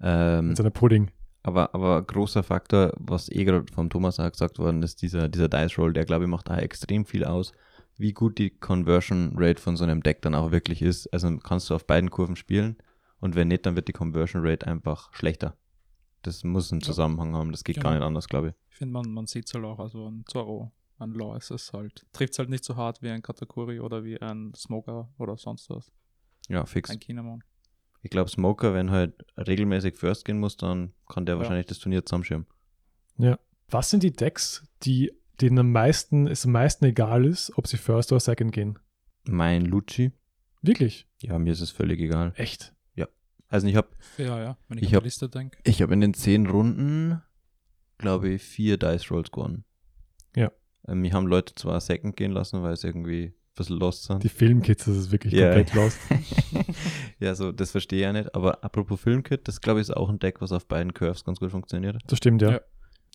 Ähm, 0.00 0.48
Mit 0.48 0.56
seiner 0.56 0.70
Pudding. 0.70 1.10
Aber, 1.42 1.74
aber 1.74 2.02
großer 2.02 2.42
Faktor, 2.42 2.92
was 2.98 3.30
eh 3.30 3.44
gerade 3.44 3.64
vom 3.72 3.90
Thomas 3.90 4.20
auch 4.20 4.30
gesagt 4.30 4.58
worden 4.58 4.82
ist, 4.82 5.02
dieser, 5.02 5.28
dieser 5.28 5.48
Dice 5.48 5.78
Roll, 5.78 5.92
der 5.92 6.04
glaube 6.04 6.24
ich 6.24 6.30
macht 6.30 6.48
da 6.48 6.56
extrem 6.58 7.04
viel 7.04 7.24
aus, 7.24 7.52
wie 7.96 8.12
gut 8.12 8.38
die 8.38 8.50
Conversion 8.50 9.32
Rate 9.36 9.60
von 9.60 9.76
so 9.76 9.84
einem 9.84 10.02
Deck 10.02 10.22
dann 10.22 10.34
auch 10.34 10.50
wirklich 10.50 10.82
ist. 10.82 11.12
Also 11.12 11.36
kannst 11.38 11.70
du 11.70 11.74
auf 11.74 11.86
beiden 11.86 12.10
Kurven 12.10 12.36
spielen 12.36 12.76
und 13.20 13.34
wenn 13.34 13.48
nicht, 13.48 13.66
dann 13.66 13.76
wird 13.76 13.88
die 13.88 13.92
Conversion 13.92 14.46
Rate 14.46 14.66
einfach 14.66 15.12
schlechter. 15.14 15.54
Das 16.22 16.44
muss 16.44 16.70
einen 16.72 16.80
Ja. 16.80 16.86
Zusammenhang 16.86 17.34
haben, 17.34 17.50
das 17.52 17.64
geht 17.64 17.76
Genau. 17.76 17.88
gar 17.90 17.94
nicht 17.94 18.04
anders, 18.04 18.28
glaube 18.28 18.48
ich. 18.48 18.54
Ich 18.70 18.76
finde, 18.76 18.92
man, 18.92 19.10
man 19.12 19.26
sieht 19.26 19.46
es 19.46 19.54
halt 19.54 19.64
auch, 19.64 19.78
also 19.78 20.08
ein 20.08 20.24
Zorro, 20.26 20.70
ein 20.98 21.12
Law 21.12 21.36
ist 21.36 21.50
es 21.50 21.72
halt, 21.72 22.06
trifft 22.12 22.32
es 22.34 22.38
halt 22.38 22.48
nicht 22.48 22.64
so 22.64 22.76
hart 22.76 23.02
wie 23.02 23.10
ein 23.10 23.22
Katakuri 23.22 23.80
oder 23.80 24.04
wie 24.04 24.20
ein 24.20 24.52
Smoker 24.54 25.12
oder 25.18 25.36
sonst 25.36 25.70
was. 25.70 25.90
Ja, 26.48 26.64
fix. 26.66 26.90
ein 26.90 26.98
Kinamon. 27.00 27.42
Ich 28.02 28.10
glaube, 28.10 28.30
Smoker, 28.30 28.74
wenn 28.74 28.90
halt 28.90 29.14
regelmäßig 29.36 29.96
First 29.96 30.24
gehen 30.24 30.38
muss, 30.38 30.56
dann 30.56 30.92
kann 31.08 31.26
der 31.26 31.34
Ja. 31.34 31.40
wahrscheinlich 31.40 31.66
das 31.66 31.78
Turnier 31.78 32.04
zusammenschirmen. 32.06 32.46
Was 33.70 33.90
sind 33.90 34.02
die 34.02 34.12
Decks, 34.12 34.66
die 34.82 35.12
denen 35.42 35.58
am 35.58 35.72
meisten, 35.72 36.26
es 36.26 36.46
am 36.46 36.52
meisten 36.52 36.86
egal 36.86 37.26
ist, 37.26 37.52
ob 37.58 37.66
sie 37.66 37.76
First 37.76 38.10
oder 38.12 38.20
Second 38.20 38.50
gehen? 38.52 38.78
Mein 39.24 39.66
Lucci, 39.66 40.12
Wirklich? 40.62 41.06
ja, 41.20 41.38
mir 41.38 41.52
ist 41.52 41.60
es 41.60 41.70
völlig 41.70 42.00
egal. 42.00 42.32
Echt? 42.36 42.74
Also 43.50 43.66
ich 43.66 43.76
habe 43.76 43.88
Ja, 44.18 44.38
ja, 44.42 44.58
wenn 44.68 44.76
ich, 44.76 44.84
Ich 44.84 44.88
an 44.90 44.96
hab- 44.96 45.02
die 45.04 45.06
Liste 45.06 45.28
denke. 45.30 45.58
ich 45.64 45.80
hab 45.80 45.90
in 45.90 46.02
den 46.02 46.12
zehn 46.12 46.46
Runden, 46.46 47.22
glaube 47.96 48.28
ich, 48.28 48.42
vier 48.42 48.76
Dice 48.76 49.10
Rolls 49.10 49.30
gewonnen. 49.30 49.64
Ja. 50.36 50.52
Ähm, 50.88 51.00
mich 51.00 51.12
haben 51.12 51.26
Leute 51.26 51.54
zwar 51.54 51.80
Second 51.80 52.16
gehen 52.16 52.32
lassen, 52.32 52.62
weil 52.62 52.72
es 52.72 52.82
irgendwie 52.84 53.26
ein 53.26 53.34
bisschen 53.54 53.78
lost 53.78 54.04
sind. 54.04 54.22
Die 54.22 54.28
Filmkids, 54.28 54.86
das 54.86 54.96
ist 54.96 55.12
wirklich 55.12 55.34
Ja. 55.34 55.54
komplett 55.54 55.74
lost. 55.74 55.98
ja, 57.20 57.34
so, 57.34 57.52
das 57.52 57.70
verstehe 57.72 57.98
ich 57.98 58.02
ja 58.04 58.12
nicht. 58.12 58.34
Aber 58.34 58.62
apropos 58.64 59.00
Filmkit, 59.00 59.46
das 59.48 59.60
glaube 59.60 59.80
ich 59.80 59.88
ist 59.88 59.96
auch 59.96 60.08
ein 60.08 60.18
Deck, 60.18 60.40
was 60.40 60.52
auf 60.52 60.66
beiden 60.66 60.94
Curves 60.94 61.24
ganz 61.24 61.38
gut 61.40 61.50
funktioniert. 61.50 61.98
Das 62.06 62.18
stimmt, 62.18 62.42
ja. 62.42 62.52
Ja. 62.52 62.60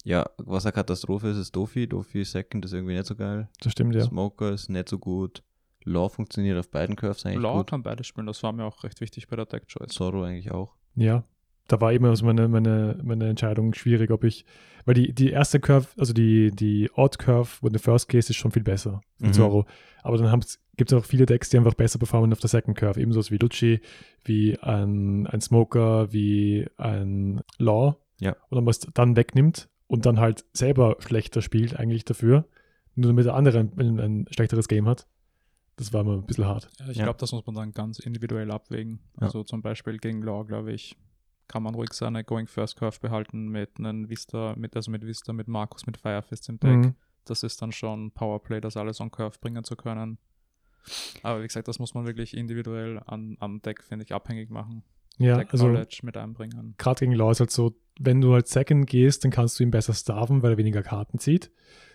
Ja, 0.05 0.25
was 0.38 0.65
eine 0.65 0.73
Katastrophe 0.73 1.29
ist, 1.29 1.38
ist 1.38 1.55
Dofi. 1.55 1.88
Dofi 1.88 2.23
Second 2.25 2.65
ist 2.65 2.73
irgendwie 2.73 2.95
nicht 2.95 3.05
so 3.05 3.15
geil. 3.15 3.47
Das 3.62 3.71
stimmt, 3.71 3.93
ja. 3.95 4.03
Smoker 4.03 4.51
ist 4.51 4.69
nicht 4.69 4.89
so 4.89 4.97
gut. 4.97 5.43
Law 5.86 6.09
funktioniert 6.09 6.57
auf 6.57 6.69
beiden 6.71 6.95
Curves 6.95 7.25
eigentlich 7.25 7.41
Law 7.43 7.57
gut. 7.57 7.69
kann 7.69 7.83
beide 7.83 8.03
spielen, 8.03 8.25
das 8.27 8.41
war 8.41 8.51
mir 8.53 8.65
auch 8.65 8.83
recht 8.83 9.01
wichtig 9.01 9.27
bei 9.27 9.36
der 9.36 9.45
Deck 9.45 9.67
Choice. 9.67 9.89
Zorro 9.93 10.23
eigentlich 10.23 10.51
auch. 10.51 10.75
Ja. 10.95 11.23
Da 11.67 11.80
war 11.80 11.93
immer 11.93 12.15
so 12.15 12.26
meine, 12.26 12.47
meine, 12.47 12.99
meine 13.04 13.30
Entscheidung 13.30 13.73
schwierig, 13.73 14.12
ob 14.12 14.23
ich, 14.26 14.45
weil 14.86 14.95
die, 14.95 15.13
die 15.13 15.30
erste 15.32 15.60
Curve, 15.62 15.88
also 15.97 16.12
die, 16.13 16.52
die 16.52 16.89
Odd 16.95 17.17
Curve, 17.17 17.49
wo 17.62 17.69
der 17.69 17.80
First 17.80 18.10
Case 18.10 18.30
ist 18.32 18.36
schon 18.38 18.52
viel 18.52 18.63
besser 18.63 19.02
für 19.19 19.28
Mhm. 19.28 19.34
Zorro. 19.34 19.65
Aber 20.02 20.17
dann 20.17 20.43
gibt 20.76 20.91
es 20.91 20.97
auch 20.97 21.06
viele 21.06 21.26
Decks, 21.26 21.49
die 21.49 21.58
einfach 21.58 21.73
besser 21.76 21.99
performen 21.99 22.34
auf 22.34 22.39
der 22.41 22.49
Second 22.49 22.78
Curve. 22.78 22.99
Ebenso 22.99 23.21
wie 23.32 23.38
Lucci, 23.38 23.80
wie 24.26 24.60
ein, 24.60 25.26
ein 25.28 25.39
Smoker, 25.39 26.12
wie 26.12 26.67
ein 26.78 27.41
Law. 27.60 27.95
Ja. 28.19 28.36
Und 28.49 28.63
man 28.63 28.69
es 28.69 28.80
dann 28.93 29.15
wegnimmt 29.15 29.69
und 29.88 30.06
dann 30.06 30.19
halt 30.19 30.43
selber 30.54 30.97
schlechter 30.99 31.41
spielt 31.41 31.78
eigentlich 31.80 32.04
dafür, 32.04 32.45
nur 32.95 33.08
damit 33.08 33.26
der 33.26 33.36
andere 33.36 33.60
ein, 33.60 33.99
ein 33.99 34.26
schlechteres 34.32 34.67
Game 34.67 34.88
hat. 34.88 35.08
Das 35.78 35.93
war 35.93 36.02
immer 36.02 36.13
ein 36.15 36.26
bisschen 36.26 36.45
hart. 36.45 36.69
Ja, 36.80 36.89
ich 36.89 36.97
Ja. 36.97 37.04
glaube, 37.06 37.19
das 37.19 37.32
muss 37.32 37.45
man 37.45 37.56
dann 37.56 37.71
ganz 37.71 37.99
individuell 37.99 38.52
abwägen. 38.52 38.99
Ja. 39.15 39.28
Also 39.28 39.43
zum 39.43 39.62
Beispiel 39.62 39.97
gegen 39.97 40.21
Law, 40.21 40.43
glaube 40.43 40.73
ich, 40.73 40.97
kann 41.47 41.63
man 41.63 41.75
ruhig 41.75 41.93
seine 41.93 42.23
Going 42.23 42.47
First 42.47 42.77
Curve 42.77 42.99
behalten 43.01 43.47
mit 43.47 43.77
einem 43.77 44.10
Vista, 44.10 44.56
mit, 44.58 44.75
also 44.75 44.91
mit 44.91 45.06
Vista, 45.06 45.34
mit 45.34 45.47
Markus, 45.47 45.86
mit 45.86 45.97
Firefist 45.97 46.49
im 46.49 46.60
Deck. 46.60 46.77
Mhm. 46.77 46.95
Das 47.25 47.43
ist 47.43 47.62
dann 47.62 47.71
schon 47.71 48.12
Powerplay, 48.12 48.60
das 48.60 48.77
alles 48.77 48.99
on 48.99 49.12
Curve 49.12 49.38
bringen 49.39 49.63
zu 49.63 49.75
können. 49.75 50.17
Aber 51.21 51.41
wie 51.41 51.47
gesagt, 51.47 51.67
das 51.67 51.79
muss 51.79 51.93
man 51.93 52.06
wirklich 52.06 52.36
individuell 52.36 53.01
an, 53.06 53.38
am 53.39 53.62
Deck, 53.62 53.84
finde 53.84 54.06
ich, 54.06 54.13
abhängig 54.13 54.49
machen. 54.49 54.84
Ja, 55.17 55.38
Deck 55.38 55.49
also 55.51 55.65
Knowledge 55.65 55.99
mit 56.03 56.17
einbringen. 56.17 56.75
gerade 56.77 56.99
gegen 56.99 57.13
Law 57.13 57.32
ist 57.32 57.39
halt 57.39 57.51
so, 57.51 57.75
wenn 57.99 58.19
du 58.19 58.34
halt 58.34 58.47
Second 58.47 58.88
gehst, 58.88 59.23
dann 59.23 59.32
kannst 59.32 59.60
du 59.60 59.63
ihn 59.63 59.71
besser 59.71 59.93
starven, 59.93 60.41
weil 60.41 60.53
er 60.53 60.58
weniger 60.58 60.82
Karten 60.82 61.19
zieht. 61.19 61.51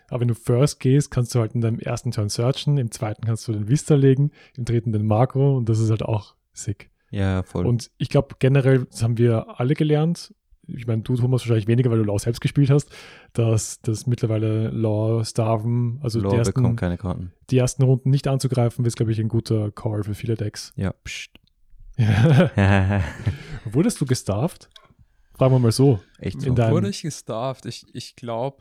Aber 0.09 0.21
wenn 0.21 0.29
du 0.29 0.35
First 0.35 0.81
gehst, 0.81 1.11
kannst 1.11 1.35
du 1.35 1.41
halt 1.41 1.55
in 1.55 1.61
deinem 1.61 1.81
ersten 1.81 2.13
Turn 2.13 2.29
searchen, 2.29 2.79
im 2.79 2.91
zweiten 2.91 3.27
kannst 3.27 3.47
du 3.49 3.53
den 3.53 3.69
Vista 3.69 3.95
legen, 3.95 4.31
im 4.57 4.65
dritten 4.65 4.93
den 4.93 5.07
Makro 5.07 5.57
und 5.57 5.69
das 5.69 5.81
ist 5.81 5.91
halt 5.91 6.03
auch 6.03 6.35
sick. 6.53 6.91
Ja, 7.11 7.43
voll. 7.43 7.67
Und 7.67 7.91
ich 7.99 8.09
glaube 8.09 8.37
generell, 8.39 8.85
das 8.85 9.03
haben 9.03 9.17
wir 9.19 9.59
alle 9.61 9.75
gelernt, 9.75 10.35
ich 10.71 10.87
meine, 10.87 11.01
du 11.01 11.17
Thomas 11.17 11.41
wahrscheinlich 11.43 11.67
weniger, 11.67 11.91
weil 11.91 11.97
du 11.99 12.05
Law 12.05 12.19
selbst 12.19 12.43
gespielt 12.43 12.69
hast, 12.69 12.91
dass 13.33 13.81
das 13.81 14.07
mittlerweile 14.07 14.69
Law 14.69 15.25
starven, 15.25 15.99
also 16.03 16.21
Law 16.21 16.29
die 16.31 16.37
ersten, 16.37 16.53
bekommt 16.55 16.79
keine 16.79 16.99
Karten. 16.99 17.33
die 17.49 17.57
ersten 17.57 17.83
Runden 17.85 18.11
nicht 18.11 18.29
anzugreifen, 18.29 18.85
ist 18.85 18.97
glaube 18.97 19.13
ich 19.13 19.19
ein 19.19 19.29
guter 19.29 19.71
Call 19.73 20.03
für 20.05 20.15
viele 20.15 20.35
Decks. 20.35 20.73
Ja, 20.77 20.93
pst. 21.05 21.31
Wurdest 23.65 24.01
du 24.01 24.07
gestarft? 24.07 24.69
Fragen 25.35 25.55
wir 25.55 25.59
mal 25.59 25.73
so. 25.73 26.01
Echt 26.19 26.41
so. 26.43 26.53
deinem- 26.53 26.73
Wurde 26.73 26.89
ich 26.91 27.03
gestarft? 27.03 27.65
Ich, 27.67 27.87
ich 27.93 28.15
glaube, 28.17 28.59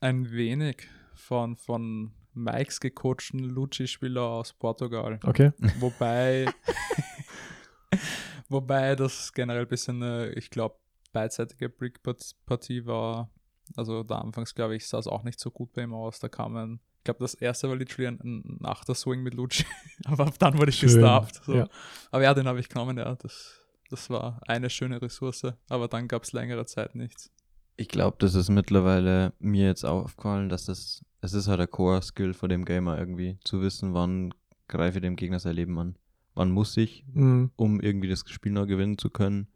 ein 0.00 0.30
wenig 0.30 0.88
von, 1.14 1.56
von 1.56 2.12
Mikes 2.34 2.80
gecoachten 2.80 3.38
Lucci-Spieler 3.40 4.22
aus 4.22 4.52
Portugal. 4.52 5.18
Okay. 5.24 5.52
Wobei, 5.80 6.46
wobei 8.48 8.96
das 8.96 9.32
generell 9.32 9.62
ein 9.62 9.68
bisschen, 9.68 10.02
eine, 10.02 10.32
ich 10.32 10.50
glaube, 10.50 10.76
beidseitige 11.12 11.68
Brick-Partie 11.68 12.86
war. 12.86 13.30
Also 13.74 14.02
da 14.02 14.18
anfangs, 14.18 14.54
glaube 14.54 14.76
ich, 14.76 14.86
sah 14.86 14.98
es 14.98 15.06
auch 15.06 15.24
nicht 15.24 15.40
so 15.40 15.50
gut 15.50 15.72
bei 15.72 15.82
ihm 15.82 15.94
aus. 15.94 16.18
Da 16.18 16.28
kamen, 16.28 16.80
ich 16.98 17.04
glaube, 17.04 17.20
das 17.20 17.34
erste 17.34 17.68
war 17.68 17.76
literally 17.76 18.08
ein, 18.08 18.20
ein 18.22 18.64
Achter-Swing 18.64 19.22
mit 19.22 19.34
Lucci. 19.34 19.64
Aber 20.04 20.30
dann 20.38 20.58
wurde 20.58 20.70
ich 20.70 20.80
gestarft. 20.80 21.42
So. 21.44 21.54
ja. 21.54 21.68
Aber 22.10 22.22
ja, 22.22 22.34
den 22.34 22.46
habe 22.46 22.60
ich 22.60 22.68
genommen, 22.68 22.98
ja. 22.98 23.14
Das, 23.16 23.60
das 23.90 24.10
war 24.10 24.40
eine 24.46 24.70
schöne 24.70 25.00
Ressource. 25.00 25.46
Aber 25.68 25.88
dann 25.88 26.06
gab 26.06 26.24
es 26.24 26.32
längere 26.32 26.66
Zeit 26.66 26.94
nichts. 26.94 27.32
Ich 27.76 27.88
glaube, 27.88 28.16
das 28.20 28.34
ist 28.34 28.48
mittlerweile 28.48 29.32
mir 29.38 29.66
jetzt 29.66 29.84
aufgefallen, 29.84 30.48
dass 30.48 30.66
das, 30.66 31.04
es 31.20 31.32
ist 31.32 31.48
halt 31.48 31.60
der 31.60 31.66
Core-Skill 31.66 32.34
von 32.34 32.48
dem 32.48 32.64
Gamer 32.64 32.98
irgendwie, 32.98 33.38
zu 33.44 33.60
wissen, 33.60 33.92
wann 33.94 34.32
greife 34.68 34.98
ich 34.98 35.02
dem 35.02 35.16
Gegner 35.16 35.38
sein 35.38 35.54
Leben 35.54 35.78
an. 35.78 35.96
Wann 36.36 36.50
muss 36.52 36.76
ich, 36.76 37.04
Mhm. 37.12 37.50
um 37.56 37.80
irgendwie 37.80 38.08
das 38.08 38.22
Spiel 38.28 38.52
noch 38.52 38.66
gewinnen 38.66 38.98
zu 38.98 39.10
können 39.10 39.48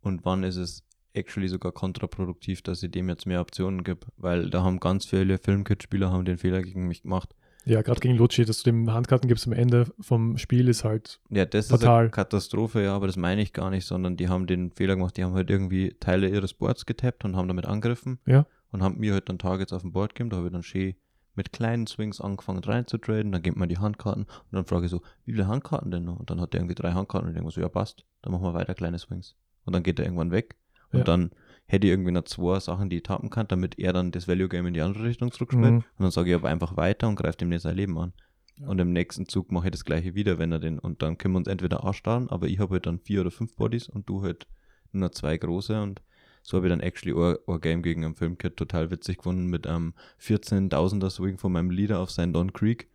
und 0.00 0.24
wann 0.24 0.42
ist 0.42 0.56
es 0.56 0.82
actually 1.12 1.48
sogar 1.48 1.72
kontraproduktiv, 1.72 2.62
dass 2.62 2.82
ich 2.82 2.90
dem 2.90 3.08
jetzt 3.08 3.26
mehr 3.26 3.40
Optionen 3.40 3.84
gebe, 3.84 4.06
weil 4.16 4.50
da 4.50 4.62
haben 4.62 4.80
ganz 4.80 5.04
viele 5.06 5.38
Filmkit-Spieler 5.38 6.10
haben 6.10 6.24
den 6.24 6.38
Fehler 6.38 6.62
gegen 6.62 6.88
mich 6.88 7.02
gemacht. 7.02 7.34
Ja, 7.64 7.82
gerade 7.82 8.00
gegen 8.00 8.14
Lucci, 8.16 8.44
dass 8.46 8.62
du 8.62 8.70
dem 8.70 8.90
Handkarten 8.90 9.28
gibst 9.28 9.46
am 9.46 9.52
Ende 9.52 9.92
vom 10.00 10.38
Spiel, 10.38 10.68
ist 10.68 10.84
halt, 10.84 11.20
Ja, 11.28 11.44
das 11.44 11.68
Fatal. 11.68 12.04
ist 12.06 12.08
eine 12.08 12.10
Katastrophe, 12.10 12.82
ja, 12.82 12.94
aber 12.94 13.06
das 13.06 13.16
meine 13.16 13.42
ich 13.42 13.52
gar 13.52 13.68
nicht, 13.68 13.84
sondern 13.84 14.16
die 14.16 14.28
haben 14.28 14.46
den 14.46 14.70
Fehler 14.72 14.94
gemacht, 14.96 15.16
die 15.18 15.24
haben 15.24 15.34
halt 15.34 15.50
irgendwie 15.50 15.94
Teile 16.00 16.28
ihres 16.30 16.54
Boards 16.54 16.86
getappt 16.86 17.24
und 17.26 17.36
haben 17.36 17.48
damit 17.48 17.66
angegriffen 17.66 18.20
Ja. 18.26 18.46
und 18.70 18.82
haben 18.82 18.98
mir 18.98 19.12
halt 19.12 19.28
dann 19.28 19.38
Targets 19.38 19.72
auf 19.74 19.82
dem 19.82 19.92
Board 19.92 20.14
gegeben, 20.14 20.30
da 20.30 20.36
habe 20.38 20.46
ich 20.46 20.52
dann 20.52 20.62
schön 20.62 20.94
mit 21.38 21.52
kleinen 21.52 21.86
Swings 21.86 22.20
angefangen 22.20 22.62
reinzutraden, 22.62 23.32
dann 23.32 23.40
gibt 23.42 23.56
man 23.56 23.70
die 23.70 23.78
Handkarten 23.78 24.24
und 24.24 24.52
dann 24.52 24.66
frage 24.66 24.84
ich 24.84 24.90
so, 24.90 25.00
wie 25.24 25.32
viele 25.32 25.46
Handkarten 25.46 25.90
denn 25.90 26.04
noch? 26.04 26.18
Und 26.20 26.28
dann 26.28 26.40
hat 26.40 26.54
er 26.54 26.60
irgendwie 26.60 26.74
drei 26.74 26.92
Handkarten 26.92 27.26
und 27.28 27.34
ich 27.34 27.38
denke 27.38 27.50
so, 27.50 27.60
ja 27.62 27.68
passt, 27.70 28.04
dann 28.20 28.32
machen 28.32 28.44
wir 28.44 28.52
weiter 28.54 28.74
kleine 28.74 28.98
Swings. 28.98 29.36
Und 29.64 29.72
dann 29.72 29.82
geht 29.82 29.98
er 29.98 30.04
irgendwann 30.04 30.30
weg 30.30 30.56
und 30.92 30.98
Ja. 30.98 31.04
dann 31.04 31.30
hätte 31.66 31.86
ich 31.86 31.92
irgendwie 31.92 32.12
noch 32.12 32.24
zwei 32.24 32.58
Sachen, 32.60 32.90
die 32.90 32.96
ich 32.96 33.02
tappen 33.02 33.30
kann, 33.30 33.46
damit 33.48 33.78
er 33.78 33.92
dann 33.92 34.10
das 34.10 34.26
Value 34.28 34.48
Game 34.48 34.66
in 34.66 34.74
die 34.74 34.80
andere 34.80 35.04
Richtung 35.04 35.30
zurückspielt. 35.32 35.70
Mhm. 35.70 35.76
Und 35.76 35.84
dann 36.00 36.10
sage 36.10 36.30
ich 36.30 36.34
aber 36.34 36.48
einfach 36.48 36.76
weiter 36.76 37.08
und 37.08 37.16
greife 37.16 37.38
ihm 37.42 37.50
nicht 37.50 37.62
sein 37.62 37.76
Leben 37.76 37.98
an. 37.98 38.12
Ja. 38.56 38.68
Und 38.68 38.78
im 38.80 38.92
nächsten 38.92 39.28
Zug 39.28 39.52
mache 39.52 39.68
ich 39.68 39.72
das 39.72 39.84
gleiche 39.84 40.14
wieder, 40.14 40.38
wenn 40.38 40.50
er 40.50 40.58
den, 40.58 40.78
und 40.78 41.02
dann 41.02 41.16
können 41.18 41.34
wir 41.34 41.38
uns 41.38 41.46
entweder 41.46 41.84
anstarren, 41.84 42.28
aber 42.30 42.46
ich 42.48 42.58
habe 42.58 42.72
halt 42.74 42.86
dann 42.86 42.98
vier 42.98 43.20
oder 43.20 43.30
fünf 43.30 43.54
Bodies 43.54 43.88
und 43.88 44.08
du 44.08 44.22
halt 44.22 44.46
nur 44.92 45.12
zwei 45.12 45.36
große 45.36 45.80
und 45.80 46.00
so 46.48 46.56
habe 46.56 46.66
ich 46.66 46.70
dann 46.70 46.80
actually 46.80 47.36
ein 47.46 47.60
Game 47.60 47.82
gegen 47.82 48.06
einen 48.06 48.14
Filmkit 48.14 48.56
total 48.56 48.90
witzig 48.90 49.18
gewonnen 49.18 49.48
mit 49.48 49.66
einem 49.66 49.92
14.000er 50.18 51.10
Swing 51.10 51.36
von 51.36 51.52
meinem 51.52 51.68
Leader 51.68 52.00
auf 52.00 52.10
seinen 52.10 52.32
Don 52.32 52.54
Creek, 52.54 52.88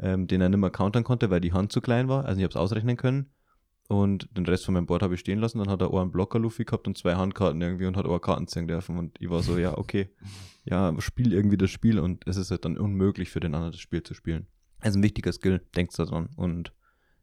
ähm, 0.00 0.26
den 0.26 0.40
er 0.40 0.48
nicht 0.48 0.58
mehr 0.58 0.70
countern 0.70 1.04
konnte, 1.04 1.30
weil 1.30 1.40
die 1.40 1.52
Hand 1.52 1.70
zu 1.70 1.80
klein 1.80 2.08
war, 2.08 2.24
also 2.24 2.38
ich 2.40 2.42
habe 2.42 2.50
es 2.50 2.56
ausrechnen 2.56 2.96
können. 2.96 3.30
Und 3.86 4.28
den 4.36 4.44
Rest 4.44 4.64
von 4.64 4.74
meinem 4.74 4.86
Board 4.86 5.04
habe 5.04 5.14
ich 5.14 5.20
stehen 5.20 5.38
lassen. 5.38 5.60
Dann 5.60 5.70
hat 5.70 5.80
er 5.80 5.92
auch 5.92 6.00
einen 6.00 6.10
Blocker 6.10 6.40
Luffy 6.40 6.64
gehabt 6.64 6.88
und 6.88 6.98
zwei 6.98 7.14
Handkarten 7.14 7.62
irgendwie 7.62 7.86
und 7.86 7.96
hat 7.96 8.06
auch 8.06 8.18
Karten 8.18 8.48
ziehen 8.48 8.66
dürfen. 8.66 8.98
Und 8.98 9.16
ich 9.20 9.30
war 9.30 9.44
so, 9.44 9.56
ja, 9.56 9.78
okay, 9.78 10.08
ja, 10.64 10.92
spiel 11.00 11.32
irgendwie 11.32 11.56
das 11.56 11.70
Spiel 11.70 12.00
und 12.00 12.26
es 12.26 12.36
ist 12.36 12.50
halt 12.50 12.64
dann 12.64 12.76
unmöglich 12.76 13.30
für 13.30 13.38
den 13.38 13.54
anderen 13.54 13.70
das 13.70 13.80
Spiel 13.80 14.02
zu 14.02 14.14
spielen. 14.14 14.48
Also 14.80 14.98
ein 14.98 15.04
wichtiger 15.04 15.32
Skill, 15.32 15.60
denkt 15.76 15.96
daran. 15.96 16.30
Und 16.34 16.72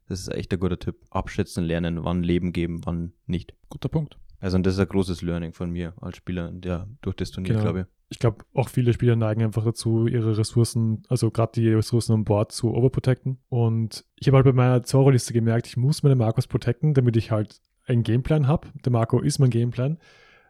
das 0.07 0.21
ist 0.21 0.29
echt 0.29 0.53
ein 0.53 0.59
guter 0.61 0.79
Tipp. 0.79 0.95
Abschätzen, 1.09 1.65
lernen, 1.65 2.05
wann 2.05 2.23
Leben 2.23 2.53
geben, 2.53 2.85
wann 2.85 3.11
nicht. 3.27 3.53
Guter 3.67 3.89
Punkt. 3.89 4.17
Also 4.43 4.57
und 4.57 4.65
das 4.65 4.73
ist 4.73 4.79
ein 4.81 4.87
großes 4.89 5.21
Learning 5.21 5.53
von 5.53 5.71
mir 5.71 5.93
als 6.01 6.17
Spieler, 6.17 6.51
der 6.51 6.87
durch 7.01 7.15
das 7.15 7.31
Turnier, 7.31 7.53
Genau. 7.53 7.63
glaube 7.63 7.79
ich. 7.81 7.85
ich 8.09 8.19
glaube, 8.19 8.43
auch 8.53 8.67
viele 8.67 8.91
Spieler 8.93 9.15
neigen 9.15 9.41
einfach 9.41 9.63
dazu, 9.63 10.05
ihre 10.05 10.37
Ressourcen, 10.37 11.03
also 11.07 11.31
gerade 11.31 11.53
die 11.55 11.69
Ressourcen 11.69 12.11
an 12.13 12.23
Bord 12.25 12.51
zu 12.51 12.73
overprotecten. 12.73 13.37
Und 13.47 14.03
ich 14.19 14.27
habe 14.27 14.37
halt 14.37 14.45
bei 14.45 14.51
meiner 14.51 14.83
Zorro-Liste 14.83 15.31
gemerkt, 15.33 15.67
ich 15.67 15.77
muss 15.77 16.03
meine 16.03 16.15
Marcos 16.15 16.47
protecten, 16.47 16.93
damit 16.93 17.15
ich 17.15 17.31
halt 17.31 17.61
einen 17.85 18.03
Gameplan 18.03 18.47
habe. 18.47 18.67
Der 18.83 18.91
Marco 18.91 19.19
ist 19.21 19.39
mein 19.39 19.49
Gameplan. 19.49 19.97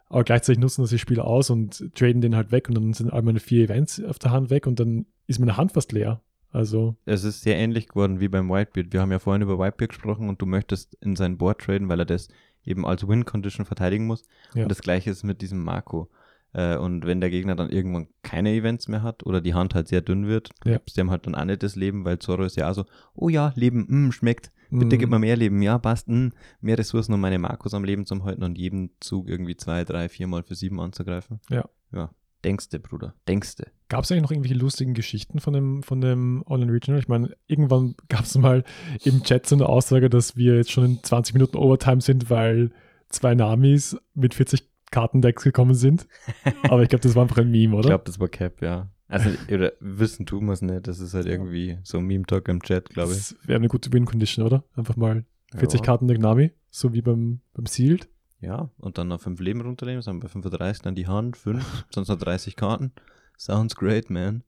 Aber 0.10 0.24
gleichzeitig 0.24 0.60
nutzen 0.60 0.82
das 0.82 0.90
die 0.90 1.00
Spieler 1.00 1.26
aus 1.26 1.50
und 1.52 1.94
traden 1.96 2.22
den 2.22 2.36
halt 2.36 2.52
weg 2.52 2.70
und 2.70 2.76
dann 2.76 2.94
sind 2.94 3.14
all 3.14 3.22
meine 3.22 3.40
vier 3.40 3.64
Events 3.66 4.04
auf 4.04 4.18
der 4.20 4.32
Hand 4.32 4.50
weg 4.50 4.66
und 4.68 4.80
dann 4.80 5.06
ist 5.28 5.40
meine 5.40 5.56
Hand 5.58 5.72
fast 5.72 5.92
leer. 5.92 6.22
Also, 6.52 6.96
Es 7.06 7.24
ist 7.24 7.42
sehr 7.42 7.58
ähnlich 7.58 7.88
geworden 7.88 8.20
wie 8.20 8.28
beim 8.28 8.50
Whitebeard. 8.50 8.92
Wir 8.94 9.02
haben 9.02 9.12
ja 9.12 9.18
vorhin 9.20 9.42
über 9.42 9.58
Whitebeard 9.58 9.90
gesprochen 9.90 10.30
und 10.30 10.40
du 10.42 10.46
möchtest 10.46 10.96
in 11.02 11.16
sein 11.16 11.38
Board 11.38 11.62
traden, 11.62 11.90
weil 11.90 12.00
er 12.00 12.06
das 12.06 12.28
eben 12.66 12.86
als 12.86 13.08
Win-Condition 13.08 13.66
verteidigen 13.66 14.06
muss. 14.08 14.24
Ja. 14.54 14.64
Und 14.64 14.70
das 14.70 14.82
gleiche 14.82 15.10
ist 15.12 15.24
mit 15.24 15.42
diesem 15.42 15.64
Marco. 15.64 16.10
Äh, 16.54 16.78
und 16.78 17.06
wenn 17.06 17.20
der 17.20 17.30
Gegner 17.30 17.56
dann 17.56 17.70
irgendwann 17.70 18.08
keine 18.22 18.52
Events 18.52 18.88
mehr 18.88 19.02
hat 19.02 19.26
oder 19.26 19.42
die 19.42 19.54
Hand 19.54 19.74
halt 19.76 19.88
sehr 19.88 20.02
dünn 20.02 20.28
wird, 20.28 20.50
Ja. 20.66 20.74
gibst 20.74 20.98
dem 20.98 21.10
halt 21.10 21.26
dann 21.26 21.36
auch 21.36 21.46
nicht 21.46 21.64
das 21.64 21.76
Leben, 21.76 22.06
weil 22.06 22.20
Zorro 22.20 22.44
ist 22.44 22.58
ja 22.58 22.70
auch 22.70 22.76
so, 22.76 22.86
oh 23.16 23.30
ja, 23.30 23.54
Leben, 23.56 23.86
mm, 23.90 24.12
schmeckt. 24.12 24.52
Bitte 24.70 24.96
mm, 24.96 25.00
gib 25.00 25.10
mir 25.10 25.20
mehr 25.20 25.36
Leben, 25.36 25.62
ja, 25.62 25.78
passt, 25.78 26.08
mm, 26.10 26.30
mehr 26.62 26.78
Ressourcen, 26.78 27.14
um 27.14 27.22
meine 27.22 27.38
Marcos 27.40 27.74
am 27.74 27.84
Leben 27.84 28.06
zu 28.06 28.24
halten 28.24 28.44
und 28.44 28.58
jeden 28.58 28.92
Zug 29.00 29.30
irgendwie 29.30 29.56
zwei, 29.56 29.84
drei, 29.84 30.10
viermal 30.10 30.44
für 30.44 30.56
sieben 30.56 30.80
anzugreifen. 30.80 31.40
Ja. 31.50 31.68
Ja, 31.92 32.10
Denkste, 32.44 32.80
Bruder. 32.80 33.14
Denkste. 33.28 33.72
Gab 33.90 34.04
es 34.04 34.12
eigentlich 34.12 34.24
noch 34.24 34.32
irgendwelche 34.32 34.56
lustigen 34.60 34.94
Geschichten 34.94 35.40
von 35.40 35.54
dem, 35.54 35.84
von 35.84 36.02
dem 36.02 36.44
Online 36.48 36.72
Regional? 36.72 37.00
Ich 37.00 37.08
meine, 37.08 37.36
irgendwann 37.48 37.96
gab 38.10 38.24
es 38.26 38.38
mal 38.38 38.64
im 39.04 39.24
Chat 39.24 39.46
so 39.48 39.56
eine 39.56 39.68
Aussage, 39.68 40.10
dass 40.10 40.36
wir 40.36 40.56
jetzt 40.56 40.72
schon 40.72 40.86
in 40.86 41.04
20 41.04 41.34
Minuten 41.34 41.58
Overtime 41.58 42.02
sind, 42.02 42.30
weil 42.30 42.72
zwei 43.10 43.36
Namis 43.36 43.96
mit 44.14 44.34
40 44.34 44.68
Kartendecks 44.92 45.44
gekommen 45.44 45.74
sind. 45.76 46.08
Aber 46.64 46.84
ich 46.84 46.90
glaube, 46.90 47.02
das 47.04 47.16
war 47.16 47.24
einfach 47.24 47.38
ein 47.38 47.50
Meme, 47.52 47.74
Ich 47.74 47.80
oder? 47.80 47.90
glaube, 47.90 48.04
das 48.06 48.20
war 48.20 48.28
Cap, 48.28 48.62
ja. 48.62 48.90
Also, 49.08 49.30
oder 49.52 49.74
wissen 49.80 50.26
tun 50.26 50.46
wir 50.46 50.54
es 50.54 50.62
nicht. 50.64 50.88
Das 50.88 51.00
ist 51.00 51.14
halt 51.14 51.28
irgendwie 51.28 51.78
so 51.84 52.00
ein 52.00 52.06
Meme-Talk 52.06 52.48
im 52.48 52.64
Chat, 52.64 52.90
glaube 52.90 53.12
ich. 53.12 53.18
Das 53.18 53.36
wäre 53.46 53.58
eine 53.60 53.68
gute 53.68 53.94
Win-Condition, 53.94 54.44
oder? 54.46 54.64
Einfach 54.76 54.96
mal 54.96 55.24
40 55.56 55.82
Ja. 55.82 55.86
Kartendeck 55.86 56.20
Nami, 56.20 56.52
so 56.72 56.94
wie 56.94 57.04
beim, 57.04 57.42
beim 57.54 57.68
Sealed. 57.68 58.10
Ja, 58.44 58.70
und 58.78 58.98
dann 58.98 59.08
noch 59.08 59.22
fünf 59.22 59.40
Leben 59.40 59.62
runternehmen, 59.62 60.02
sind 60.02 60.20
bei 60.20 60.28
35, 60.28 60.82
dann 60.82 60.96
die 60.96 61.08
Hand, 61.08 61.38
fünf, 61.38 61.86
sonst 61.90 62.10
noch 62.10 62.18
30 62.18 62.58
Karten. 62.58 62.92
Sounds 63.38 63.76
great, 63.76 64.10
man. 64.10 64.44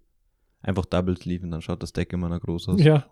Einfach 0.62 0.86
Double 0.86 1.16
Sleeven, 1.16 1.50
dann 1.50 1.62
schaut 1.62 1.82
das 1.82 1.94
Deck 1.94 2.12
immer 2.12 2.28
noch 2.28 2.42
groß 2.42 2.70
aus. 2.70 2.82
Ja. 2.82 3.06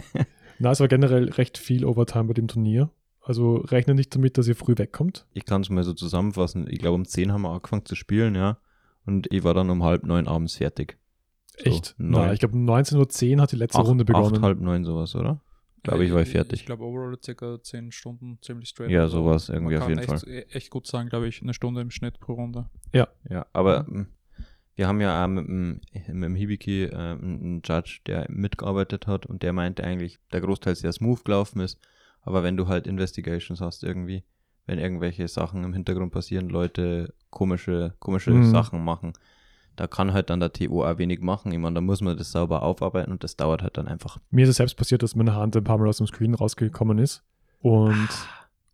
Na, 0.58 0.72
es 0.72 0.80
war 0.80 0.88
generell 0.88 1.28
recht 1.30 1.58
viel 1.58 1.84
Overtime 1.84 2.24
bei 2.24 2.32
dem 2.34 2.48
Turnier. 2.48 2.90
Also 3.20 3.56
rechne 3.56 3.94
nicht 3.94 4.14
damit, 4.14 4.36
dass 4.38 4.48
ihr 4.48 4.56
früh 4.56 4.74
wegkommt. 4.76 5.26
Ich 5.32 5.44
kann 5.44 5.60
es 5.60 5.68
mal 5.70 5.84
so 5.84 5.92
zusammenfassen. 5.92 6.66
Ich 6.68 6.78
glaube, 6.78 6.94
um 6.94 7.04
10 7.04 7.32
haben 7.32 7.42
wir 7.42 7.50
angefangen 7.50 7.84
zu 7.84 7.94
spielen, 7.94 8.34
ja. 8.34 8.58
Und 9.04 9.32
ich 9.32 9.44
war 9.44 9.54
dann 9.54 9.70
um 9.70 9.84
halb 9.84 10.04
neun 10.04 10.26
abends 10.26 10.56
fertig. 10.56 10.98
So, 11.58 11.70
Echt? 11.70 11.94
neun. 11.98 12.26
Na, 12.26 12.32
ich 12.32 12.40
glaube, 12.40 12.54
um 12.54 12.68
19.10 12.68 13.36
Uhr 13.36 13.42
hat 13.42 13.52
die 13.52 13.56
letzte 13.56 13.78
Acht, 13.78 13.86
Runde 13.86 14.04
begonnen. 14.04 14.36
acht, 14.36 14.42
halb 14.42 14.60
neun 14.60 14.84
sowas, 14.84 15.14
oder? 15.14 15.40
Glaube 15.86 16.04
ich, 16.04 16.12
war 16.12 16.22
ich 16.22 16.30
fertig. 16.30 16.60
Ich 16.60 16.66
glaube, 16.66 16.84
overall 16.84 17.16
circa 17.22 17.62
10 17.62 17.92
Stunden, 17.92 18.38
ziemlich 18.42 18.68
straight. 18.68 18.90
Ja, 18.90 19.08
sowas 19.08 19.48
irgendwie 19.48 19.76
auf 19.76 19.82
kann 19.82 19.90
jeden 19.90 20.00
echt, 20.00 20.08
Fall. 20.08 20.44
Echt 20.50 20.70
gut 20.70 20.86
sagen, 20.86 21.08
glaube 21.08 21.28
ich, 21.28 21.42
eine 21.42 21.54
Stunde 21.54 21.80
im 21.80 21.90
Schnitt 21.90 22.20
pro 22.20 22.34
Runde. 22.34 22.68
Ja, 22.92 23.08
aber 23.52 23.84
mm, 23.84 24.06
wir 24.76 24.88
haben 24.88 25.00
ja 25.00 25.24
auch 25.24 25.28
mit 25.28 25.46
dem, 25.46 25.80
mit 25.92 26.24
dem 26.24 26.34
Hibiki 26.34 26.84
äh, 26.84 26.94
einen 26.94 27.62
Judge, 27.64 28.00
der 28.06 28.26
mitgearbeitet 28.28 29.06
hat 29.06 29.26
und 29.26 29.42
der 29.42 29.52
meinte 29.52 29.82
eigentlich, 29.84 30.18
der 30.32 30.40
Großteil 30.42 30.76
sehr 30.76 30.92
smooth 30.92 31.24
gelaufen 31.24 31.60
ist, 31.60 31.78
aber 32.20 32.42
wenn 32.42 32.56
du 32.56 32.68
halt 32.68 32.86
Investigations 32.86 33.60
hast 33.60 33.84
irgendwie, 33.84 34.24
wenn 34.66 34.78
irgendwelche 34.78 35.28
Sachen 35.28 35.64
im 35.64 35.72
Hintergrund 35.72 36.12
passieren, 36.12 36.48
Leute 36.48 37.14
komische, 37.30 37.94
komische 38.00 38.32
Mhm. 38.32 38.50
Sachen 38.50 38.84
machen, 38.84 39.12
da 39.76 39.86
kann 39.86 40.12
halt 40.12 40.30
dann 40.30 40.40
der 40.40 40.52
TO 40.52 40.84
auch 40.84 40.98
wenig 40.98 41.20
machen. 41.20 41.52
Ich 41.52 41.58
meine, 41.58 41.74
da 41.74 41.80
muss 41.80 42.00
man 42.00 42.16
das 42.16 42.32
sauber 42.32 42.62
aufarbeiten 42.62 43.12
und 43.12 43.22
das 43.24 43.36
dauert 43.36 43.62
halt 43.62 43.76
dann 43.76 43.86
einfach. 43.88 44.18
Mir 44.30 44.44
ist 44.44 44.50
es 44.50 44.56
selbst 44.56 44.76
passiert, 44.76 45.02
dass 45.02 45.14
meine 45.14 45.34
Hand 45.34 45.56
ein 45.56 45.64
paar 45.64 45.78
Mal 45.78 45.88
aus 45.88 45.98
dem 45.98 46.06
Screen 46.06 46.34
rausgekommen 46.34 46.98
ist 46.98 47.22
und 47.60 48.08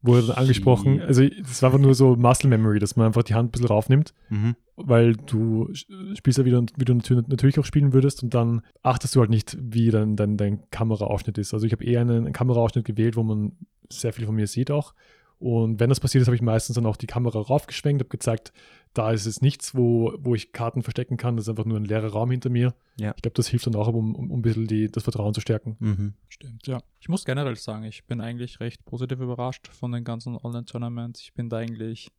wurde 0.03 0.27
dann 0.27 0.37
angesprochen. 0.37 1.01
Also 1.01 1.23
das 1.29 1.63
war 1.63 1.69
einfach 1.69 1.81
nur 1.81 1.95
so 1.95 2.17
Muscle 2.17 2.49
Memory, 2.51 2.79
dass 2.81 2.97
man 2.97 3.07
einfach 3.07 3.23
die 3.23 3.35
Hand 3.35 3.49
ein 3.49 3.53
bisschen 3.53 3.69
raufnimmt, 3.69 4.15
Mhm. 4.31 4.57
weil 4.77 5.15
du 5.15 5.69
spielst 6.15 6.39
ja 6.39 6.45
wieder, 6.45 6.61
wie 6.77 6.85
du 6.85 6.93
natür- 6.95 7.25
natürlich 7.29 7.59
auch 7.61 7.65
spielen 7.65 7.93
würdest 7.93 8.23
und 8.23 8.35
dann 8.35 8.63
achtest 8.83 9.15
du 9.15 9.21
halt 9.21 9.31
nicht, 9.31 9.57
wie 9.61 9.91
dein, 9.91 10.17
dein, 10.17 10.37
dein 10.37 10.69
Kameraausschnitt 10.71 11.39
ist. 11.39 11.55
Also 11.55 11.67
ich 11.67 11.73
habe 11.73 11.85
eher 11.85 12.01
einen, 12.01 12.25
einen 12.25 12.33
Kameraausschnitt 12.33 12.85
gewählt, 12.85 13.15
wo 13.17 13.23
man 13.23 13.53
sehr 13.91 14.13
viel 14.13 14.27
von 14.27 14.35
mir 14.35 14.47
sieht 14.49 14.71
auch. 14.73 14.95
Und 15.39 15.81
wenn 15.81 15.89
das 15.89 15.99
passiert 16.01 16.23
ist, 16.23 16.29
habe 16.29 16.37
ich 16.37 16.43
meistens 16.43 16.75
dann 16.77 16.87
auch 16.87 16.97
die 16.97 17.07
Kamera 17.09 17.41
raufgeschwenkt, 17.41 18.01
habe 18.03 18.09
gezeigt, 18.11 18.53
da 18.95 19.11
ist 19.11 19.27
es 19.27 19.41
nichts, 19.41 19.75
wo, 19.75 20.13
wo 20.19 20.35
ich 20.35 20.53
Karten 20.53 20.83
verstecken 20.83 21.17
kann. 21.17 21.37
Das 21.37 21.47
ist 21.47 21.49
einfach 21.49 21.65
nur 21.65 21.79
ein 21.79 21.85
leerer 21.85 22.09
Raum 22.09 22.31
hinter 22.31 22.51
mir. 22.51 22.75
Ja. 22.99 23.13
Ich 23.17 23.23
glaube, 23.23 23.35
das 23.35 23.49
hilft 23.49 23.67
dann 23.67 23.75
auch, 23.75 23.89
um, 23.89 24.15
um, 24.15 24.31
um 24.31 24.39
ein 24.39 24.43
bisschen 24.43 24.67
die, 24.67 24.91
das 24.91 25.05
Vertrauen 25.05 25.33
zu 25.33 25.41
stärken. 25.41 25.77
Mhm. 25.79 26.15
Stimmt, 26.29 26.67
ja. 26.67 26.83
Ich 27.01 27.09
muss 27.09 27.25
generell 27.25 27.57
sagen, 27.57 27.85
ich 27.85 28.05
bin 28.05 28.21
eigentlich 28.21 28.61
recht 28.61 28.85
positiv 28.85 29.21
überrascht 29.21 29.69
von 29.69 29.93
den 29.93 30.05
ganzen 30.05 30.37
Online-Tournaments. 30.37 31.21
Ich 31.21 31.33
bin 31.33 31.49
da 31.49 31.59
eigentlich. 31.59 32.11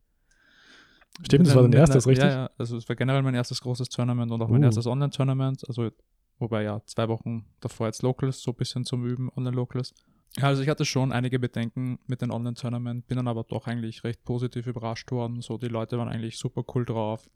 Stimmt, 1.21 1.45
das 1.45 1.55
war 1.55 1.61
dein 1.61 1.73
erstes, 1.73 2.07
richtig? 2.07 2.25
Ja, 2.25 2.31
ja. 2.31 2.49
Also, 2.57 2.75
es 2.77 2.89
war 2.89 2.95
generell 2.95 3.21
mein 3.21 3.35
erstes 3.35 3.61
großes 3.61 3.89
Tournament 3.89 4.31
und 4.31 4.41
auch 4.41 4.49
mein 4.49 4.61
Uh. 4.61 4.65
erstes 4.65 4.87
Online-Tournament. 4.87 5.63
Also, 5.67 5.91
wobei 6.39 6.63
ja, 6.63 6.81
zwei 6.87 7.07
Wochen 7.07 7.45
davor 7.59 7.85
jetzt 7.85 8.01
Locals, 8.01 8.41
so 8.41 8.51
ein 8.51 8.57
bisschen 8.57 8.83
zum 8.83 9.05
Üben, 9.05 9.29
Online-Locals. 9.35 9.93
Also 10.41 10.63
ich 10.63 10.69
hatte 10.69 10.85
schon 10.85 11.11
einige 11.11 11.39
Bedenken 11.39 11.99
mit 12.07 12.21
den 12.21 12.31
Online-Tournament, 12.31 13.07
bin 13.07 13.17
dann 13.17 13.27
aber 13.27 13.43
doch 13.43 13.67
eigentlich 13.67 14.03
recht 14.03 14.23
positiv 14.23 14.65
überrascht 14.65 15.11
worden. 15.11 15.41
So, 15.41 15.57
die 15.57 15.67
Leute 15.67 15.97
waren 15.97 16.09
eigentlich 16.09 16.39
super 16.39 16.63
cool 16.73 16.85
drauf. 16.85 17.29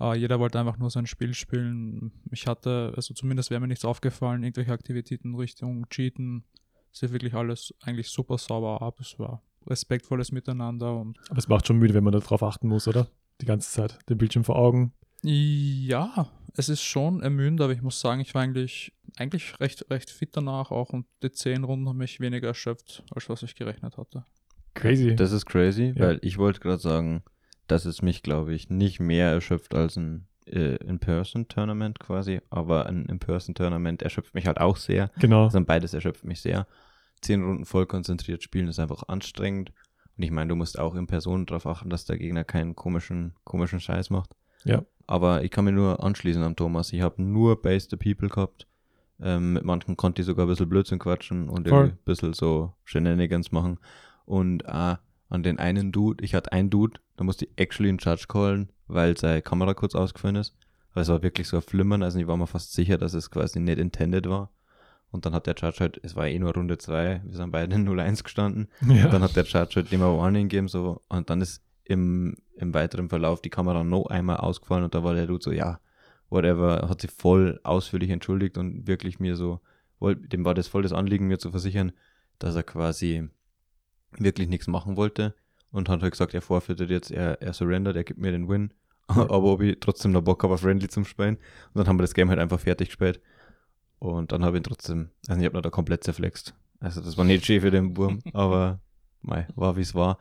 Äh, 0.00 0.18
jeder 0.18 0.38
wollte 0.38 0.60
einfach 0.60 0.78
nur 0.78 0.90
sein 0.90 1.06
Spiel 1.06 1.34
spielen. 1.34 2.12
Ich 2.30 2.46
hatte, 2.46 2.92
also 2.94 3.12
zumindest 3.14 3.50
wäre 3.50 3.60
mir 3.60 3.68
nichts 3.68 3.84
aufgefallen, 3.84 4.44
irgendwelche 4.44 4.72
Aktivitäten 4.72 5.34
Richtung 5.34 5.88
Cheaten. 5.88 6.44
Es 6.92 7.02
lief 7.02 7.12
wirklich 7.12 7.34
alles 7.34 7.74
eigentlich 7.82 8.08
super 8.08 8.38
sauber 8.38 8.82
ab. 8.82 9.00
Es 9.00 9.18
war 9.18 9.42
respektvolles 9.66 10.32
Miteinander 10.32 10.96
und 10.96 11.18
Aber 11.28 11.38
es 11.38 11.48
macht 11.48 11.66
schon 11.66 11.78
müde, 11.78 11.94
wenn 11.94 12.04
man 12.04 12.12
darauf 12.12 12.42
achten 12.42 12.68
muss, 12.68 12.86
oder? 12.86 13.08
Die 13.40 13.46
ganze 13.46 13.70
Zeit. 13.70 13.98
Den 14.08 14.18
Bildschirm 14.18 14.44
vor 14.44 14.56
Augen. 14.56 14.92
Ja, 15.22 16.28
es 16.56 16.68
ist 16.68 16.82
schon 16.82 17.22
ermüdend, 17.22 17.60
aber 17.60 17.72
ich 17.72 17.82
muss 17.82 18.00
sagen, 18.00 18.20
ich 18.20 18.34
war 18.34 18.42
eigentlich, 18.42 18.92
eigentlich 19.16 19.58
recht, 19.60 19.90
recht 19.90 20.10
fit 20.10 20.30
danach 20.36 20.70
auch 20.70 20.90
und 20.90 21.06
die 21.22 21.30
zehn 21.32 21.64
Runden 21.64 21.88
haben 21.88 21.98
mich 21.98 22.20
weniger 22.20 22.48
erschöpft, 22.48 23.02
als 23.14 23.28
was 23.28 23.42
ich 23.42 23.54
gerechnet 23.54 23.96
hatte. 23.96 24.24
Crazy. 24.74 25.14
Das 25.16 25.32
ist 25.32 25.46
crazy, 25.46 25.92
Ja. 25.96 26.06
weil 26.08 26.18
ich 26.22 26.38
wollte 26.38 26.60
gerade 26.60 26.78
sagen, 26.78 27.22
dass 27.68 27.84
es 27.84 28.02
mich, 28.02 28.22
glaube 28.22 28.54
ich, 28.54 28.68
nicht 28.70 29.00
mehr 29.00 29.28
erschöpft 29.30 29.74
als 29.74 29.96
ein 29.96 30.26
äh, 30.46 30.76
In-Person-Tournament 30.76 32.00
quasi, 32.00 32.40
aber 32.50 32.86
ein 32.86 33.06
In-Person-Tournament 33.06 34.02
erschöpft 34.02 34.34
mich 34.34 34.46
halt 34.46 34.60
auch 34.60 34.76
sehr. 34.76 35.10
genau. 35.18 35.44
Also 35.44 35.62
beides 35.64 35.94
erschöpft 35.94 36.24
mich 36.24 36.40
sehr. 36.40 36.66
Zehn 37.20 37.42
Runden 37.42 37.64
voll 37.64 37.86
konzentriert 37.86 38.42
spielen 38.42 38.66
ist 38.68 38.80
einfach 38.80 39.04
anstrengend. 39.08 39.72
Und 40.16 40.24
ich 40.24 40.30
meine, 40.32 40.48
du 40.48 40.56
musst 40.56 40.78
auch 40.78 40.94
in 40.96 41.06
Person 41.06 41.46
darauf 41.46 41.66
achten, 41.66 41.88
dass 41.88 42.04
der 42.04 42.18
Gegner 42.18 42.44
keinen 42.44 42.74
komischen, 42.74 43.34
komischen 43.44 43.78
Scheiß 43.80 44.10
macht. 44.10 44.30
Ja. 44.64 44.82
Aber 45.12 45.44
ich 45.44 45.50
kann 45.50 45.66
mir 45.66 45.72
nur 45.72 46.02
anschließen 46.02 46.42
an 46.42 46.56
Thomas. 46.56 46.90
Ich 46.94 47.02
habe 47.02 47.20
nur 47.20 47.60
Base 47.60 47.86
the 47.90 47.98
People 47.98 48.30
gehabt. 48.30 48.66
Ähm, 49.20 49.52
mit 49.52 49.62
manchen 49.62 49.94
konnte 49.98 50.22
ich 50.22 50.26
sogar 50.26 50.46
ein 50.46 50.48
bisschen 50.48 50.70
Blödsinn 50.70 50.98
quatschen 50.98 51.50
und 51.50 51.70
ein 51.70 51.98
bisschen 52.06 52.32
so 52.32 52.72
Shenanigans 52.84 53.52
machen. 53.52 53.78
Und 54.24 54.62
äh, 54.62 54.96
an 55.28 55.42
den 55.42 55.58
einen 55.58 55.92
Dude, 55.92 56.24
ich 56.24 56.34
hatte 56.34 56.52
einen 56.52 56.70
Dude, 56.70 56.98
da 57.18 57.24
musste 57.24 57.44
ich 57.44 57.50
actually 57.56 57.90
einen 57.90 57.98
Judge 57.98 58.24
callen, 58.26 58.70
weil 58.86 59.14
seine 59.18 59.42
Kamera 59.42 59.74
kurz 59.74 59.94
ausgefallen 59.94 60.36
ist. 60.36 60.56
Aber 60.92 61.02
es 61.02 61.08
war 61.08 61.22
wirklich 61.22 61.46
so 61.46 61.58
ein 61.58 61.62
Flimmern, 61.62 62.02
also 62.02 62.18
ich 62.18 62.26
war 62.26 62.38
mir 62.38 62.46
fast 62.46 62.72
sicher, 62.72 62.96
dass 62.96 63.12
es 63.12 63.30
quasi 63.30 63.60
nicht 63.60 63.78
intended 63.78 64.30
war. 64.30 64.50
Und 65.10 65.26
dann 65.26 65.34
hat 65.34 65.46
der 65.46 65.56
Judge 65.56 65.80
halt, 65.80 66.00
es 66.02 66.16
war 66.16 66.26
eh 66.26 66.38
nur 66.38 66.54
Runde 66.54 66.78
2, 66.78 67.20
wir 67.26 67.36
sind 67.36 67.50
beide 67.50 67.74
in 67.74 67.86
0-1 67.86 68.22
gestanden. 68.22 68.68
Ja. 68.88 69.04
Und 69.04 69.12
dann 69.12 69.22
hat 69.22 69.36
der 69.36 69.44
Judge 69.44 69.74
halt 69.76 69.92
immer 69.92 70.16
Warning 70.16 70.48
gegeben, 70.48 70.68
so, 70.68 71.02
und 71.10 71.28
dann 71.28 71.42
ist 71.42 71.62
im, 71.84 72.36
im 72.56 72.74
weiteren 72.74 73.08
Verlauf 73.08 73.42
die 73.42 73.50
Kamera 73.50 73.84
noch 73.84 74.06
einmal 74.06 74.38
ausgefallen 74.38 74.84
und 74.84 74.94
da 74.94 75.04
war 75.04 75.14
der 75.14 75.26
Dude 75.26 75.42
so, 75.42 75.52
ja, 75.52 75.80
whatever, 76.30 76.88
hat 76.88 77.00
sich 77.00 77.10
voll 77.10 77.60
ausführlich 77.62 78.10
entschuldigt 78.10 78.58
und 78.58 78.86
wirklich 78.86 79.20
mir 79.20 79.36
so, 79.36 79.60
dem 80.00 80.44
war 80.44 80.54
das 80.54 80.68
voll 80.68 80.82
das 80.82 80.92
Anliegen, 80.92 81.28
mir 81.28 81.38
zu 81.38 81.50
versichern, 81.50 81.92
dass 82.38 82.56
er 82.56 82.62
quasi 82.62 83.28
wirklich 84.18 84.48
nichts 84.48 84.66
machen 84.66 84.96
wollte 84.96 85.34
und 85.70 85.88
hat 85.88 86.02
halt 86.02 86.12
gesagt, 86.12 86.34
er 86.34 86.42
forfeitet 86.42 86.90
jetzt, 86.90 87.10
er, 87.10 87.40
er 87.40 87.52
surrendert, 87.52 87.96
er 87.96 88.04
gibt 88.04 88.20
mir 88.20 88.32
den 88.32 88.48
Win, 88.48 88.72
aber 89.06 89.44
ob 89.44 89.62
ich 89.62 89.78
trotzdem 89.80 90.12
noch 90.12 90.22
Bock 90.22 90.42
habe, 90.42 90.54
auf 90.54 90.60
Friendly 90.60 90.88
zum 90.88 91.04
Spielen. 91.04 91.36
Und 91.36 91.76
dann 91.76 91.86
haben 91.86 91.98
wir 91.98 92.02
das 92.02 92.14
Game 92.14 92.28
halt 92.28 92.38
einfach 92.38 92.60
fertig 92.60 92.88
gespielt. 92.88 93.20
Und 93.98 94.32
dann 94.32 94.44
habe 94.44 94.56
ich 94.56 94.60
ihn 94.60 94.64
trotzdem, 94.64 95.10
also 95.28 95.40
ich 95.40 95.46
habe 95.46 95.56
noch 95.56 95.62
da 95.62 95.70
komplett 95.70 96.04
zerflext. 96.04 96.54
Also 96.80 97.00
das 97.00 97.16
war 97.16 97.24
nicht 97.24 97.46
schön 97.46 97.60
für 97.60 97.70
den 97.70 97.96
Wurm, 97.96 98.20
aber 98.32 98.80
mei, 99.22 99.46
war 99.54 99.76
wie 99.76 99.82
es 99.82 99.94
war. 99.94 100.18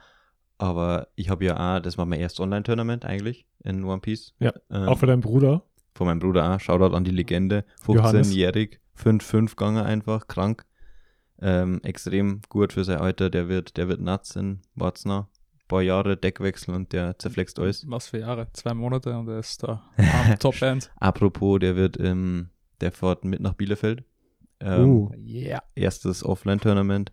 Aber 0.62 1.08
ich 1.15 1.30
habe 1.30 1.43
ja 1.45 1.78
auch, 1.78 1.80
das 1.82 1.97
war 1.97 2.06
mein 2.06 2.19
erstes 2.19 2.39
Online-Tournament 2.39 3.04
eigentlich 3.04 3.47
in 3.63 3.84
One 3.84 4.00
Piece. 4.02 4.34
Ja, 4.39 4.54
Ähm, 4.69 4.88
Auch 4.88 5.00
für 5.00 5.08
deinen 5.08 5.21
Bruder. 5.21 5.63
von 5.95 6.06
meinem 6.08 6.19
Bruder 6.19 6.54
auch. 6.56 6.60
Shoutout 6.60 6.95
an 6.95 7.04
die 7.04 7.10
Legende. 7.12 7.65
Johannes. 7.88 8.30
15-jährig, 8.32 8.80
5-5 8.95 9.50
gegangen 9.56 9.84
einfach, 9.84 10.28
krank. 10.28 10.65
Ähm, 11.41 11.80
extrem 11.84 12.41
gut 12.50 12.74
für 12.74 12.84
sein 12.84 13.00
Alter. 13.00 13.32
Der 13.32 13.50
wird, 13.50 13.76
der 13.78 13.88
wird 13.88 14.02
nuts 14.02 14.36
in 14.36 14.60
Watzner. 14.76 15.28
Paar 15.67 15.82
Jahre 15.82 16.15
Deckwechsel 16.15 16.76
und 16.76 16.93
der 16.93 17.17
zerflext 17.17 17.58
alles. 17.58 17.89
Was 17.89 18.10
für 18.10 18.19
Jahre? 18.19 18.47
Zwei 18.54 18.76
Monate 18.76 19.17
und 19.17 19.28
er 19.30 19.39
ist 19.39 19.63
da 19.63 19.82
am 19.97 20.38
Top-End. 20.38 20.91
Apropos, 21.00 21.58
der 21.60 21.76
wird, 21.76 22.00
ähm, 22.00 22.50
der 22.82 22.91
fährt 22.91 23.26
mit 23.26 23.39
nach 23.39 23.54
Bielefeld. 23.56 24.04
Ähm, 24.60 24.86
Uh. 24.86 25.12
Yeah. 25.18 25.64
erstes 25.74 26.24
Offline-Tournament 26.24 27.12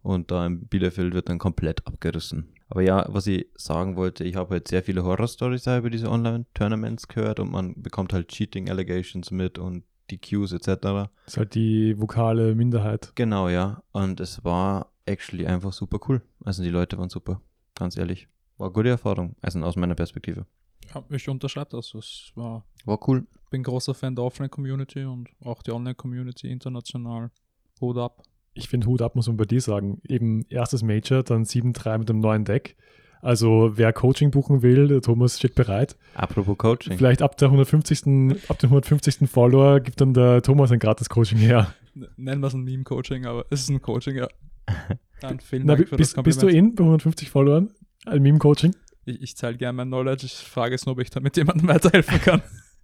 und 0.00 0.30
da 0.30 0.46
in 0.46 0.66
Bielefeld 0.66 1.12
wird 1.12 1.28
dann 1.28 1.38
komplett 1.38 1.86
abgerissen. 1.86 2.48
Aber 2.68 2.82
ja, 2.82 3.06
was 3.08 3.26
ich 3.26 3.46
sagen 3.54 3.96
wollte, 3.96 4.24
ich 4.24 4.36
habe 4.36 4.54
halt 4.54 4.68
sehr 4.68 4.82
viele 4.82 5.04
Horror-Stories 5.04 5.66
über 5.66 5.90
diese 5.90 6.10
Online-Tournaments 6.10 7.06
gehört 7.08 7.38
und 7.40 7.50
man 7.52 7.80
bekommt 7.80 8.12
halt 8.12 8.28
Cheating-Allegations 8.28 9.30
mit 9.30 9.58
und 9.58 9.84
die 10.10 10.18
Queues 10.18 10.52
etc. 10.52 10.66
Das 10.80 11.08
ist 11.26 11.36
halt 11.36 11.54
die 11.54 12.00
vokale 12.00 12.54
Minderheit. 12.54 13.12
Genau, 13.14 13.48
ja. 13.48 13.82
Und 13.92 14.20
es 14.20 14.44
war 14.44 14.92
actually 15.04 15.46
einfach 15.46 15.72
super 15.72 15.98
cool. 16.08 16.22
Also 16.44 16.62
die 16.62 16.70
Leute 16.70 16.98
waren 16.98 17.08
super, 17.08 17.40
ganz 17.74 17.96
ehrlich. 17.96 18.28
War 18.58 18.68
eine 18.68 18.72
gute 18.74 18.88
Erfahrung, 18.88 19.36
also 19.42 19.60
aus 19.60 19.76
meiner 19.76 19.94
Perspektive. 19.94 20.46
Ja, 20.94 21.04
ich 21.10 21.28
unterschreibe 21.28 21.70
das. 21.70 21.94
Es 21.94 22.32
war, 22.34 22.64
War 22.84 22.98
cool. 23.08 23.26
bin 23.50 23.62
großer 23.62 23.94
Fan 23.94 24.14
der 24.14 24.24
Offline-Community 24.24 25.04
und 25.04 25.28
auch 25.40 25.62
die 25.62 25.72
Online-Community 25.72 26.50
international. 26.50 27.30
Hut 27.80 27.98
ab. 27.98 28.22
Ich 28.56 28.68
finde, 28.68 28.86
Hut 28.86 29.02
ab, 29.02 29.14
muss 29.14 29.26
man 29.26 29.36
bei 29.36 29.44
dir 29.44 29.60
sagen. 29.60 30.00
Eben 30.08 30.46
erstes 30.48 30.82
Major, 30.82 31.22
dann 31.22 31.44
7-3 31.44 31.98
mit 31.98 32.08
dem 32.08 32.20
neuen 32.20 32.44
Deck. 32.44 32.76
Also 33.22 33.72
wer 33.74 33.92
Coaching 33.92 34.30
buchen 34.30 34.62
will, 34.62 34.88
der 34.88 35.00
Thomas 35.00 35.38
steht 35.38 35.54
bereit. 35.54 35.96
Apropos 36.14 36.56
Coaching. 36.58 36.96
Vielleicht 36.96 37.22
ab 37.22 37.36
der 37.36 37.48
150. 37.48 38.48
ab 38.48 38.58
dem 38.58 38.70
150. 38.70 39.28
Follower 39.28 39.80
gibt 39.80 40.00
dann 40.00 40.14
der 40.14 40.42
Thomas 40.42 40.70
ein 40.70 40.78
gratis 40.78 41.08
Coaching 41.08 41.38
her. 41.38 41.74
Nennen 42.16 42.40
wir 42.40 42.46
es 42.46 42.54
ein 42.54 42.62
Meme-Coaching, 42.62 43.26
aber 43.26 43.46
es 43.50 43.62
ist 43.62 43.70
ein 43.70 43.80
Coaching, 43.80 44.16
ja. 44.16 44.28
Dann 45.20 45.40
vielen 45.40 45.64
Na, 45.64 45.76
Dank 45.76 45.88
für 45.88 45.96
bist, 45.96 46.16
das 46.16 46.24
bist 46.24 46.42
du 46.42 46.48
in 46.48 46.74
bei 46.74 46.84
150 46.84 47.30
Followern? 47.30 47.70
Ein 48.04 48.20
Meme-Coaching? 48.22 48.74
Ich, 49.06 49.22
ich 49.22 49.34
teile 49.34 49.56
gerne 49.56 49.76
mein 49.76 49.88
Knowledge. 49.88 50.26
Ich 50.26 50.34
frage 50.34 50.74
es 50.74 50.84
nur, 50.84 50.92
ob 50.92 51.00
ich 51.00 51.10
damit 51.10 51.36
jemandem 51.36 51.68
weiterhelfen 51.68 52.20
kann. 52.20 52.42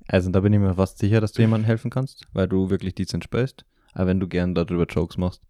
Also 0.09 0.31
da 0.31 0.41
bin 0.41 0.53
ich 0.53 0.61
mir 0.61 0.75
fast 0.75 0.99
sicher, 0.99 1.21
dass 1.21 1.33
du 1.33 1.43
jemandem 1.43 1.67
helfen 1.67 1.91
kannst, 1.91 2.27
weil 2.33 2.49
du 2.49 2.71
wirklich 2.71 2.95
decent 2.95 3.23
spielst, 3.25 3.65
aber 3.93 4.09
wenn 4.09 4.21
du 4.21 4.29
gern 4.29 4.55
darüber 4.55 4.87
Jokes 4.87 5.17
machst. 5.17 5.43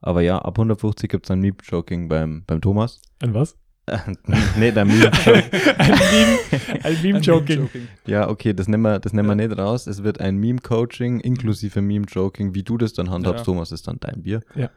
Aber 0.00 0.22
ja, 0.22 0.38
ab 0.38 0.58
150 0.58 1.10
gibt 1.10 1.26
es 1.26 1.30
ein 1.30 1.40
Meme-Joking 1.40 2.08
beim, 2.08 2.44
beim 2.46 2.60
Thomas. 2.60 3.00
Ein 3.20 3.34
was? 3.34 3.56
nee, 4.56 4.70
der 4.70 4.84
Meme-Joking. 4.84 5.42
ein 5.78 5.98
Meme, 6.12 6.84
ein 6.84 7.02
Meme-Joking. 7.02 7.68
Ja, 8.06 8.28
okay, 8.28 8.54
das 8.54 8.68
nehmen 8.68 8.82
wir, 8.82 8.98
das 9.00 9.12
nehmen 9.12 9.28
wir 9.28 9.34
nicht 9.34 9.58
raus. 9.58 9.86
Es 9.86 10.02
wird 10.02 10.20
ein 10.20 10.36
Meme-Coaching 10.36 11.20
inklusive 11.20 11.80
Meme-Joking. 11.82 12.54
Wie 12.54 12.62
du 12.62 12.78
das 12.78 12.92
dann 12.92 13.10
handhabst, 13.10 13.40
Ja. 13.40 13.44
Thomas, 13.52 13.72
ist 13.72 13.88
dann 13.88 13.98
dein 14.00 14.22
Bier. 14.22 14.40
Ja. 14.54 14.70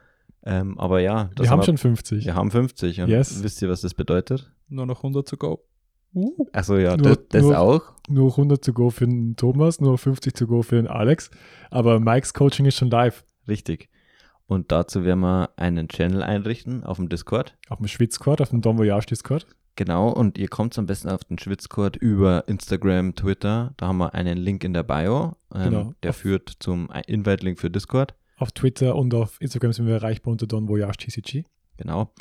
Ähm, 0.45 0.77
aber 0.77 0.99
ja, 0.99 1.29
das 1.35 1.45
Wir 1.47 1.51
haben 1.51 1.63
schon 1.63 1.77
50. 1.77 2.25
wir 2.25 2.35
haben 2.35 2.51
50 2.51 3.01
und 3.01 3.09
Yes. 3.09 3.41
wisst 3.43 3.61
ihr, 3.61 3.69
was 3.69 3.81
das 3.81 3.93
bedeutet? 3.93 4.51
Nur 4.67 4.85
noch 4.85 4.97
100 5.03 5.25
to 5.27 5.37
go. 5.37 5.63
Uh. 6.13 6.45
Also 6.51 6.77
ja, 6.77 6.97
Nur- 6.97 7.15
das, 7.15 7.19
das 7.29 7.41
nur- 7.43 7.57
auch. 7.59 7.81
Nur 8.09 8.31
100 8.31 8.63
zu 8.63 8.73
go 8.73 8.89
für 8.89 9.05
den 9.07 9.35
Thomas, 9.37 9.79
nur 9.79 9.97
50 9.97 10.35
zu 10.35 10.45
go 10.47 10.61
für 10.61 10.75
den 10.75 10.87
Alex. 10.87 11.31
Aber 11.71 11.99
Mikes 12.01 12.33
Coaching 12.33 12.65
ist 12.65 12.75
schon 12.77 12.89
live. 12.89 13.23
Richtig. 13.47 13.89
Und 14.47 14.71
dazu 14.71 15.03
werden 15.03 15.21
wir 15.21 15.49
einen 15.55 15.87
Channel 15.87 16.21
einrichten 16.21 16.83
auf 16.83 16.97
dem 16.97 17.09
Discord. 17.09 17.57
Auf 17.69 17.77
dem 17.79 17.87
Schwitzcord, 17.87 18.41
auf 18.41 18.49
dem 18.49 18.61
Don 18.61 18.77
Voyage 18.77 19.07
Discord. 19.07 19.47
Genau, 19.75 20.09
und 20.09 20.37
ihr 20.37 20.49
kommt 20.49 20.77
am 20.77 20.85
besten 20.85 21.09
auf 21.09 21.23
den 21.23 21.39
Schwitzcode 21.39 21.95
über 21.95 22.47
Instagram, 22.47 23.15
Twitter. 23.15 23.73
Da 23.77 23.87
haben 23.87 23.97
wir 23.97 24.13
einen 24.13 24.37
Link 24.37 24.63
in 24.63 24.73
der 24.73 24.83
Bio. 24.83 25.35
Ähm, 25.53 25.63
Genau. 25.63 25.93
Der 26.03 26.11
Auf- 26.11 26.17
führt 26.17 26.53
zum 26.59 26.89
Invite-Link 27.07 27.59
für 27.59 27.71
Discord. 27.71 28.13
Auf 28.37 28.51
Twitter 28.51 28.95
und 28.95 29.13
auf 29.15 29.39
Instagram 29.41 29.73
sind 29.73 29.87
wir 29.87 29.95
erreichbar 29.95 30.31
unter 30.33 30.45
Don 30.45 30.67
Voyage 30.67 30.97
TCG. 30.97 31.43
Genau. 31.77 32.11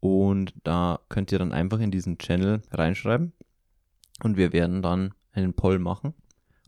Und 0.00 0.54
da 0.64 1.00
könnt 1.08 1.30
ihr 1.32 1.38
dann 1.38 1.52
einfach 1.52 1.78
in 1.80 1.90
diesen 1.90 2.18
Channel 2.18 2.62
reinschreiben. 2.70 3.32
Und 4.24 4.36
wir 4.36 4.52
werden 4.52 4.82
dann 4.82 5.14
einen 5.32 5.54
Poll 5.54 5.78
machen 5.78 6.14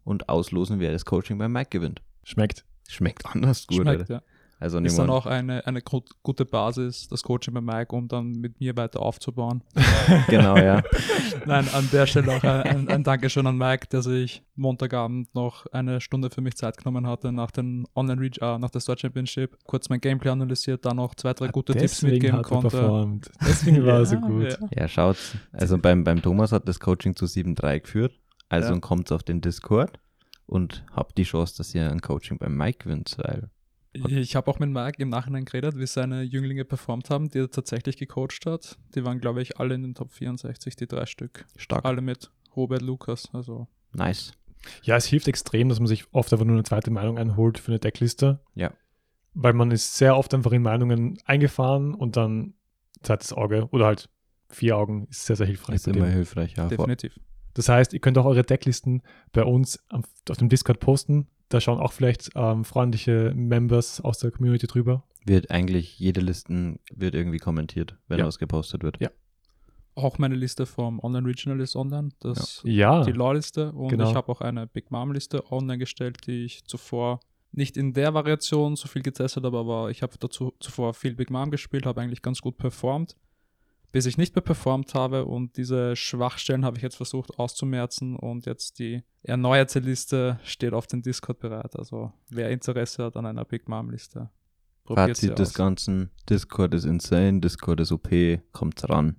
und 0.05 0.29
auslosen, 0.29 0.79
wer 0.79 0.93
das 0.93 1.05
Coaching 1.05 1.39
bei 1.39 1.49
Mike 1.49 1.71
gewinnt. 1.71 2.03
Schmeckt. 2.23 2.65
Schmeckt 2.89 3.27
anders 3.27 3.67
gut. 3.67 3.79
Schmeckt, 3.83 4.09
ja. 4.09 4.23
Also 4.63 4.79
Ist 4.79 4.99
dann 4.99 5.09
auch 5.09 5.25
eine, 5.25 5.67
eine 5.67 5.81
gut- 5.81 6.11
gute 6.23 6.45
Basis, 6.45 7.09
das 7.09 7.23
Coaching 7.23 7.55
bei 7.55 7.63
Mike, 7.63 7.97
um 7.97 8.09
dann 8.09 8.33
mit 8.33 8.61
mir 8.61 8.77
weiter 8.77 9.01
aufzubauen. 9.01 9.65
genau, 10.29 10.55
ja. 10.59 10.83
Nein, 11.47 11.67
an 11.73 11.89
der 11.91 12.07
Stelle 12.07 12.37
auch 12.37 12.43
ein, 12.45 12.87
ein, 12.89 13.03
Dankeschön 13.03 13.47
an 13.47 13.57
Mike, 13.57 13.87
der 13.91 14.03
sich 14.03 14.43
Montagabend 14.57 15.35
noch 15.35 15.65
eine 15.73 16.03
Stunde 16.03 16.29
für 16.29 16.43
mich 16.43 16.57
Zeit 16.57 16.77
genommen 16.77 17.07
hatte 17.07 17.33
nach 17.33 17.51
den 17.51 17.87
Online 17.97 18.21
Reach, 18.21 18.37
äh, 18.43 18.59
nach 18.59 18.69
der 18.69 18.81
Store 18.81 18.99
Championship, 18.99 19.57
kurz 19.65 19.89
mein 19.89 20.01
Gameplay 20.03 20.31
analysiert, 20.31 20.85
dann 20.85 20.97
noch 20.97 21.15
zwei, 21.15 21.33
drei 21.33 21.49
gute 21.49 21.73
Tipps 21.73 22.01
Deswegen 22.01 22.13
mitgeben 22.17 22.39
hat 22.39 22.45
er 22.45 22.49
konnte. 22.51 22.69
performt. 22.69 23.31
Deswegen 23.41 23.87
war 23.87 24.01
er 24.01 24.05
so 24.07 24.17
Ja, 24.17 24.21
gut. 24.21 24.59
ja. 24.61 24.69
Ja, 24.83 24.89
schaut. 24.89 25.17
Also 25.53 25.79
beim, 25.79 26.05
beim 26.05 26.21
Thomas 26.21 26.53
hat 26.53 26.69
das 26.69 26.79
Coaching 26.81 27.17
zu 27.17 27.25
7.3 27.25 27.81
geführt. 27.81 28.13
Also 28.51 28.75
Ja. 28.75 28.79
kommt 28.81 29.11
auf 29.11 29.23
den 29.23 29.41
Discord 29.41 29.99
und 30.45 30.85
habt 30.93 31.17
die 31.17 31.23
Chance, 31.25 31.55
dass 31.57 31.75
ihr 31.75 31.91
ein 31.91 32.03
Coaching 32.03 32.37
beim 32.37 32.55
Mike 32.57 32.85
gewinnt, 32.85 33.17
weil 33.17 33.49
Ich 33.93 34.37
habe 34.37 34.51
auch 34.51 34.59
mit 34.59 34.71
Mike 34.71 35.03
im 35.03 35.09
Nachhinein 35.09 35.45
geredet, 35.45 35.77
wie 35.77 35.87
seine 35.87 36.23
Jünglinge 36.23 36.65
performt 36.65 37.11
haben, 37.11 37.29
die 37.29 37.41
er 37.41 37.51
tatsächlich 37.51 37.97
gecoacht 37.97 38.47
hat. 38.47 38.79
Die 38.95 39.05
waren, 39.05 39.19
glaube 39.19 39.43
ich, 39.43 39.59
alle 39.59 39.75
in 39.75 39.83
den 39.83 39.95
Top 39.95 40.13
64, 40.13 40.77
die 40.77 40.87
drei 40.87 41.07
Stück. 41.07 41.45
stark. 41.57 41.85
Alle 41.85 42.01
mit 42.01 42.31
Robert 42.55 42.83
Lukas. 42.83 43.29
Also 43.33 43.67
Nice. 43.93 44.33
Ja, 44.83 44.97
es 44.97 45.07
hilft 45.07 45.27
extrem, 45.27 45.69
dass 45.69 45.81
man 45.81 45.87
sich 45.87 46.05
oft 46.13 46.33
einfach 46.33 46.45
nur 46.45 46.55
eine 46.55 46.65
zweite 46.65 46.91
Meinung 46.91 47.19
einholt 47.19 47.59
für 47.59 47.73
eine 47.73 47.79
Deckliste. 47.79 48.41
Ja. 48.55 48.73
Weil 49.35 49.55
man 49.55 49.71
ist 49.71 49.97
sehr 49.97 50.17
oft 50.17 50.35
einfach 50.35 50.53
in 50.53 50.63
Meinungen 50.63 51.19
eingefahren 51.25 51.95
und 51.95 52.17
dann 52.17 52.55
zweites 53.03 53.33
Auge 53.33 53.69
oder 53.71 53.87
halt 53.87 54.09
vier 54.49 54.77
Augen 54.77 55.07
ist 55.09 55.27
sehr, 55.27 55.37
sehr 55.37 55.47
hilfreich. 55.47 55.77
Ist 55.77 55.89
immer 55.89 56.07
hilfreich, 56.07 56.55
ja. 56.57 56.69
Definitiv. 56.69 57.19
Das 57.55 57.69
heißt, 57.69 57.93
ihr 57.93 58.01
könnt 58.01 58.19
auch 58.19 58.27
eure 58.27 58.43
Decklisten 58.43 59.03
bei 59.33 59.45
uns 59.45 59.83
auf 59.89 60.37
dem 60.39 60.49
Discord 60.49 60.81
posten. 60.81 61.29
Da 61.51 61.61
schauen 61.61 61.79
auch 61.79 61.93
vielleicht 61.93 62.31
ähm, 62.37 62.65
freundliche 62.65 63.33
Members 63.35 64.01
aus 64.01 64.19
der 64.19 64.31
Community 64.31 64.67
drüber. 64.67 65.05
wird 65.27 65.51
eigentlich 65.51 65.99
jede 65.99 66.23
Listen 66.23 66.79
wird 66.95 67.15
irgendwie 67.15 67.39
kommentiert, 67.39 67.97
wenn 68.09 68.21
Ja. 68.21 68.27
was 68.27 68.39
gepostet 68.39 68.83
wird. 68.83 68.99
Ja. 69.01 69.11
Auch 69.95 70.17
meine 70.19 70.35
Liste 70.37 70.65
vom 70.65 70.99
Online 71.01 71.27
Regional 71.29 71.61
ist 71.61 71.77
online. 71.77 72.09
Das 72.21 72.63
Ja, 72.65 73.05
die 73.05 73.13
Law-Liste 73.13 73.73
und 73.73 73.89
genau. 73.89 74.09
ich 74.09 74.15
habe 74.17 74.31
auch 74.33 74.41
eine 74.41 74.67
Big 74.67 74.91
Mom-Liste 74.91 75.51
online 75.53 75.77
gestellt, 75.79 76.27
die 76.27 76.45
ich 76.45 76.65
zuvor 76.65 77.21
nicht 77.53 77.77
in 77.77 77.93
der 77.93 78.15
Variation 78.15 78.77
so 78.77 78.87
viel 78.89 79.03
getestet 79.03 79.45
habe, 79.45 79.59
aber 79.59 79.91
ich 79.91 80.03
habe 80.03 80.15
dazu 80.19 80.55
zuvor 80.61 80.95
viel 80.95 81.15
Big 81.17 81.31
Mom 81.31 81.51
gespielt, 81.51 81.85
habe 81.85 82.01
eigentlich 82.01 82.23
ganz 82.23 82.41
gut 82.41 82.57
performt, 82.57 83.17
bis 83.93 84.07
ich 84.07 84.19
nicht 84.19 84.35
mehr 84.35 84.43
performt 84.43 84.95
habe 84.95 85.25
und 85.25 85.57
diese 85.57 85.97
Schwachstellen 85.97 86.65
habe 86.65 86.77
ich 86.77 86.83
jetzt 86.83 86.97
versucht 86.97 87.39
auszumerzen 87.39 88.17
und 88.17 88.47
jetzt 88.47 88.79
die 88.79 89.03
erneuerte 89.23 89.81
Liste 89.81 90.39
steht 90.45 90.73
auf 90.73 90.87
dem 90.87 91.03
Discord 91.03 91.41
bereit. 91.41 91.77
Also 91.77 92.13
wer 92.29 92.51
Interesse 92.51 93.05
hat 93.05 93.17
an 93.17 93.27
einer 93.27 93.45
Big 93.45 93.69
Mom-Liste, 93.69 94.31
probiert 94.85 95.17
sie 95.17 95.29
Fazit 95.29 95.39
des 95.39 95.49
aus. 95.51 95.55
Ganzen, 95.55 96.11
Discord 96.29 96.75
ist 96.75 96.85
insane, 96.85 97.41
Discord 97.41 97.81
ist 97.81 97.93
OP, 97.93 98.09
kommt 98.53 98.89
ran. 98.89 99.17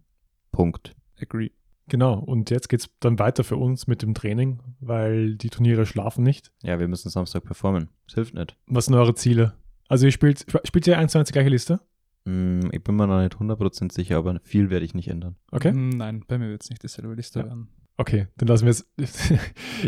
Punkt. 0.52 0.96
Agree. 1.20 1.52
genau. 1.88 2.16
Und 2.20 2.50
jetzt 2.50 2.68
geht 2.68 2.82
es 2.82 2.90
dann 3.00 3.20
weiter 3.20 3.44
für 3.44 3.58
uns 3.58 3.88
mit 3.88 4.02
dem 4.02 4.14
Training, 4.14 4.60
weil 4.80 5.36
die 5.36 5.50
Turniere 5.50 5.86
schlafen 5.86 6.24
nicht. 6.24 6.52
Ja, 6.64 6.80
wir 6.80 6.88
müssen 6.88 7.10
Samstag 7.10 7.44
performen. 7.44 7.90
Es 8.08 8.16
hilft 8.16 8.34
nicht. 8.34 8.56
Was 8.68 8.86
sind 8.86 8.96
eure 8.96 9.16
Ziele? 9.16 9.54
Also 9.88 10.06
ihr 10.06 10.12
spielt, 10.12 10.46
spielt 10.64 10.88
ihr 10.88 10.98
eins 10.98 11.12
zu 11.12 11.20
eins 11.20 11.28
die 11.28 11.34
gleiche 11.34 11.50
Liste? 11.50 11.82
Hm, 12.26 12.70
ich 12.72 12.84
bin 12.84 12.96
mir 12.96 13.08
noch 13.08 13.20
nicht 13.22 13.36
100% 13.36 13.92
sicher, 13.92 14.18
aber 14.18 14.40
viel 14.44 14.70
werde 14.70 14.86
ich 14.86 14.94
nicht 14.94 15.08
ändern. 15.08 15.36
Okay. 15.52 15.72
Mm, 15.72 15.90
Nein, 15.90 16.24
bei 16.28 16.38
mir 16.38 16.50
wird 16.50 16.64
es 16.64 16.70
nicht 16.70 16.84
dieselbe 16.84 17.14
Liste 17.16 17.40
Ja. 17.40 17.46
werden. 17.46 17.68
Okay, 17.98 18.28
dann 18.38 18.48
lassen 18.48 18.66
wir 18.66 18.72
es. 18.72 18.86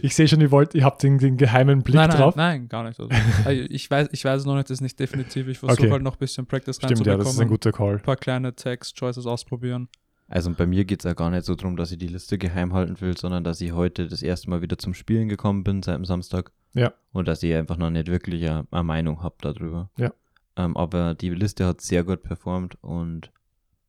ich 0.02 0.14
sehe 0.14 0.28
schon, 0.28 0.42
ihr 0.42 0.52
wollt, 0.52 0.76
ihr 0.76 0.84
habt 0.84 1.02
den, 1.02 1.18
den 1.18 1.38
geheimen 1.38 1.82
Blick 1.84 1.96
nein, 1.96 2.10
nein, 2.10 2.18
drauf. 2.18 2.36
nein, 2.36 2.68
gar 2.68 2.84
nicht. 2.84 3.00
Also, 3.00 3.10
ich, 3.70 3.90
weiß, 3.90 4.10
ich 4.12 4.24
weiß 4.24 4.42
es 4.42 4.46
noch 4.46 4.56
nicht, 4.56 4.70
das 4.70 4.76
ist 4.78 4.82
nicht 4.82 5.00
definitiv. 5.00 5.48
Ich 5.48 5.58
versuche 5.60 5.82
Okay. 5.84 5.92
halt 5.92 6.04
noch 6.04 6.14
ein 6.16 6.20
bisschen 6.20 6.46
Practice 6.46 6.76
Stimmt, 6.76 7.06
ja, 7.06 7.18
das 7.18 7.30
ist 7.30 7.40
ein 7.40 7.48
reinzubekommen. 7.48 7.50
guter 7.50 7.72
Call. 7.72 7.94
ein 7.96 8.02
paar 8.02 8.18
kleine 8.18 8.54
Text-Choices 8.56 9.26
ausprobieren. 9.26 9.88
Also 10.28 10.52
bei 10.54 10.66
mir 10.66 10.86
geht 10.86 11.00
es 11.00 11.06
ja 11.06 11.14
gar 11.14 11.30
nicht 11.30 11.46
so 11.46 11.54
darum, 11.56 11.76
dass 11.76 11.92
ich 11.92 11.98
die 11.98 12.08
Liste 12.08 12.38
geheim 12.38 12.74
halten 12.74 13.00
will, 13.02 13.16
sondern 13.18 13.44
dass 13.44 13.62
ich 13.62 13.72
heute 13.74 14.08
das 14.08 14.22
erste 14.24 14.50
Mal 14.50 14.62
wieder 14.62 14.78
zum 14.78 14.94
Spielen 14.94 15.28
gekommen 15.30 15.64
bin 15.64 15.82
seit 15.84 15.96
dem 15.96 16.06
Samstag. 16.06 16.52
Ja. 16.74 16.94
Und 17.12 17.28
dass 17.28 17.42
ich 17.44 17.54
einfach 17.54 17.78
noch 17.78 17.90
nicht 17.92 18.08
wirklich 18.08 18.48
eine, 18.50 18.66
eine 18.72 18.84
Meinung 18.84 19.22
habe 19.24 19.36
darüber. 19.42 19.90
Ja. 19.98 20.12
Ähm, 20.56 20.78
aber 20.78 21.16
die 21.16 21.30
Liste 21.30 21.66
hat 21.66 21.82
sehr 21.82 22.04
gut 22.04 22.24
performt 22.24 22.78
und 22.82 23.32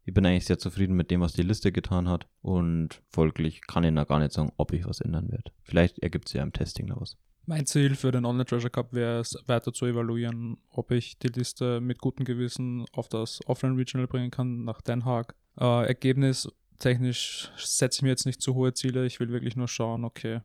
ich 0.07 0.13
bin 0.13 0.27
eigentlich 0.27 0.45
sehr 0.45 0.59
zufrieden 0.59 0.97
mit 0.97 1.11
dem, 1.11 1.21
was 1.21 1.33
die 1.33 1.43
Liste 1.43 1.73
getan 1.73 2.09
hat. 2.09 2.27
Und 2.43 3.03
folglich 3.09 3.63
kann 3.63 3.85
ich 3.85 3.91
noch 3.91 4.07
gar 4.07 4.21
nicht 4.21 4.33
sagen, 4.33 4.53
ob 4.57 4.73
ich 4.73 4.87
was 4.87 5.01
ändern 5.01 5.31
werde. 5.31 5.51
Vielleicht 5.63 5.99
ergibt 6.01 6.29
es 6.29 6.35
ja 6.35 6.43
im 6.43 6.53
Testing 6.53 6.87
noch 6.87 7.01
was. 7.01 7.17
Mein 7.47 7.67
Ziel 7.67 7.95
für 7.95 8.11
den 8.11 8.25
Online 8.25 8.47
Treasure 8.47 8.71
Cup 8.71 8.93
wäre 8.93 9.21
es, 9.21 9.37
weiter 9.47 9.73
zu 9.73 9.85
evaluieren, 9.85 10.57
ob 10.71 10.91
ich 10.91 11.19
die 11.19 11.29
Liste 11.29 11.81
mit 11.81 11.99
gutem 11.99 12.25
Gewissen 12.25 12.87
auf 12.93 13.09
das 13.09 13.41
Offline 13.47 13.77
Regional 13.77 14.07
bringen 14.07 14.31
kann, 14.31 14.65
nach 14.65 14.81
Den 14.81 15.05
Haag. 15.05 15.35
Äh, 15.59 15.87
Ergebnis 15.87 16.49
technisch 16.79 17.51
setze 17.57 17.99
ich 17.99 18.03
mir 18.03 18.09
jetzt 18.09 18.27
nicht 18.27 18.41
zu 18.41 18.55
hohe 18.55 18.73
Ziele. 18.73 19.05
Ich 19.05 19.21
will 19.21 19.29
wirklich 19.29 19.57
nur 19.57 19.69
schauen, 19.69 20.05
okay, 20.05 20.41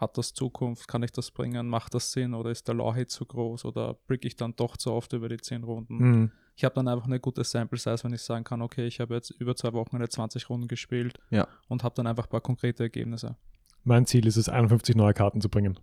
hat 0.00 0.16
das 0.18 0.32
Zukunft, 0.32 0.88
kann 0.88 1.02
ich 1.02 1.12
das 1.12 1.30
bringen, 1.30 1.68
macht 1.68 1.94
das 1.94 2.12
Sinn 2.12 2.34
oder 2.34 2.50
ist 2.50 2.66
der 2.68 2.74
Law-Hit 2.74 3.10
zu 3.10 3.26
groß 3.26 3.64
oder 3.64 3.94
brick 4.06 4.24
ich 4.24 4.36
dann 4.36 4.54
doch 4.56 4.76
zu 4.76 4.92
oft 4.92 5.12
über 5.12 5.28
die 5.28 5.36
10 5.36 5.62
Runden. 5.64 5.96
Mhm. 5.96 6.30
Ich 6.56 6.64
habe 6.64 6.74
dann 6.74 6.88
einfach 6.88 7.06
eine 7.06 7.20
gute 7.20 7.44
Sample 7.44 7.78
Size, 7.78 8.02
wenn 8.04 8.12
ich 8.12 8.22
sagen 8.22 8.44
kann, 8.44 8.60
okay, 8.62 8.86
ich 8.86 9.00
habe 9.00 9.14
jetzt 9.14 9.30
über 9.30 9.54
zwei 9.56 9.72
Wochen 9.72 9.96
eine 9.96 10.08
20 10.08 10.48
Runden 10.50 10.68
gespielt 10.68 11.18
Ja. 11.30 11.46
und 11.68 11.84
habe 11.84 11.94
dann 11.94 12.06
einfach 12.06 12.24
ein 12.24 12.30
paar 12.30 12.40
konkrete 12.40 12.82
Ergebnisse. 12.82 13.36
Mein 13.84 14.04
Ziel 14.06 14.26
ist 14.26 14.36
es, 14.36 14.48
51 14.48 14.94
neue 14.96 15.14
Karten 15.14 15.40
zu 15.40 15.48
bringen. 15.48 15.78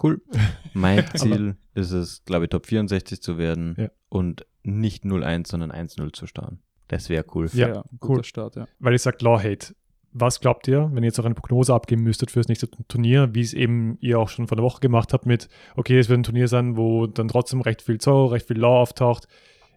Cool. 0.00 0.22
Mein 0.74 1.04
Ziel 1.14 1.56
ist 1.74 1.90
es, 1.92 2.24
glaube 2.24 2.44
ich, 2.44 2.50
Top 2.50 2.66
64 2.66 3.20
zu 3.20 3.36
werden 3.36 3.74
Ja. 3.78 3.90
und 4.08 4.46
nicht 4.62 5.04
0-1, 5.04 5.48
sondern 5.48 5.72
1-0 5.72 6.12
zu 6.12 6.26
starten. 6.26 6.60
Das 6.88 7.08
wäre 7.08 7.24
cool. 7.34 7.48
Ja, 7.52 7.82
guter 8.00 8.18
cool. 8.18 8.24
Start, 8.24 8.56
ja. 8.56 8.66
Weil 8.78 8.94
ich 8.94 9.02
sage 9.02 9.18
Law 9.22 9.42
Hate. 9.42 9.74
Was 10.14 10.40
glaubt 10.40 10.68
ihr, 10.68 10.90
wenn 10.92 11.02
ihr 11.02 11.08
jetzt 11.08 11.18
auch 11.18 11.24
eine 11.24 11.34
Prognose 11.34 11.72
abgeben 11.72 12.02
müsstet 12.02 12.30
für 12.30 12.40
das 12.40 12.48
nächste 12.48 12.68
Turnier, 12.88 13.34
wie 13.34 13.40
es 13.40 13.54
eben 13.54 13.96
ihr 14.00 14.18
auch 14.18 14.28
schon 14.28 14.46
vor 14.46 14.56
der 14.56 14.64
Woche 14.64 14.80
gemacht 14.80 15.12
habt 15.12 15.24
mit, 15.24 15.48
okay, 15.74 15.98
es 15.98 16.08
wird 16.10 16.20
ein 16.20 16.24
Turnier 16.24 16.48
sein, 16.48 16.76
wo 16.76 17.06
dann 17.06 17.28
trotzdem 17.28 17.62
recht 17.62 17.80
viel 17.80 17.98
Zorro, 17.98 18.26
recht 18.26 18.46
viel 18.46 18.58
Law 18.58 18.82
auftaucht. 18.82 19.26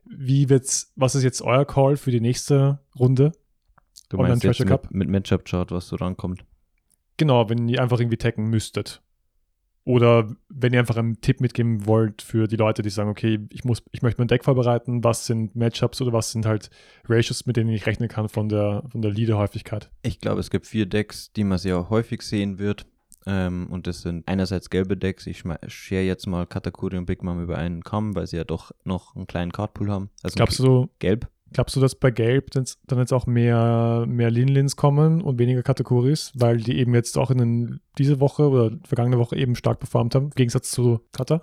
Wie 0.05 0.49
wird's, 0.49 0.91
was 0.95 1.15
ist 1.15 1.23
jetzt 1.23 1.41
euer 1.41 1.65
Call 1.65 1.95
für 1.95 2.11
die 2.11 2.19
nächste 2.19 2.79
Runde? 2.99 3.31
Du 4.09 4.17
Online 4.17 4.33
meinst 4.33 4.43
jetzt 4.43 4.57
Treasure 4.57 4.69
mit, 4.69 4.81
Cup? 4.81 4.91
mit 4.91 5.09
Matchup-Chart, 5.09 5.71
was 5.71 5.87
so 5.87 5.95
rankommt. 5.95 6.45
Genau, 7.17 7.49
wenn 7.49 7.69
ihr 7.69 7.81
einfach 7.81 7.99
irgendwie 7.99 8.17
taggen 8.17 8.49
müsstet. 8.49 9.01
Oder 9.85 10.27
wenn 10.49 10.73
ihr 10.73 10.79
einfach 10.79 10.97
einen 10.97 11.21
Tipp 11.21 11.41
mitgeben 11.41 11.85
wollt 11.85 12.23
für 12.23 12.47
die 12.47 12.55
Leute, 12.55 12.81
die 12.81 12.89
sagen, 12.89 13.09
okay, 13.09 13.39
ich 13.51 13.63
muss, 13.63 13.83
ich 13.91 14.01
möchte 14.01 14.19
mein 14.19 14.27
Deck 14.27 14.43
vorbereiten, 14.43 15.03
was 15.03 15.27
sind 15.27 15.55
Matchups 15.55 16.01
oder 16.01 16.11
was 16.11 16.31
sind 16.31 16.47
halt 16.47 16.71
Ratios, 17.07 17.45
mit 17.45 17.55
denen 17.55 17.69
ich 17.69 17.85
rechnen 17.85 18.09
kann 18.09 18.27
von 18.27 18.49
der, 18.49 18.83
von 18.89 19.03
der 19.03 19.11
Leader-Häufigkeit? 19.11 19.91
Ich 20.01 20.19
glaube, 20.19 20.39
es 20.39 20.49
gibt 20.49 20.65
vier 20.65 20.87
Decks, 20.87 21.31
die 21.33 21.43
man 21.43 21.59
sehr 21.59 21.89
häufig 21.91 22.23
sehen 22.23 22.57
wird. 22.57 22.87
Ähm, 23.27 23.67
und 23.69 23.85
das 23.85 24.01
sind 24.01 24.27
einerseits 24.27 24.71
gelbe 24.71 24.97
Decks. 24.97 25.27
Ich 25.27 25.43
share 25.67 26.03
jetzt 26.03 26.25
mal 26.25 26.45
Katakuri 26.47 26.97
und 26.97 27.05
Big 27.05 27.23
Mom 27.23 27.41
über 27.41 27.57
einen 27.57 27.83
Kamm, 27.83 28.15
weil 28.15 28.25
sie 28.27 28.37
ja 28.37 28.43
doch 28.43 28.71
noch 28.83 29.15
einen 29.15 29.27
kleinen 29.27 29.51
Cardpool 29.51 29.91
haben. 29.91 30.09
Also 30.23 30.35
Glaubst 30.35 30.59
du, 30.59 30.89
gelb? 30.99 31.27
Glaubst 31.55 31.73
du, 31.77 31.79
dass 31.79 31.95
bei 31.95 32.11
Gelb 32.11 32.51
dann 32.51 32.99
jetzt 32.99 33.13
auch 33.13 33.27
mehr, 33.27 34.03
mehr 34.09 34.29
Linlins 34.29 34.75
kommen 34.75 35.21
und 35.21 35.39
weniger 35.39 35.63
Kategories, 35.63 36.33
weil 36.35 36.57
die 36.57 36.77
eben 36.77 36.93
jetzt 36.93 37.17
auch 37.17 37.31
in 37.31 37.37
den, 37.37 37.79
diese 37.97 38.19
Woche 38.19 38.49
oder 38.49 38.77
vergangene 38.83 39.17
Woche 39.19 39.37
eben 39.37 39.55
stark 39.55 39.79
performt 39.79 40.15
haben, 40.15 40.25
im 40.25 40.31
Gegensatz 40.31 40.69
zu 40.69 40.99
Kata? 41.13 41.41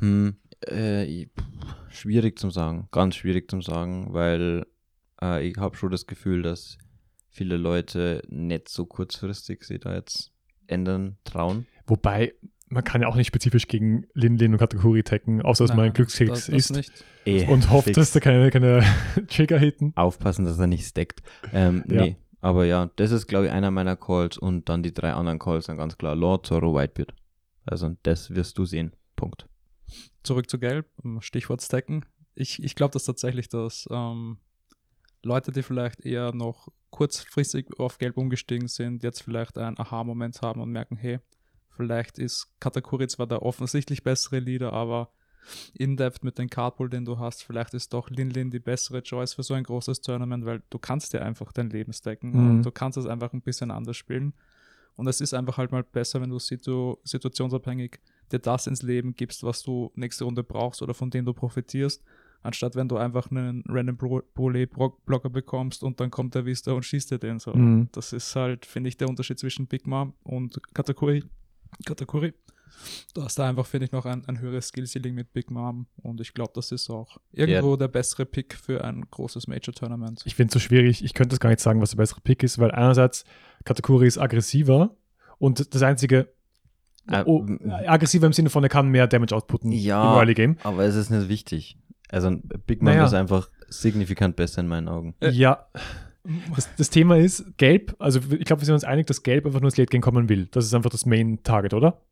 Hm, 0.00 0.34
äh, 0.66 1.28
schwierig 1.90 2.40
zum 2.40 2.50
sagen, 2.50 2.88
ganz 2.90 3.14
schwierig 3.14 3.48
zum 3.48 3.62
sagen, 3.62 4.12
weil 4.12 4.66
äh, 5.22 5.46
ich 5.46 5.56
habe 5.58 5.76
schon 5.76 5.92
das 5.92 6.08
Gefühl, 6.08 6.42
dass 6.42 6.76
viele 7.28 7.56
Leute 7.56 8.22
nicht 8.30 8.68
so 8.68 8.84
kurzfristig 8.84 9.62
sich 9.62 9.78
da 9.78 9.94
jetzt 9.94 10.32
ändern 10.66 11.18
trauen. 11.22 11.68
Wobei, 11.86 12.34
man 12.70 12.84
kann 12.84 13.02
ja 13.02 13.08
auch 13.08 13.16
nicht 13.16 13.26
spezifisch 13.26 13.66
gegen 13.66 14.06
Lin 14.14 14.38
Lin 14.38 14.52
und 14.52 14.58
Kategorie 14.58 15.02
tacken, 15.02 15.42
außer 15.42 15.66
dass 15.66 15.76
man 15.76 15.86
ein 15.86 15.92
Glückskeks 15.92 16.48
ist 16.48 16.92
eh, 17.26 17.46
und 17.46 17.68
hofft, 17.70 17.86
fix. 17.86 17.96
dass 17.96 18.12
da 18.12 18.20
keine, 18.20 18.50
keine 18.50 18.84
Trigger 19.28 19.58
hitten. 19.58 19.92
Aufpassen, 19.96 20.44
dass 20.44 20.58
er 20.58 20.68
nicht 20.68 20.86
stackt. 20.86 21.20
Ähm, 21.52 21.84
ja. 21.88 22.02
Nee, 22.02 22.16
aber 22.40 22.64
ja, 22.64 22.90
das 22.96 23.10
ist, 23.10 23.26
glaube 23.26 23.46
ich, 23.46 23.52
einer 23.52 23.72
meiner 23.72 23.96
Calls 23.96 24.38
und 24.38 24.68
dann 24.68 24.82
die 24.84 24.94
drei 24.94 25.12
anderen 25.12 25.40
Calls 25.40 25.66
sind 25.66 25.76
ganz 25.76 25.98
klar 25.98 26.14
Lord, 26.14 26.46
Zoro, 26.46 26.74
Whitebeard. 26.74 27.12
Also 27.66 27.96
das 28.04 28.30
wirst 28.30 28.56
du 28.56 28.64
sehen. 28.64 28.92
Punkt. 29.16 29.46
Zurück 30.22 30.48
zu 30.48 30.58
Gelb, 30.58 30.86
Stichwort 31.18 31.62
Stacken. 31.62 32.04
Ich, 32.34 32.62
ich 32.62 32.76
glaube, 32.76 32.92
dass 32.92 33.04
tatsächlich, 33.04 33.48
dass 33.48 33.88
ähm, 33.90 34.38
Leute, 35.22 35.50
die 35.50 35.62
vielleicht 35.62 36.06
eher 36.06 36.32
noch 36.32 36.68
kurzfristig 36.90 37.66
auf 37.78 37.98
Gelb 37.98 38.16
umgestiegen 38.16 38.68
sind, 38.68 39.02
jetzt 39.02 39.22
vielleicht 39.22 39.58
einen 39.58 39.78
Aha-Moment 39.78 40.40
haben 40.40 40.60
und 40.60 40.70
merken, 40.70 40.96
hey, 40.96 41.18
Vielleicht 41.80 42.18
ist 42.18 42.48
Katakuri 42.60 43.08
zwar 43.08 43.26
der 43.26 43.40
offensichtlich 43.40 44.02
bessere 44.02 44.38
Leader, 44.38 44.74
aber 44.74 45.10
in-depth 45.72 46.22
mit 46.22 46.36
dem 46.38 46.50
Cardpool, 46.50 46.90
den 46.90 47.06
du 47.06 47.18
hast, 47.18 47.42
vielleicht 47.42 47.72
ist 47.72 47.94
doch 47.94 48.10
Lin 48.10 48.28
Lin 48.28 48.50
die 48.50 48.58
bessere 48.58 49.02
Choice 49.02 49.32
für 49.32 49.42
so 49.42 49.54
ein 49.54 49.64
großes 49.64 50.02
Tournament, 50.02 50.44
weil 50.44 50.62
du 50.68 50.78
kannst 50.78 51.14
dir 51.14 51.22
einfach 51.22 51.52
dein 51.52 51.70
Leben 51.70 51.94
stacken 51.94 52.32
mhm. 52.32 52.50
und 52.50 52.62
du 52.66 52.70
kannst 52.70 52.98
es 52.98 53.06
einfach 53.06 53.32
ein 53.32 53.40
bisschen 53.40 53.70
anders 53.70 53.96
spielen. 53.96 54.34
Und 54.96 55.06
es 55.06 55.22
ist 55.22 55.32
einfach 55.32 55.56
halt 55.56 55.72
mal 55.72 55.82
besser, 55.82 56.20
wenn 56.20 56.28
du 56.28 56.38
situ 56.38 56.98
situationsabhängig 57.04 57.98
dir 58.30 58.40
das 58.40 58.66
ins 58.66 58.82
Leben 58.82 59.14
gibst, 59.14 59.42
was 59.42 59.62
du 59.62 59.90
nächste 59.94 60.24
Runde 60.24 60.42
brauchst 60.42 60.82
oder 60.82 60.92
von 60.92 61.08
dem 61.08 61.24
du 61.24 61.32
profitierst, 61.32 62.04
anstatt 62.42 62.76
wenn 62.76 62.88
du 62.88 62.98
einfach 62.98 63.30
einen 63.30 63.64
random 63.66 63.96
Bullet-Blocker 64.34 65.30
bekommst 65.30 65.82
und 65.82 65.98
dann 66.00 66.10
kommt 66.10 66.34
der 66.34 66.44
Vista 66.44 66.72
und 66.72 66.84
schießt 66.84 67.12
dir 67.12 67.18
den 67.18 67.38
so. 67.38 67.54
Mhm. 67.54 67.88
Das 67.92 68.12
ist 68.12 68.36
halt, 68.36 68.66
finde 68.66 68.88
ich, 68.88 68.98
der 68.98 69.08
Unterschied 69.08 69.38
zwischen 69.38 69.66
Big 69.66 69.86
Mom 69.86 70.12
und 70.22 70.60
Katakuri. 70.74 71.24
Katakuri. 71.84 72.34
Da 73.14 73.24
hast 73.24 73.38
du 73.38 73.42
einfach, 73.42 73.66
finde 73.66 73.86
ich, 73.86 73.92
noch 73.92 74.06
ein, 74.06 74.24
ein 74.26 74.40
höheres 74.40 74.68
Skill-Ceiling 74.68 75.14
mit 75.14 75.32
Big 75.32 75.50
Mom 75.50 75.86
und 76.02 76.20
ich 76.20 76.32
glaube, 76.32 76.52
das 76.54 76.72
ist 76.72 76.88
auch 76.88 77.18
irgendwo 77.32 77.70
yeah. 77.70 77.76
der 77.76 77.88
bessere 77.88 78.24
Pick 78.24 78.54
für 78.54 78.84
ein 78.84 79.06
großes 79.10 79.48
Major-Tournament. 79.48 80.22
Ich 80.24 80.34
finde 80.34 80.48
es 80.48 80.54
so 80.54 80.60
schwierig, 80.60 81.04
ich 81.04 81.14
könnte 81.14 81.34
es 81.34 81.40
gar 81.40 81.50
nicht 81.50 81.60
sagen, 81.60 81.80
was 81.80 81.90
der 81.90 81.98
bessere 81.98 82.20
Pick 82.20 82.42
ist, 82.42 82.58
weil 82.58 82.70
einerseits 82.70 83.24
Katakuri 83.64 84.06
ist 84.06 84.18
aggressiver 84.18 84.96
und 85.38 85.74
das 85.74 85.82
einzige, 85.82 86.32
äh, 87.08 87.22
oh, 87.26 87.46
aggressiver 87.86 88.26
im 88.26 88.32
Sinne 88.32 88.50
von, 88.50 88.62
er 88.62 88.70
kann 88.70 88.88
mehr 88.88 89.06
Damage 89.06 89.34
outputten 89.34 89.72
ja, 89.72 90.12
im 90.12 90.18
Early 90.18 90.34
Game. 90.34 90.56
aber 90.62 90.84
es 90.84 90.94
ist 90.94 91.10
nicht 91.10 91.28
wichtig. 91.28 91.76
Also 92.08 92.30
Big 92.66 92.82
Mom 92.82 92.92
naja. 92.92 93.04
ist 93.04 93.14
einfach 93.14 93.50
signifikant 93.68 94.36
besser 94.36 94.60
in 94.60 94.68
meinen 94.68 94.88
Augen. 94.88 95.14
Äh, 95.20 95.30
ja. 95.30 95.66
Das, 96.54 96.68
das, 96.76 96.90
Thema 96.90 97.16
ist, 97.16 97.56
Gelb, 97.56 97.96
also 97.98 98.20
ich 98.20 98.44
glaube, 98.44 98.60
wir 98.60 98.66
sind 98.66 98.74
uns 98.74 98.84
einig, 98.84 99.06
dass 99.06 99.22
Gelb 99.22 99.46
einfach 99.46 99.60
nur 99.60 99.68
ins 99.68 99.78
Late 99.78 99.90
Game 99.90 100.02
kommen 100.02 100.28
will. 100.28 100.46
Das 100.46 100.66
ist 100.66 100.74
einfach 100.74 100.90
das 100.90 101.06
Main 101.06 101.42
Target, 101.42 101.72
oder? 101.72 102.02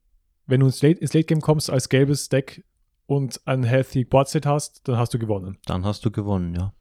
Wenn 0.46 0.60
du 0.60 0.66
ins 0.66 0.80
Late, 0.80 1.00
ins 1.00 1.12
Late 1.12 1.26
Game 1.26 1.40
kommst 1.42 1.68
als 1.68 1.88
gelbes 1.90 2.28
Deck 2.30 2.64
und 3.06 3.40
ein 3.46 3.64
healthy 3.64 4.04
Board 4.04 4.28
Set 4.28 4.46
hast, 4.46 4.88
dann 4.88 4.96
hast 4.96 5.12
du 5.12 5.18
gewonnen. 5.18 5.58
Dann 5.66 5.84
hast 5.84 6.04
du 6.04 6.10
gewonnen, 6.10 6.54
ja. 6.54 6.72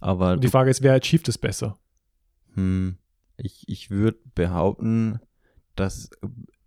Aber 0.00 0.32
und 0.32 0.42
die 0.42 0.48
Frage 0.48 0.70
ist, 0.70 0.82
wer 0.82 0.94
achieved 0.94 1.28
es 1.28 1.38
besser? 1.38 1.78
Hm, 2.54 2.98
ich, 3.36 3.68
ich 3.68 3.90
würde 3.90 4.18
behaupten, 4.34 5.20
dass 5.76 6.10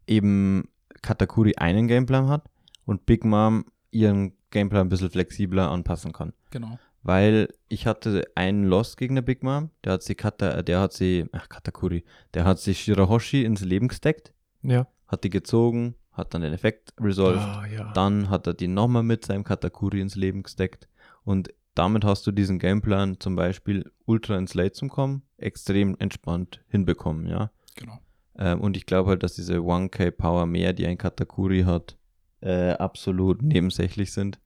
eben 0.08 0.70
Katakuri 1.02 1.56
einen 1.58 1.88
Gameplan 1.88 2.30
hat 2.30 2.50
und 2.86 3.06
Big 3.06 3.26
Mom 3.26 3.66
ihren 3.92 4.34
Gameplan 4.52 4.88
ein 4.88 4.90
bisschen 4.90 5.10
flexibler 5.10 5.70
anpassen 5.70 6.14
kann. 6.14 6.34
Genau 6.52 6.80
weil 7.08 7.48
ich 7.70 7.88
hatte 7.88 8.26
einen 8.36 8.66
Loss 8.66 8.98
gegen 8.98 9.14
eine 9.14 9.24
Big 9.24 9.42
Mom, 9.42 9.70
der 9.86 9.94
hat 9.94 10.04
sie 10.04 10.14
Kata, 10.14 10.62
der 10.62 10.82
hat 10.82 10.92
sie, 10.92 11.26
ach 11.32 11.48
Katakuri, 11.48 12.04
der 12.34 12.44
hat 12.44 12.60
sie 12.60 12.76
Shirahoshi 12.76 13.46
ins 13.46 13.62
Leben 13.62 13.88
gesteckt, 13.88 14.34
ja. 14.62 14.88
hat 15.08 15.24
die 15.24 15.30
gezogen, 15.30 15.96
hat 16.12 16.34
dann 16.34 16.42
den 16.42 16.52
Effekt 16.52 16.94
resolved, 17.00 17.40
ah, 17.40 17.66
ja. 17.66 17.94
dann 17.94 18.30
hat 18.30 18.46
er 18.46 18.54
die 18.54 18.68
nochmal 18.68 19.04
mit 19.04 19.24
seinem 19.24 19.46
Katakuri 19.46 20.02
ins 20.02 20.18
Leben 20.18 20.44
gesteckt 20.44 20.90
und 21.24 21.54
damit 21.76 22.04
hast 22.04 22.28
du 22.28 22.32
diesen 22.32 22.60
Gameplan 22.60 23.22
zum 23.22 23.38
Beispiel 23.38 23.90
ultra 24.06 24.38
ins 24.38 24.54
Late 24.54 24.74
zum 24.74 24.90
Kommen 24.90 25.22
extrem 25.38 25.96
entspannt 26.00 26.62
hinbekommen, 26.68 27.28
ja. 27.28 27.52
Genau. 27.78 28.00
Ähm, 28.38 28.60
und 28.60 28.76
ich 28.76 28.86
glaube 28.86 29.12
halt, 29.12 29.24
dass 29.24 29.36
diese 29.36 29.60
1K 29.60 30.12
Power 30.12 30.46
mehr, 30.46 30.74
die 30.74 30.86
ein 30.86 30.98
Katakuri 30.98 31.62
hat, 31.64 31.98
äh, 32.42 32.72
absolut 32.72 33.42
nebensächlich 33.42 34.12
sind, 34.12 34.42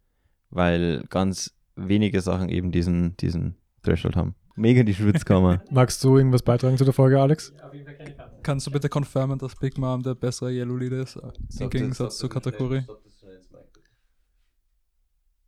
weil 0.51 1.03
ganz 1.09 1.55
wenige 1.87 2.21
Sachen 2.21 2.49
eben 2.49 2.71
diesen, 2.71 3.15
diesen 3.17 3.55
Threshold 3.83 4.15
haben. 4.15 4.35
Mega 4.55 4.83
die 4.83 4.93
Schwitzkammer. 4.93 5.63
Magst 5.71 6.03
du 6.03 6.17
irgendwas 6.17 6.43
beitragen 6.43 6.77
zu 6.77 6.83
der 6.83 6.93
Folge, 6.93 7.19
Alex? 7.21 7.53
Ja, 7.57 7.67
auf 7.67 7.73
jeden 7.73 7.85
Fall 7.85 7.95
keine 7.95 8.15
Karte. 8.15 8.37
Kannst 8.43 8.67
du 8.67 8.71
bitte 8.71 8.89
confirmen, 8.89 9.39
dass 9.39 9.55
Big 9.55 9.77
Mom 9.77 10.03
der 10.03 10.15
bessere 10.15 10.51
Yellow 10.51 10.75
Lead 10.75 10.93
ist, 10.93 11.19
im 11.59 11.69
Gegensatz 11.69 12.17
zu 12.17 12.27
Katakuri? 12.27 12.83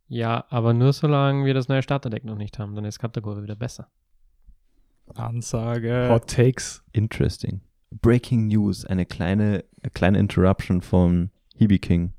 Ja, 0.08 0.44
aber 0.48 0.74
nur 0.74 0.92
solange 0.92 1.44
wir 1.44 1.54
das 1.54 1.68
neue 1.68 1.82
Starterdeck 1.82 2.24
noch 2.24 2.36
nicht 2.36 2.58
haben, 2.58 2.74
dann 2.74 2.84
ist 2.84 2.98
Katakuri 2.98 3.42
wieder 3.42 3.56
besser. 3.56 3.88
Ansage. 5.14 6.08
Hot 6.10 6.28
Takes. 6.28 6.82
Interesting. 6.92 7.60
Breaking 7.90 8.48
News, 8.48 8.84
eine 8.84 9.06
kleine, 9.06 9.64
eine 9.82 9.90
kleine 9.92 10.18
Interruption 10.18 10.80
von 10.80 11.30
Hebe 11.56 11.78
King. 11.78 12.12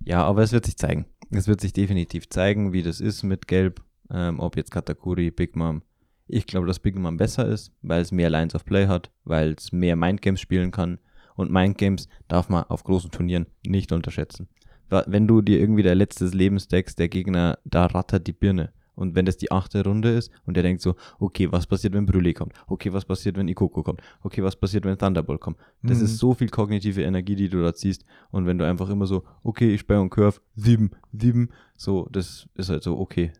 Ja, 0.00 0.24
aber 0.24 0.42
es 0.42 0.52
wird 0.52 0.64
sich 0.64 0.76
zeigen. 0.76 1.06
Es 1.32 1.46
wird 1.46 1.60
sich 1.60 1.72
definitiv 1.72 2.28
zeigen, 2.28 2.72
wie 2.72 2.82
das 2.82 3.00
ist 3.00 3.22
mit 3.22 3.46
Gelb, 3.46 3.82
ähm, 4.10 4.40
ob 4.40 4.56
jetzt 4.56 4.72
Katakuri, 4.72 5.30
Big 5.30 5.54
Mom. 5.54 5.82
Ich 6.26 6.46
glaube, 6.46 6.66
dass 6.66 6.80
Big 6.80 6.96
Mom 6.96 7.16
besser 7.16 7.46
ist, 7.46 7.72
weil 7.82 8.02
es 8.02 8.10
mehr 8.10 8.30
Lines 8.30 8.54
of 8.54 8.64
Play 8.64 8.88
hat, 8.88 9.10
weil 9.24 9.52
es 9.52 9.70
mehr 9.70 9.94
Mindgames 9.94 10.40
spielen 10.40 10.72
kann. 10.72 10.98
Und 11.36 11.50
Mindgames 11.50 12.08
darf 12.26 12.48
man 12.48 12.64
auf 12.64 12.82
großen 12.82 13.10
Turnieren 13.10 13.46
nicht 13.64 13.92
unterschätzen. 13.92 14.48
Wenn 14.88 15.28
du 15.28 15.40
dir 15.40 15.60
irgendwie 15.60 15.84
der 15.84 15.94
letztes 15.94 16.34
Lebensdeckst, 16.34 16.98
der 16.98 17.08
Gegner, 17.08 17.58
da 17.64 17.86
rattert 17.86 18.26
die 18.26 18.32
Birne. 18.32 18.72
Und 19.00 19.14
wenn 19.14 19.24
das 19.24 19.38
die 19.38 19.50
achte 19.50 19.82
Runde 19.82 20.10
ist 20.10 20.30
und 20.44 20.54
der 20.54 20.62
denkt 20.62 20.82
so, 20.82 20.94
okay, 21.18 21.50
was 21.50 21.66
passiert, 21.66 21.94
wenn 21.94 22.06
Brûlé 22.06 22.34
kommt? 22.34 22.52
Okay, 22.66 22.92
was 22.92 23.04
passiert, 23.04 23.36
wenn 23.36 23.48
Ikoko 23.48 23.82
kommt? 23.82 24.02
Okay, 24.22 24.42
was 24.42 24.56
passiert, 24.56 24.84
wenn 24.84 24.98
Thunderbolt 24.98 25.40
kommt? 25.40 25.56
Das 25.82 25.98
mhm. 25.98 26.04
ist 26.04 26.18
so 26.18 26.34
viel 26.34 26.50
kognitive 26.50 27.02
Energie, 27.02 27.34
die 27.34 27.48
du 27.48 27.62
da 27.62 27.74
ziehst. 27.74 28.04
Und 28.30 28.44
wenn 28.46 28.58
du 28.58 28.66
einfach 28.66 28.90
immer 28.90 29.06
so, 29.06 29.24
okay, 29.42 29.72
ich 29.72 29.80
sperre 29.80 30.02
und 30.02 30.10
Curve, 30.10 30.40
sieben, 30.54 30.90
sieben, 31.12 31.48
so, 31.76 32.06
das 32.12 32.46
ist 32.54 32.68
halt 32.68 32.82
so, 32.82 32.98
okay, 32.98 33.32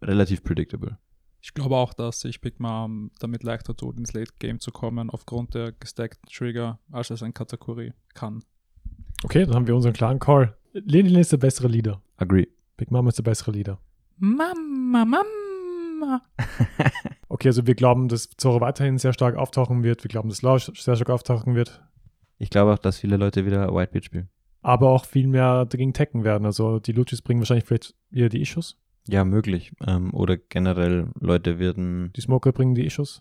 relativ 0.00 0.44
predictable. 0.44 0.98
Ich 1.40 1.54
glaube 1.54 1.76
auch, 1.76 1.94
dass 1.94 2.20
sich 2.20 2.40
Big 2.40 2.60
Mom 2.60 3.10
damit 3.18 3.42
leichter 3.42 3.76
tut, 3.76 3.96
ins 3.98 4.12
Late 4.12 4.32
Game 4.38 4.60
zu 4.60 4.70
kommen, 4.70 5.10
aufgrund 5.10 5.54
der 5.54 5.72
gestackten 5.72 6.28
Trigger, 6.30 6.78
als 6.92 7.10
es 7.10 7.22
ein 7.22 7.34
Katakuri 7.34 7.92
kann. 8.14 8.44
Okay, 9.24 9.44
dann 9.44 9.54
haben 9.54 9.66
wir 9.66 9.74
unseren 9.74 9.94
klaren 9.94 10.18
Call. 10.20 10.56
Lenin 10.72 11.16
ist 11.16 11.32
der 11.32 11.38
bessere 11.38 11.68
Leader. 11.68 12.00
Agree. 12.16 12.46
Big 12.76 12.90
Mom 12.92 13.08
ist 13.08 13.18
der 13.18 13.24
bessere 13.24 13.50
Leader. 13.50 13.80
Mama, 14.18 15.04
Mama. 15.04 16.22
okay, 17.28 17.48
also 17.48 17.66
wir 17.66 17.74
glauben, 17.74 18.08
dass 18.08 18.30
Zoro 18.36 18.60
weiterhin 18.60 18.98
sehr 18.98 19.12
stark 19.12 19.36
auftauchen 19.36 19.82
wird. 19.82 20.02
Wir 20.04 20.08
glauben, 20.08 20.28
dass 20.28 20.42
Lausch 20.42 20.70
sehr 20.74 20.96
stark 20.96 21.10
auftauchen 21.10 21.54
wird. 21.54 21.82
Ich 22.38 22.50
glaube 22.50 22.72
auch, 22.72 22.78
dass 22.78 22.98
viele 22.98 23.16
Leute 23.16 23.46
wieder 23.46 23.74
Whitebeard 23.74 24.04
spielen. 24.04 24.28
Aber 24.62 24.90
auch 24.90 25.04
viel 25.04 25.26
mehr 25.26 25.64
dagegen 25.66 25.92
tacken 25.92 26.24
werden. 26.24 26.46
Also 26.46 26.78
die 26.78 26.92
Luchis 26.92 27.22
bringen 27.22 27.40
wahrscheinlich 27.40 27.64
vielleicht 27.64 27.94
wieder 28.10 28.28
die 28.28 28.42
Issues. 28.42 28.76
Ja, 29.08 29.24
möglich. 29.24 29.72
Ähm, 29.86 30.12
oder 30.12 30.36
generell 30.36 31.08
Leute 31.18 31.58
werden. 31.58 32.12
Die 32.14 32.20
Smoker 32.20 32.52
bringen 32.52 32.74
die 32.74 32.86
Issues. 32.86 33.20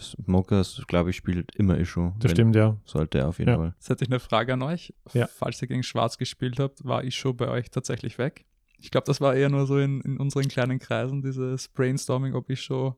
Smokers, 0.00 0.82
glaube 0.86 1.10
ich, 1.10 1.16
spielt 1.16 1.54
immer 1.56 1.78
Issue. 1.78 2.14
Das 2.20 2.30
stimmt, 2.30 2.54
ja. 2.56 2.76
Sollte 2.84 3.18
er 3.18 3.28
auf 3.28 3.38
jeden 3.38 3.50
ja. 3.50 3.56
Fall. 3.56 3.74
Jetzt 3.76 3.90
hätte 3.90 4.04
ich 4.04 4.10
eine 4.10 4.20
Frage 4.20 4.54
an 4.54 4.62
euch. 4.62 4.94
Ja. 5.12 5.26
Falls 5.26 5.60
ihr 5.60 5.68
gegen 5.68 5.82
Schwarz 5.82 6.18
gespielt 6.18 6.58
habt, 6.60 6.84
war 6.84 7.04
Issue 7.04 7.34
bei 7.34 7.48
euch 7.48 7.70
tatsächlich 7.70 8.18
weg? 8.18 8.44
Ich 8.78 8.90
glaube, 8.90 9.06
das 9.06 9.20
war 9.20 9.34
eher 9.34 9.48
nur 9.48 9.66
so 9.66 9.78
in, 9.78 10.00
in 10.02 10.18
unseren 10.18 10.48
kleinen 10.48 10.78
Kreisen, 10.78 11.22
dieses 11.22 11.68
Brainstorming, 11.68 12.34
ob 12.34 12.48
ich 12.50 12.62
schon 12.62 12.94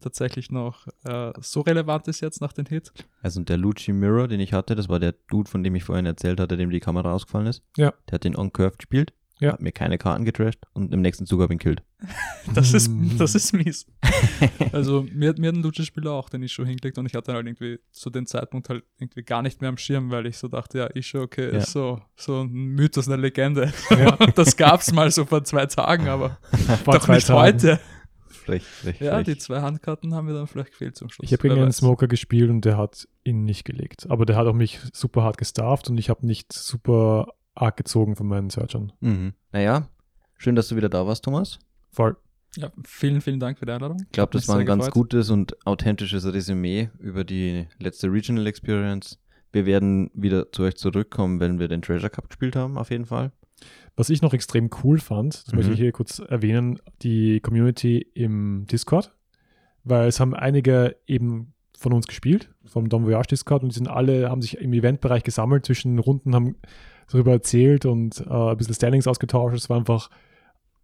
tatsächlich 0.00 0.50
noch 0.50 0.86
äh, 1.04 1.32
so 1.40 1.62
relevant 1.62 2.06
ist 2.08 2.20
jetzt 2.20 2.40
nach 2.40 2.52
dem 2.52 2.66
Hit. 2.66 2.92
Also 3.22 3.40
und 3.40 3.48
der 3.48 3.56
Lucci 3.56 3.92
Mirror, 3.92 4.28
den 4.28 4.40
ich 4.40 4.52
hatte, 4.52 4.74
das 4.74 4.88
war 4.88 5.00
der 5.00 5.14
Dude, 5.28 5.50
von 5.50 5.64
dem 5.64 5.74
ich 5.74 5.84
vorhin 5.84 6.06
erzählt 6.06 6.38
hatte, 6.38 6.56
dem 6.56 6.70
die 6.70 6.80
Kamera 6.80 7.12
ausgefallen 7.12 7.46
ist. 7.46 7.62
Ja. 7.76 7.94
Der 8.08 8.16
hat 8.16 8.24
den 8.24 8.36
On-Curve 8.36 8.76
gespielt, 8.76 9.14
Ja. 9.38 9.52
hat 9.52 9.60
mir 9.60 9.72
keine 9.72 9.98
Karten 9.98 10.24
getrashed 10.24 10.60
und 10.72 10.94
im 10.94 11.02
nächsten 11.02 11.26
Zug 11.26 11.40
habe 11.42 11.52
ich 11.52 11.56
ihn 11.56 11.58
killt. 11.58 11.82
Das 12.54 12.72
ist, 12.72 12.88
Mm. 12.88 13.18
das 13.18 13.34
ist 13.34 13.52
mies. 13.52 13.86
Also 14.72 15.06
mir, 15.12 15.30
hat- 15.30 15.38
mir 15.38 15.48
hat 15.48 15.56
ein 15.56 15.62
Lucha-Spieler 15.62 16.12
auch 16.12 16.28
den 16.28 16.42
Isho 16.42 16.64
hingelegt 16.64 16.96
und 16.98 17.06
ich 17.06 17.14
hatte 17.14 17.32
halt 17.32 17.46
irgendwie 17.46 17.78
zu 17.92 18.08
dem 18.10 18.26
Zeitpunkt 18.26 18.68
halt 18.68 18.84
irgendwie 18.98 19.22
gar 19.22 19.42
nicht 19.42 19.60
mehr 19.60 19.68
am 19.68 19.76
Schirm, 19.78 20.10
weil 20.10 20.26
ich 20.26 20.38
so 20.38 20.48
dachte, 20.48 20.78
ja, 20.78 20.86
Isho, 20.86 21.20
okay, 21.22 21.46
Ja. 21.52 21.58
ist 21.58 21.72
so, 21.72 22.00
so 22.16 22.42
ein 22.42 22.50
Mythos, 22.50 23.08
eine 23.08 23.16
Legende. 23.20 23.72
Ja. 23.90 24.16
das 24.34 24.56
gab's 24.56 24.92
mal 24.92 25.10
so 25.10 25.24
vor 25.24 25.44
zwei 25.44 25.66
Tagen, 25.66 26.08
aber 26.08 26.38
Vor 26.84 26.94
doch 26.98 27.08
nicht 27.08 27.26
Tagen. 27.26 27.40
heute. 27.40 27.80
Frech, 28.28 28.62
frech, 28.62 29.00
Ja, 29.00 29.14
frech. 29.14 29.24
die 29.26 29.38
zwei 29.38 29.60
Handkarten 29.60 30.14
haben 30.14 30.26
mir 30.26 30.34
dann 30.34 30.46
vielleicht 30.46 30.70
gefehlt 30.70 30.96
zum 30.96 31.08
Schluss. 31.10 31.24
Ich 31.26 31.32
habe 31.32 31.48
gegen 31.48 31.60
einen. 31.60 31.72
Smoker 31.72 32.06
gespielt 32.06 32.48
und 32.48 32.64
der 32.64 32.76
hat 32.76 33.08
ihn 33.24 33.44
nicht 33.44 33.64
gelegt. 33.64 34.06
Aber 34.08 34.24
der 34.24 34.36
hat 34.36 34.46
auch 34.46 34.54
mich 34.54 34.78
super 34.92 35.22
hart 35.24 35.36
gestarft 35.36 35.90
und 35.90 35.98
ich 35.98 36.10
habe 36.10 36.24
nicht 36.26 36.52
super 36.52 37.26
arg 37.56 37.76
gezogen 37.76 38.16
von 38.16 38.26
meinen 38.28 38.50
Searchern. 38.50 38.92
Mhm. 39.00 39.32
Naja, 39.52 39.88
schön, 40.36 40.54
dass 40.56 40.68
du 40.68 40.76
wieder 40.76 40.88
da 40.88 41.06
warst, 41.06 41.24
Thomas. 41.24 41.58
Voll. 41.90 42.16
Ja, 42.56 42.70
vielen, 42.84 43.20
vielen 43.20 43.40
Dank 43.40 43.58
für 43.58 43.66
die 43.66 43.72
Einladung. 43.72 43.98
Ich 44.02 44.12
glaube, 44.12 44.32
das 44.32 44.48
war 44.48 44.54
ein 44.56 44.60
sehr 44.60 44.66
ganz 44.66 44.86
gefreut. 44.86 44.94
gutes 44.94 45.30
und 45.30 45.56
authentisches 45.66 46.24
Resümee 46.32 46.88
über 46.98 47.24
die 47.24 47.66
letzte 47.78 48.10
Regional 48.10 48.46
Experience. 48.46 49.18
Wir 49.52 49.66
werden 49.66 50.10
wieder 50.14 50.50
zu 50.52 50.62
euch 50.62 50.76
zurückkommen, 50.76 51.40
wenn 51.40 51.58
wir 51.58 51.68
den 51.68 51.82
Treasure 51.82 52.10
Cup 52.10 52.28
gespielt 52.28 52.56
haben, 52.56 52.78
auf 52.78 52.90
jeden 52.90 53.04
Fall. 53.06 53.32
Was 53.94 54.10
ich 54.10 54.20
noch 54.22 54.34
extrem 54.34 54.68
cool 54.84 54.98
fand, 54.98 55.46
das 55.46 55.54
möchte 55.54 55.68
Mhm. 55.68 55.74
ich 55.74 55.80
hier 55.80 55.92
kurz 55.92 56.18
erwähnen, 56.18 56.78
die 57.02 57.40
Community 57.40 57.98
im 58.14 58.66
Discord, 58.70 59.14
weil 59.84 60.08
es 60.08 60.20
haben 60.20 60.34
einige 60.34 60.96
eben 61.06 61.54
von 61.78 61.92
uns 61.92 62.06
gespielt, 62.06 62.50
vom 62.64 62.88
Don 62.88 63.04
Voyage 63.06 63.28
Discord 63.28 63.62
und 63.62 63.70
die 63.72 63.76
sind 63.78 63.88
alle, 63.88 64.30
haben 64.30 64.42
sich 64.42 64.58
im 64.58 64.72
Eventbereich 64.72 65.24
gesammelt 65.24 65.64
zwischen 65.66 65.92
den 65.92 65.98
Runden, 65.98 66.34
haben 66.34 66.56
darüber 67.10 67.32
erzählt 67.32 67.86
und 67.86 68.20
äh, 68.20 68.30
ein 68.30 68.56
bisschen 68.56 68.74
Standings 68.74 69.06
ausgetauscht. 69.06 69.56
Es 69.56 69.68
war 69.70 69.76
einfach 69.78 70.10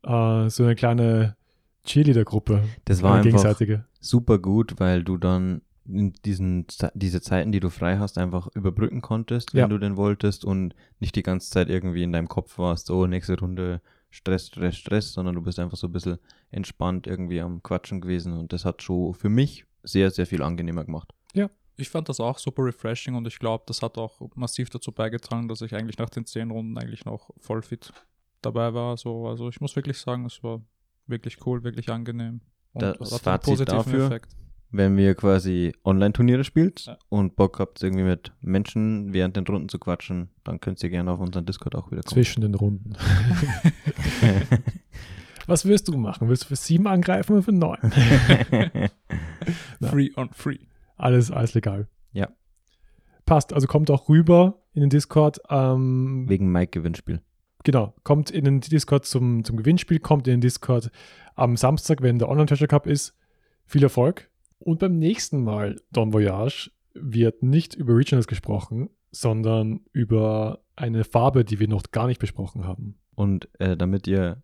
äh, 0.04 0.48
so 0.48 0.64
eine 0.64 0.74
kleine 0.74 1.36
Cheerleader-Gruppe. 1.84 2.62
Das 2.84 3.02
war 3.02 3.12
eine 3.12 3.18
einfach 3.26 3.30
gegenseitige. 3.42 3.84
super 4.00 4.38
gut, 4.38 4.74
weil 4.78 5.02
du 5.02 5.18
dann 5.18 5.62
in 5.84 6.12
diesen, 6.24 6.66
diese 6.94 7.20
Zeiten, 7.20 7.50
die 7.50 7.58
du 7.58 7.68
frei 7.68 7.98
hast, 7.98 8.16
einfach 8.16 8.48
überbrücken 8.54 9.00
konntest, 9.00 9.52
wenn 9.52 9.60
Ja. 9.62 9.66
du 9.68 9.78
denn 9.78 9.96
wolltest 9.96 10.44
und 10.44 10.76
nicht 11.00 11.16
die 11.16 11.24
ganze 11.24 11.50
Zeit 11.50 11.68
irgendwie 11.68 12.04
in 12.04 12.12
deinem 12.12 12.28
Kopf 12.28 12.56
warst, 12.58 12.88
oh, 12.90 13.06
nächste 13.06 13.38
Runde 13.38 13.80
Stress, 14.08 14.46
Stress, 14.46 14.76
Stress, 14.76 15.12
sondern 15.12 15.34
du 15.34 15.42
bist 15.42 15.58
einfach 15.58 15.76
so 15.76 15.88
ein 15.88 15.92
bisschen 15.92 16.18
entspannt 16.52 17.06
irgendwie 17.08 17.40
am 17.40 17.62
Quatschen 17.64 18.00
gewesen 18.00 18.32
und 18.34 18.52
das 18.52 18.64
hat 18.64 18.82
schon 18.82 19.14
für 19.14 19.28
mich 19.30 19.64
sehr, 19.82 20.10
sehr 20.12 20.26
viel 20.26 20.42
angenehmer 20.42 20.84
gemacht. 20.84 21.12
Ich 21.76 21.88
fand 21.88 22.08
das 22.08 22.20
auch 22.20 22.38
super 22.38 22.64
refreshing 22.64 23.14
und 23.14 23.26
ich 23.26 23.38
glaube, 23.38 23.64
das 23.66 23.82
hat 23.82 23.96
auch 23.98 24.20
massiv 24.34 24.70
dazu 24.70 24.92
beigetragen, 24.92 25.48
dass 25.48 25.60
ich 25.62 25.74
eigentlich 25.74 25.98
nach 25.98 26.10
den 26.10 26.26
zehn 26.26 26.50
Runden 26.50 26.76
eigentlich 26.78 27.04
noch 27.04 27.30
voll 27.38 27.62
fit 27.62 27.92
dabei 28.42 28.74
war. 28.74 28.96
So, 28.96 29.26
also 29.26 29.48
ich 29.48 29.60
muss 29.60 29.74
wirklich 29.76 29.98
sagen, 29.98 30.26
es 30.26 30.42
war 30.42 30.60
wirklich 31.06 31.44
cool, 31.46 31.64
wirklich 31.64 31.88
angenehm. 31.90 32.40
Und 32.74 32.82
Das 32.82 32.92
hat 32.92 33.00
einen 33.00 33.20
Fazit 33.20 33.44
positiven 33.50 33.76
dafür? 33.78 34.06
Effekt. 34.06 34.36
Wenn 34.74 34.96
ihr 34.98 35.14
quasi 35.14 35.74
Online-Turniere 35.84 36.44
spielt 36.44 36.86
Ja. 36.86 36.96
und 37.10 37.36
Bock 37.36 37.58
habt, 37.58 37.82
irgendwie 37.82 38.04
mit 38.04 38.32
Menschen 38.40 39.12
während 39.12 39.36
den 39.36 39.44
Runden 39.46 39.68
zu 39.68 39.78
quatschen, 39.78 40.30
dann 40.44 40.60
könnt 40.60 40.82
ihr 40.82 40.88
gerne 40.88 41.10
auf 41.12 41.20
unseren 41.20 41.44
Discord 41.44 41.74
auch 41.74 41.90
wieder 41.90 42.00
kommen. 42.02 42.14
Zwischen 42.14 42.40
den 42.40 42.54
Runden. 42.54 42.94
Was 45.46 45.64
wirst 45.66 45.88
du 45.88 45.96
machen? 45.96 46.28
Willst 46.28 46.44
du 46.44 46.48
für 46.48 46.56
sieben 46.56 46.86
angreifen 46.86 47.32
oder 47.32 47.42
für 47.42 47.52
neun? 47.52 47.78
Free 49.82 50.10
on 50.16 50.30
free. 50.32 50.58
Alles, 50.96 51.30
alles 51.30 51.54
legal. 51.54 51.88
Ja. 52.12 52.28
Passt. 53.26 53.52
Also 53.52 53.66
kommt 53.66 53.90
auch 53.90 54.08
rüber 54.08 54.62
in 54.74 54.80
den 54.80 54.90
Discord. 54.90 55.40
Ähm, 55.48 56.28
Wegen 56.28 56.50
Mike-Gewinnspiel. 56.50 57.20
genau, 57.64 57.94
kommt 58.04 58.30
in 58.30 58.44
den 58.44 58.60
Discord 58.60 59.04
zum, 59.04 59.44
zum 59.44 59.56
Gewinnspiel, 59.56 59.98
kommt 59.98 60.26
in 60.26 60.34
den 60.34 60.40
Discord 60.40 60.90
am 61.34 61.56
Samstag, 61.56 62.02
wenn 62.02 62.18
der 62.18 62.28
Online-Treasure 62.28 62.68
Cup 62.68 62.86
ist. 62.86 63.16
Viel 63.66 63.82
Erfolg. 63.82 64.28
Und 64.58 64.80
beim 64.80 64.98
nächsten 64.98 65.42
Mal 65.42 65.80
Don 65.90 66.12
Voyage 66.12 66.70
wird 66.94 67.42
nicht 67.42 67.74
über 67.74 67.96
Regionals 67.96 68.26
gesprochen, 68.26 68.90
sondern 69.10 69.80
über 69.92 70.60
eine 70.76 71.04
Farbe, 71.04 71.44
die 71.44 71.58
wir 71.58 71.68
noch 71.68 71.82
gar 71.90 72.06
nicht 72.06 72.20
besprochen 72.20 72.64
haben. 72.64 72.98
Und 73.14 73.48
äh, 73.60 73.76
damit 73.76 74.06
ihr 74.06 74.42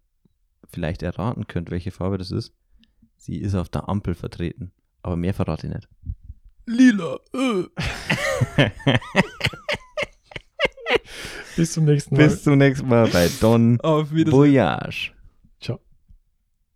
vielleicht 0.70 1.02
erraten 1.02 1.46
könnt, 1.46 1.70
welche 1.70 1.90
Farbe 1.90 2.18
das 2.18 2.30
ist, 2.30 2.54
sie 3.16 3.36
ist 3.36 3.54
auf 3.54 3.68
der 3.68 3.88
Ampel 3.88 4.14
vertreten. 4.14 4.72
Aber 5.02 5.16
mehr 5.16 5.34
verrate 5.34 5.66
ich 5.66 5.74
nicht. 5.74 5.88
Lila. 6.68 7.18
Äh. 7.32 7.64
Bis 11.56 11.72
zum 11.72 11.86
nächsten 11.86 12.14
Mal. 12.14 12.24
Bis 12.24 12.42
zum 12.42 12.58
nächsten 12.58 12.88
Mal 12.88 13.08
bei 13.08 13.28
Don 13.40 13.80
Auf 13.80 14.12
Wiedersehen. 14.12 14.38
Voyage. 14.38 15.12